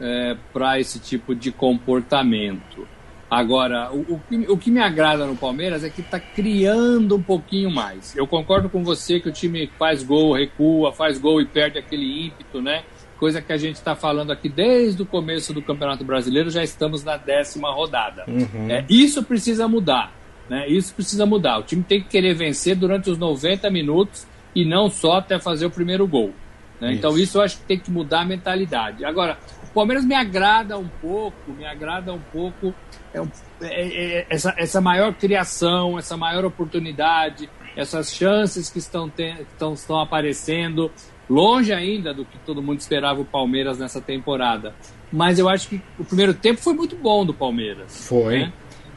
é, 0.00 0.36
para 0.52 0.80
esse 0.80 0.98
tipo 0.98 1.34
de 1.34 1.52
comportamento. 1.52 2.88
Agora, 3.34 3.90
o, 3.92 4.14
o, 4.14 4.20
que, 4.28 4.36
o 4.48 4.56
que 4.56 4.70
me 4.70 4.80
agrada 4.80 5.26
no 5.26 5.36
Palmeiras 5.36 5.82
é 5.82 5.90
que 5.90 6.00
está 6.00 6.20
criando 6.20 7.16
um 7.16 7.22
pouquinho 7.22 7.70
mais. 7.70 8.16
Eu 8.16 8.26
concordo 8.26 8.68
com 8.68 8.84
você 8.84 9.18
que 9.18 9.28
o 9.28 9.32
time 9.32 9.68
faz 9.78 10.02
gol, 10.02 10.34
recua, 10.34 10.92
faz 10.92 11.18
gol 11.18 11.40
e 11.40 11.46
perde 11.46 11.78
aquele 11.78 12.26
ímpeto, 12.26 12.62
né? 12.62 12.84
Coisa 13.18 13.40
que 13.40 13.52
a 13.52 13.56
gente 13.56 13.76
está 13.76 13.94
falando 13.94 14.30
aqui 14.30 14.48
desde 14.48 15.02
o 15.02 15.06
começo 15.06 15.52
do 15.52 15.62
Campeonato 15.62 16.04
Brasileiro, 16.04 16.50
já 16.50 16.62
estamos 16.62 17.02
na 17.02 17.16
décima 17.16 17.72
rodada. 17.72 18.24
Uhum. 18.28 18.70
É, 18.70 18.84
isso 18.88 19.22
precisa 19.22 19.66
mudar. 19.66 20.12
Né? 20.48 20.68
Isso 20.68 20.94
precisa 20.94 21.24
mudar. 21.24 21.58
O 21.58 21.62
time 21.62 21.82
tem 21.82 22.02
que 22.02 22.08
querer 22.08 22.34
vencer 22.34 22.76
durante 22.76 23.10
os 23.10 23.18
90 23.18 23.70
minutos 23.70 24.26
e 24.54 24.64
não 24.64 24.88
só 24.88 25.18
até 25.18 25.38
fazer 25.38 25.66
o 25.66 25.70
primeiro 25.70 26.06
gol. 26.06 26.32
Né? 26.80 26.90
Isso. 26.90 26.98
Então 26.98 27.18
isso 27.18 27.38
eu 27.38 27.42
acho 27.42 27.58
que 27.58 27.64
tem 27.64 27.78
que 27.78 27.90
mudar 27.90 28.20
a 28.20 28.24
mentalidade. 28.24 29.04
Agora, 29.04 29.38
Palmeiras 29.74 30.04
me 30.04 30.14
agrada 30.14 30.78
um 30.78 30.88
pouco, 30.88 31.52
me 31.52 31.66
agrada 31.66 32.12
um 32.12 32.20
pouco 32.32 32.72
é, 33.12 33.20
é, 33.60 34.18
é, 34.20 34.26
essa, 34.30 34.54
essa 34.56 34.80
maior 34.80 35.12
criação, 35.14 35.98
essa 35.98 36.16
maior 36.16 36.44
oportunidade, 36.44 37.50
essas 37.76 38.14
chances 38.14 38.70
que 38.70 38.78
estão, 38.78 39.10
estão, 39.18 39.74
estão 39.74 40.00
aparecendo, 40.00 40.90
longe 41.28 41.72
ainda 41.72 42.14
do 42.14 42.24
que 42.24 42.38
todo 42.38 42.62
mundo 42.62 42.78
esperava 42.78 43.20
o 43.20 43.24
Palmeiras 43.24 43.78
nessa 43.78 44.00
temporada. 44.00 44.74
Mas 45.12 45.38
eu 45.38 45.48
acho 45.48 45.68
que 45.68 45.82
o 45.98 46.04
primeiro 46.04 46.34
tempo 46.34 46.60
foi 46.60 46.74
muito 46.74 46.96
bom 46.96 47.26
do 47.26 47.34
Palmeiras. 47.34 48.06
Foi. 48.06 48.40
Né? 48.40 48.52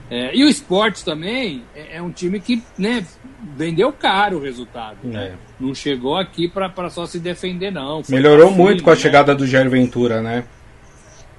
É, 0.10 0.36
e 0.36 0.44
o 0.44 0.48
esporte 0.48 1.04
também 1.04 1.64
é, 1.76 1.98
é, 1.98 2.02
um 2.02 2.12
time 2.12 2.40
que 2.40 2.64
né, 2.78 3.06
vendeu 3.56 3.92
caro 3.92 4.38
o 4.38 4.42
resultado. 4.42 4.98
Né? 5.04 5.34
É. 5.34 5.36
Não 5.60 5.76
chegou 5.76 6.16
aqui 6.16 6.48
para 6.48 6.90
só 6.90 7.06
se 7.06 7.20
defender, 7.20 7.72
não. 7.72 8.04
Foi 8.04 8.16
Melhorou 8.16 8.52
muito 8.52 8.84
com 8.84 8.90
a 8.90 8.94
né? 8.94 9.00
chegada 9.00 9.36
do 9.36 9.46
Jair 9.46 9.70
Ventura, 9.70 10.22
né? 10.22 10.46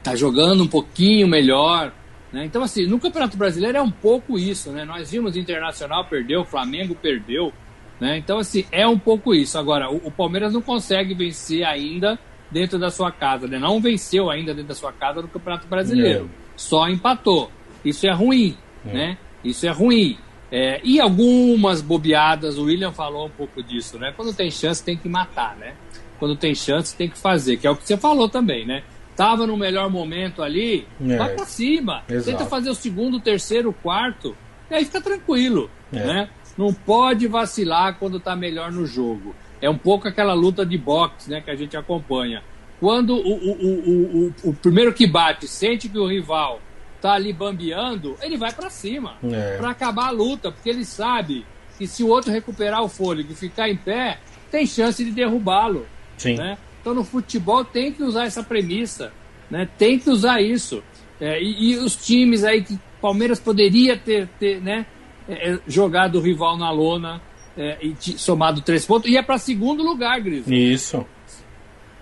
Tá 0.02 0.14
jogando 0.14 0.62
um 0.62 0.68
pouquinho 0.68 1.26
melhor. 1.28 1.92
Né? 2.32 2.44
Então, 2.44 2.62
assim, 2.62 2.86
no 2.86 2.98
Campeonato 2.98 3.36
Brasileiro 3.36 3.78
é 3.78 3.82
um 3.82 3.90
pouco 3.90 4.38
isso. 4.38 4.70
Né? 4.70 4.84
Nós 4.84 5.10
vimos 5.10 5.36
Internacional 5.36 6.04
perdeu, 6.04 6.44
Flamengo 6.44 6.94
perdeu. 6.94 7.52
Né? 8.00 8.18
Então, 8.18 8.38
assim, 8.38 8.64
é 8.70 8.86
um 8.86 8.98
pouco 8.98 9.34
isso. 9.34 9.58
Agora, 9.58 9.90
o, 9.90 9.96
o, 10.04 10.10
Palmeiras 10.10 10.52
não 10.52 10.62
consegue 10.62 11.14
vencer 11.14 11.64
ainda 11.64 12.18
dentro 12.50 12.78
da 12.78 12.90
sua 12.90 13.10
casa, 13.10 13.46
né? 13.46 13.58
Não 13.58 13.80
venceu 13.80 14.30
ainda 14.30 14.54
dentro 14.54 14.68
da 14.68 14.74
sua 14.74 14.92
casa 14.92 15.20
no 15.20 15.28
Campeonato 15.28 15.66
Brasileiro. 15.66 16.30
Só 16.56 16.88
empatou. 16.88 17.50
Isso 17.84 18.06
é 18.06 18.12
ruim, 18.12 18.56
é. 18.86 18.92
né? 18.92 19.18
Isso 19.44 19.66
é 19.66 19.70
ruim. 19.70 20.16
É, 20.50 20.80
e 20.82 20.98
algumas 20.98 21.82
bobeadas, 21.82 22.56
o 22.56 22.64
William 22.64 22.92
falou 22.92 23.26
um 23.26 23.30
pouco 23.30 23.62
disso, 23.62 23.98
né? 23.98 24.12
Quando 24.16 24.32
tem 24.34 24.50
chance, 24.50 24.82
tem 24.82 24.96
que 24.96 25.08
matar, 25.08 25.56
né? 25.56 25.74
Quando 26.18 26.34
tem 26.36 26.54
chance, 26.54 26.96
tem 26.96 27.08
que 27.08 27.18
fazer, 27.18 27.58
que 27.58 27.66
é 27.66 27.70
o 27.70 27.76
que 27.76 27.86
você 27.86 27.96
falou 27.96 28.28
também, 28.28 28.66
né? 28.66 28.82
Tava 29.18 29.48
no 29.48 29.56
melhor 29.56 29.90
momento 29.90 30.44
ali, 30.44 30.86
é. 31.04 31.16
vai 31.16 31.34
pra 31.34 31.44
cima. 31.44 32.04
Exato. 32.08 32.38
Tenta 32.38 32.48
fazer 32.48 32.70
o 32.70 32.74
segundo, 32.74 33.18
terceiro, 33.18 33.72
quarto, 33.72 34.36
e 34.70 34.74
aí 34.76 34.84
fica 34.84 35.00
tranquilo, 35.00 35.68
é. 35.92 36.06
né? 36.06 36.28
Não 36.56 36.72
pode 36.72 37.26
vacilar 37.26 37.98
quando 37.98 38.20
tá 38.20 38.36
melhor 38.36 38.70
no 38.70 38.86
jogo. 38.86 39.34
É 39.60 39.68
um 39.68 39.76
pouco 39.76 40.06
aquela 40.06 40.34
luta 40.34 40.64
de 40.64 40.78
boxe, 40.78 41.28
né, 41.28 41.40
que 41.40 41.50
a 41.50 41.56
gente 41.56 41.76
acompanha. 41.76 42.44
Quando 42.78 43.16
o, 43.16 43.32
o, 43.32 44.28
o, 44.28 44.34
o, 44.50 44.54
primeiro 44.54 44.94
que 44.94 45.04
bate 45.04 45.48
sente 45.48 45.88
que 45.88 45.98
o 45.98 46.06
rival 46.06 46.60
tá 47.00 47.14
ali 47.14 47.32
bambeando, 47.32 48.16
ele 48.22 48.36
vai 48.36 48.52
para 48.52 48.70
cima 48.70 49.16
é. 49.24 49.56
para 49.56 49.70
acabar 49.70 50.06
a 50.06 50.12
luta, 50.12 50.52
porque 50.52 50.70
ele 50.70 50.84
sabe 50.84 51.44
que 51.76 51.88
se 51.88 52.04
o 52.04 52.08
outro 52.08 52.30
recuperar 52.30 52.84
o 52.84 52.88
fôlego 52.88 53.32
e 53.32 53.34
ficar 53.34 53.68
em 53.68 53.76
pé, 53.76 54.20
tem 54.48 54.64
chance 54.64 55.04
de 55.04 55.10
derrubá-lo. 55.10 55.88
Né? 56.36 56.56
Então 56.80 56.94
no 56.94 57.04
futebol 57.04 57.64
tem 57.64 57.92
que 57.92 58.02
usar 58.02 58.24
essa 58.24 58.42
premissa, 58.42 59.12
né? 59.50 59.68
tem 59.78 59.98
que 59.98 60.10
usar 60.10 60.40
isso. 60.40 60.82
É, 61.20 61.42
e, 61.42 61.72
e, 61.72 61.76
os 61.76 61.96
times 61.96 62.44
aí 62.44 62.62
que 62.62 62.78
Palmeiras 63.00 63.40
poderia 63.40 63.96
ter, 63.96 64.28
ter 64.38 64.60
né, 64.60 64.86
é, 65.28 65.50
é 65.50 65.58
jogado 65.66 66.18
o 66.18 66.20
rival 66.20 66.56
na 66.56 66.70
lona 66.70 67.20
é, 67.56 67.76
e 67.82 67.96
somado 68.16 68.60
três 68.60 68.86
pontos, 68.86 69.10
ia 69.10 69.22
para 69.22 69.36
segundo 69.36 69.82
lugar, 69.82 70.20
Gris. 70.20 70.46
Isso. 70.46 71.04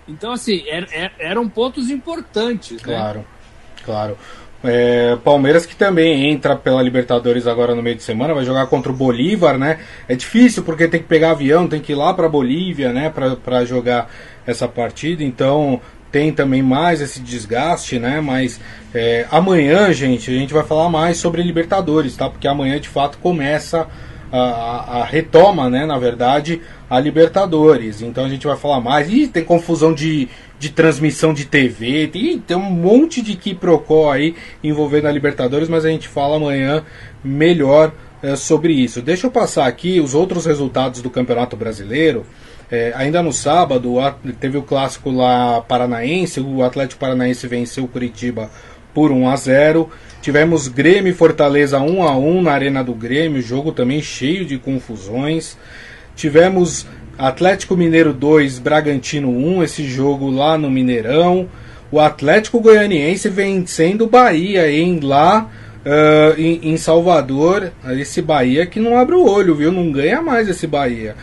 Então, 0.07 0.31
assim, 0.31 0.63
er, 0.67 0.87
er, 0.91 1.11
eram 1.19 1.49
pontos 1.49 1.89
importantes. 1.89 2.81
Claro, 2.81 3.19
né? 3.19 3.25
claro. 3.83 4.17
É, 4.63 5.15
Palmeiras 5.23 5.65
que 5.65 5.75
também 5.75 6.31
entra 6.31 6.55
pela 6.55 6.81
Libertadores 6.81 7.45
agora 7.45 7.75
no 7.75 7.83
meio 7.83 7.95
de 7.95 8.03
semana, 8.03 8.33
vai 8.33 8.43
jogar 8.43 8.65
contra 8.67 8.91
o 8.91 8.95
Bolívar, 8.95 9.57
né? 9.57 9.79
É 10.07 10.15
difícil 10.15 10.63
porque 10.63 10.87
tem 10.87 10.99
que 10.99 11.07
pegar 11.07 11.31
avião, 11.31 11.67
tem 11.67 11.79
que 11.79 11.91
ir 11.91 11.95
lá 11.95 12.13
para 12.13 12.27
Bolívia, 12.27 12.91
né? 12.91 13.11
Para 13.11 13.65
jogar 13.65 14.09
essa 14.45 14.67
partida, 14.67 15.23
então 15.23 15.79
tem 16.11 16.31
também 16.31 16.63
mais 16.63 17.01
esse 17.01 17.19
desgaste, 17.19 17.99
né? 17.99 18.19
Mas 18.21 18.59
é, 18.93 19.27
amanhã, 19.29 19.93
gente, 19.93 20.31
a 20.31 20.33
gente 20.33 20.53
vai 20.53 20.63
falar 20.63 20.89
mais 20.89 21.17
sobre 21.17 21.43
Libertadores, 21.43 22.15
tá? 22.15 22.29
Porque 22.29 22.47
amanhã 22.47 22.79
de 22.79 22.89
fato 22.89 23.17
começa 23.19 23.87
a, 24.31 24.37
a, 24.37 25.01
a, 25.01 25.03
retoma, 25.05 25.69
né? 25.69 25.85
Na 25.85 25.97
verdade, 25.97 26.61
a 26.89 26.99
Libertadores. 26.99 28.01
Então 28.01 28.25
a 28.25 28.29
gente 28.29 28.47
vai 28.47 28.57
falar 28.57 28.79
mais. 28.79 29.11
E 29.11 29.27
tem 29.27 29.43
confusão 29.43 29.93
de, 29.93 30.29
de 30.59 30.69
transmissão 30.69 31.33
de 31.33 31.45
TV, 31.45 32.07
tem, 32.07 32.39
tem 32.39 32.57
um 32.57 32.71
monte 32.71 33.21
de 33.21 33.35
quiprocó 33.35 34.11
aí 34.11 34.35
envolvendo 34.63 35.07
a 35.07 35.11
Libertadores, 35.11 35.69
mas 35.69 35.85
a 35.85 35.89
gente 35.89 36.07
fala 36.07 36.37
amanhã 36.37 36.83
melhor 37.23 37.91
é, 38.21 38.35
sobre 38.35 38.73
isso. 38.73 39.01
Deixa 39.01 39.27
eu 39.27 39.31
passar 39.31 39.67
aqui 39.67 39.99
os 39.99 40.15
outros 40.15 40.45
resultados 40.45 41.01
do 41.01 41.09
Campeonato 41.09 41.55
Brasileiro. 41.55 42.25
É, 42.69 42.91
ainda 42.95 43.21
no 43.21 43.31
sábado 43.31 43.95
teve 44.39 44.57
o 44.57 44.63
clássico 44.63 45.09
lá 45.09 45.61
paranaense, 45.61 46.41
o 46.41 46.63
Atlético 46.63 46.99
Paranaense 46.99 47.47
venceu 47.47 47.85
o 47.85 47.87
Curitiba 47.87 48.49
por 48.93 49.11
1 49.11 49.29
a 49.29 49.35
0. 49.35 49.89
Tivemos 50.21 50.67
Grêmio 50.67 51.11
e 51.11 51.15
Fortaleza 51.15 51.79
1 51.79 52.03
a 52.03 52.17
1 52.17 52.41
na 52.41 52.51
Arena 52.51 52.83
do 52.83 52.93
Grêmio, 52.93 53.41
jogo 53.41 53.71
também 53.71 54.01
cheio 54.01 54.43
de 54.43 54.57
confusões. 54.57 55.57
Tivemos 56.15 56.87
Atlético 57.17 57.75
Mineiro 57.75 58.13
2, 58.13 58.59
Bragantino 58.59 59.29
1, 59.29 59.63
esse 59.63 59.83
jogo 59.83 60.29
lá 60.29 60.57
no 60.57 60.69
Mineirão. 60.69 61.49
O 61.91 61.99
Atlético 61.99 62.59
Goianiense 62.59 63.29
vencendo 63.29 64.03
o 64.03 64.09
Bahia, 64.09 64.69
hein? 64.69 64.99
Lá 65.01 65.49
uh, 65.85 66.39
em, 66.39 66.71
em, 66.71 66.77
Salvador. 66.77 67.71
Esse 67.91 68.21
Bahia 68.21 68.65
que 68.65 68.79
não 68.79 68.97
abre 68.97 69.15
o 69.15 69.25
olho, 69.25 69.55
viu? 69.55 69.71
Não 69.71 69.91
ganha 69.91 70.21
mais 70.21 70.47
esse 70.47 70.67
Bahia. 70.67 71.15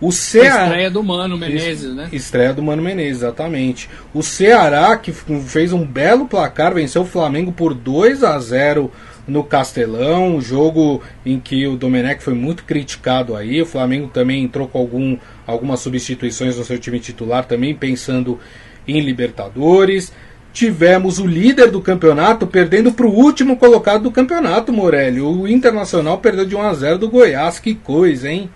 O 0.00 0.12
Ceará. 0.12 0.64
Estreia 0.64 0.90
do 0.90 1.02
Mano 1.02 1.36
Menezes, 1.36 1.94
né? 1.94 2.08
Estreia 2.12 2.54
do 2.54 2.62
Mano 2.62 2.82
Menezes, 2.82 3.22
exatamente. 3.22 3.90
O 4.14 4.22
Ceará, 4.22 4.96
que 4.96 5.12
fez 5.12 5.72
um 5.72 5.84
belo 5.84 6.26
placar, 6.26 6.72
venceu 6.72 7.02
o 7.02 7.06
Flamengo 7.06 7.52
por 7.52 7.74
2 7.74 8.22
a 8.22 8.38
0 8.38 8.90
no 9.28 9.44
Castelão, 9.44 10.36
um 10.36 10.40
jogo 10.40 11.02
em 11.24 11.38
que 11.38 11.66
o 11.66 11.76
Domenech 11.76 12.22
foi 12.22 12.34
muito 12.34 12.64
criticado 12.64 13.36
aí. 13.36 13.60
O 13.60 13.66
Flamengo 13.66 14.08
também 14.08 14.42
entrou 14.42 14.66
com 14.66 14.78
algum, 14.78 15.18
algumas 15.46 15.80
substituições 15.80 16.56
no 16.56 16.64
seu 16.64 16.78
time 16.78 16.98
titular, 16.98 17.44
também 17.44 17.74
pensando 17.74 18.40
em 18.86 19.00
Libertadores. 19.00 20.12
Tivemos 20.52 21.18
o 21.18 21.26
líder 21.26 21.70
do 21.70 21.80
campeonato 21.80 22.46
perdendo 22.46 22.90
para 22.90 23.06
o 23.06 23.14
último 23.14 23.56
colocado 23.56 24.04
do 24.04 24.10
campeonato, 24.10 24.72
Morelli. 24.72 25.20
O 25.20 25.46
Internacional 25.46 26.18
perdeu 26.18 26.46
de 26.46 26.56
1 26.56 26.62
a 26.62 26.74
0 26.74 26.98
do 26.98 27.10
Goiás. 27.10 27.60
Que 27.60 27.74
coisa, 27.74 28.30
hein? 28.30 28.50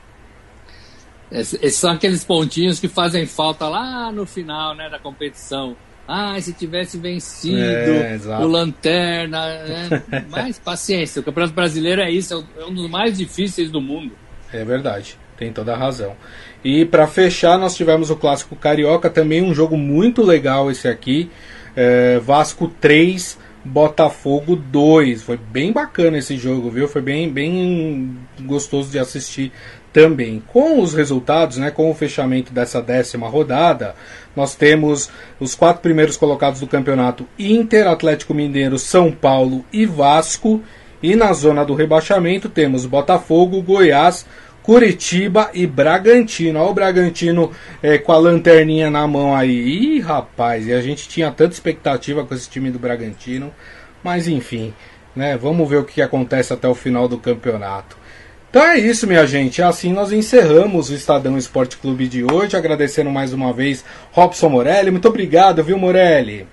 Esses 1.31 1.77
são 1.77 1.93
aqueles 1.93 2.25
pontinhos 2.25 2.81
que 2.81 2.89
fazem 2.89 3.27
falta 3.27 3.69
lá 3.69 4.11
no 4.11 4.27
final 4.27 4.75
né, 4.75 4.89
da 4.91 4.99
competição. 4.99 5.77
Ah, 6.07 6.39
se 6.41 6.53
tivesse 6.53 6.99
vencido 6.99 7.59
é, 7.59 8.19
o 8.41 8.47
Lanterna. 8.47 9.47
Né? 9.65 10.03
Mas 10.29 10.59
paciência, 10.59 11.21
o 11.21 11.25
Campeonato 11.25 11.55
Brasileiro 11.55 12.03
é 12.03 12.11
isso, 12.11 12.47
é 12.59 12.65
um 12.65 12.75
dos 12.75 12.91
mais 12.91 13.17
difíceis 13.17 13.71
do 13.71 13.81
mundo. 13.81 14.13
É 14.53 14.65
verdade, 14.65 15.17
tem 15.37 15.53
toda 15.53 15.73
a 15.73 15.77
razão. 15.77 16.15
E 16.65 16.85
para 16.85 17.07
fechar, 17.07 17.59
nós 17.59 17.75
tivemos 17.75 18.11
o 18.11 18.17
Clássico 18.17 18.55
Carioca, 18.55 19.09
também 19.09 19.43
um 19.43 19.55
jogo 19.55 19.77
muito 19.77 20.23
legal 20.23 20.71
esse 20.71 20.87
aqui. 20.87 21.31
É, 21.75 22.19
Vasco 22.19 22.69
3, 22.81 23.39
Botafogo 23.65 24.55
2. 24.55 25.23
Foi 25.23 25.37
bem 25.37 25.73
bacana 25.73 26.19
esse 26.19 26.37
jogo, 26.37 26.71
viu? 26.71 26.87
Foi 26.87 27.03
bem, 27.03 27.31
bem 27.33 28.17
gostoso 28.43 28.91
de 28.91 28.99
assistir 28.99 29.53
também. 29.93 30.43
Com 30.47 30.81
os 30.81 30.95
resultados, 30.95 31.59
né, 31.59 31.71
com 31.71 31.91
o 31.91 31.95
fechamento 31.95 32.53
dessa 32.53 32.81
décima 32.81 33.29
rodada, 33.29 33.95
nós 34.35 34.55
temos 34.55 35.11
os 35.39 35.55
quatro 35.55 35.83
primeiros 35.83 36.17
colocados 36.17 36.61
do 36.61 36.67
campeonato: 36.67 37.27
Inter, 37.39 37.87
Atlético 37.87 38.35
Mineiro, 38.35 38.79
São 38.79 39.11
Paulo 39.11 39.65
e 39.73 39.87
Vasco. 39.87 40.63
E 41.03 41.17
na 41.17 41.33
zona 41.33 41.65
do 41.65 41.75
rebaixamento 41.75 42.49
temos 42.49 42.87
Botafogo, 42.87 43.61
Goiás, 43.61 44.25
Curitiba 44.63 45.51
e 45.53 45.67
Bragantino. 45.67 46.61
Olha 46.61 46.71
o 46.71 46.75
Bragantino 46.75 47.51
é, 47.83 47.99
com 47.99 48.13
a 48.13 48.17
lanterninha 48.17 48.89
na 48.89 49.07
mão 49.07 49.35
aí. 49.35 49.97
Ih, 49.97 50.01
rapaz, 50.01 50.67
e 50.67 50.73
a 50.73 50.81
gente 50.81 51.09
tinha 51.09 51.31
tanta 51.33 51.55
expectativa 51.55 52.25
com 52.25 52.35
esse 52.35 52.49
time 52.49 52.71
do 52.71 52.79
Bragantino. 52.79 53.53
Mas 54.03 54.29
enfim, 54.29 54.73
né? 55.15 55.37
Vamos 55.37 55.69
ver 55.69 55.79
o 55.79 55.85
que 55.85 56.01
acontece 56.01 56.53
até 56.53 56.69
o 56.69 56.75
final 56.75 57.09
do 57.09 57.19
campeonato. 57.19 57.97
Então 58.53 58.67
é 58.67 58.79
isso, 58.79 59.07
minha 59.07 59.27
gente. 59.27 59.63
Assim 59.63 59.95
nós 59.95 60.13
encerramos 60.13 60.91
o 60.91 60.95
Estadão 60.95 61.39
Esporte 61.39 61.79
Clube 61.79 62.07
de 62.07 62.23
hoje. 62.23 62.55
Agradecendo 62.55 63.09
mais 63.09 63.33
uma 63.33 63.51
vez 63.51 63.83
Robson 64.11 64.51
Morelli. 64.51 64.91
Muito 64.91 65.09
obrigado, 65.09 65.65
viu, 65.65 65.79
Morelli? 65.79 66.47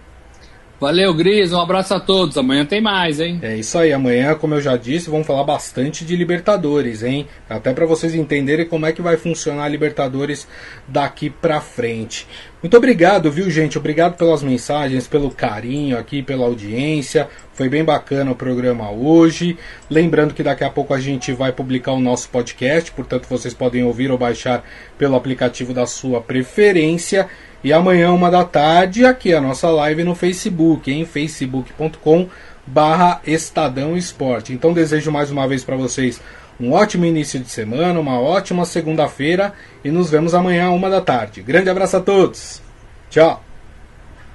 Valeu, 0.80 1.14
Gris. 1.14 1.52
Um 1.52 1.60
abraço 1.60 1.93
a 1.93 2.00
todos. 2.00 2.38
Amanhã 2.38 2.66
tem 2.66 2.80
mais, 2.80 3.20
hein? 3.20 3.39
É 3.41 3.54
isso 3.58 3.78
aí. 3.78 3.91
Amanhã, 3.91 4.34
como 4.34 4.54
eu 4.54 4.62
já 4.62 4.78
disse, 4.78 5.10
vamos 5.10 5.28
falar 5.28 5.43
bastante 5.43 6.06
de 6.06 6.16
Libertadores, 6.16 7.04
hein? 7.04 7.28
Até 7.50 7.74
para 7.74 7.86
vocês 7.86 8.16
entenderem 8.16 8.66
como 8.66 8.86
é 8.86 8.93
que 8.93 9.02
vai 9.02 9.18
funcionar 9.18 9.66
a 9.66 9.68
Libertadores 9.68 10.47
daqui 10.88 11.30
pra 11.30 11.60
frente. 11.60 12.26
Muito 12.62 12.76
obrigado, 12.76 13.32
viu, 13.32 13.49
gente? 13.49 13.78
Obrigado 13.78 14.18
pelas 14.18 14.43
mensagens, 14.43 15.07
pelo 15.07 15.32
carinho 15.32 15.97
aqui, 15.97 16.22
pela 16.22 16.45
audiência. 16.45 17.30
Foi 17.53 17.70
bem 17.70 17.86
bacana 17.86 18.32
o 18.32 18.36
programa 18.36 18.91
hoje. 18.91 19.57
Lembrando 19.89 20.34
que 20.34 20.43
daqui 20.43 20.66
a 20.66 20.70
pouco 20.70 20.93
a 20.93 20.99
gente 20.99 21.32
vai 21.32 21.53
publicar 21.53 21.93
o 21.93 22.01
nosso 22.01 22.28
podcast, 22.30 22.91
portanto 22.91 23.28
vocês 23.30 23.53
podem 23.53 23.86
ouvir 23.86 24.12
ou 24.12 24.18
baixar 24.18 24.62
pelo 24.97 25.16
aplicativo 25.16 25.74
da 25.74 25.86
sua 25.86 26.20
preferência. 26.20 27.30
E 27.64 27.72
amanhã, 27.72 28.12
uma 28.12 28.30
da 28.30 28.43
tarde, 28.43 29.05
aqui 29.05 29.34
a 29.34 29.39
nossa 29.39 29.70
live 29.70 30.03
no 30.03 30.14
Facebook, 30.14 30.91
em 30.91 31.05
facebook.com 31.05 32.28
barra 32.68 33.22
Estadão 33.26 33.95
Esporte. 33.95 34.51
Então 34.51 34.74
desejo 34.74 35.12
mais 35.12 35.32
uma 35.32 35.47
vez 35.47 35.64
para 35.64 35.78
vocês 35.78 36.22
um 36.60 36.74
ótimo 36.74 37.05
início 37.05 37.39
de 37.39 37.49
semana, 37.49 37.99
uma 37.99 38.20
ótima 38.20 38.66
segunda-feira 38.66 39.53
e 39.84 39.89
nos 39.89 40.10
vemos 40.10 40.34
amanhã, 40.34 40.70
uma 40.72 40.89
da 40.89 41.01
tarde. 41.01 41.41
Grande 41.41 41.70
abraço 41.70 41.97
a 41.97 42.01
todos. 42.01 42.62
Tchau. 43.10 43.43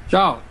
Tchau. 0.08 0.43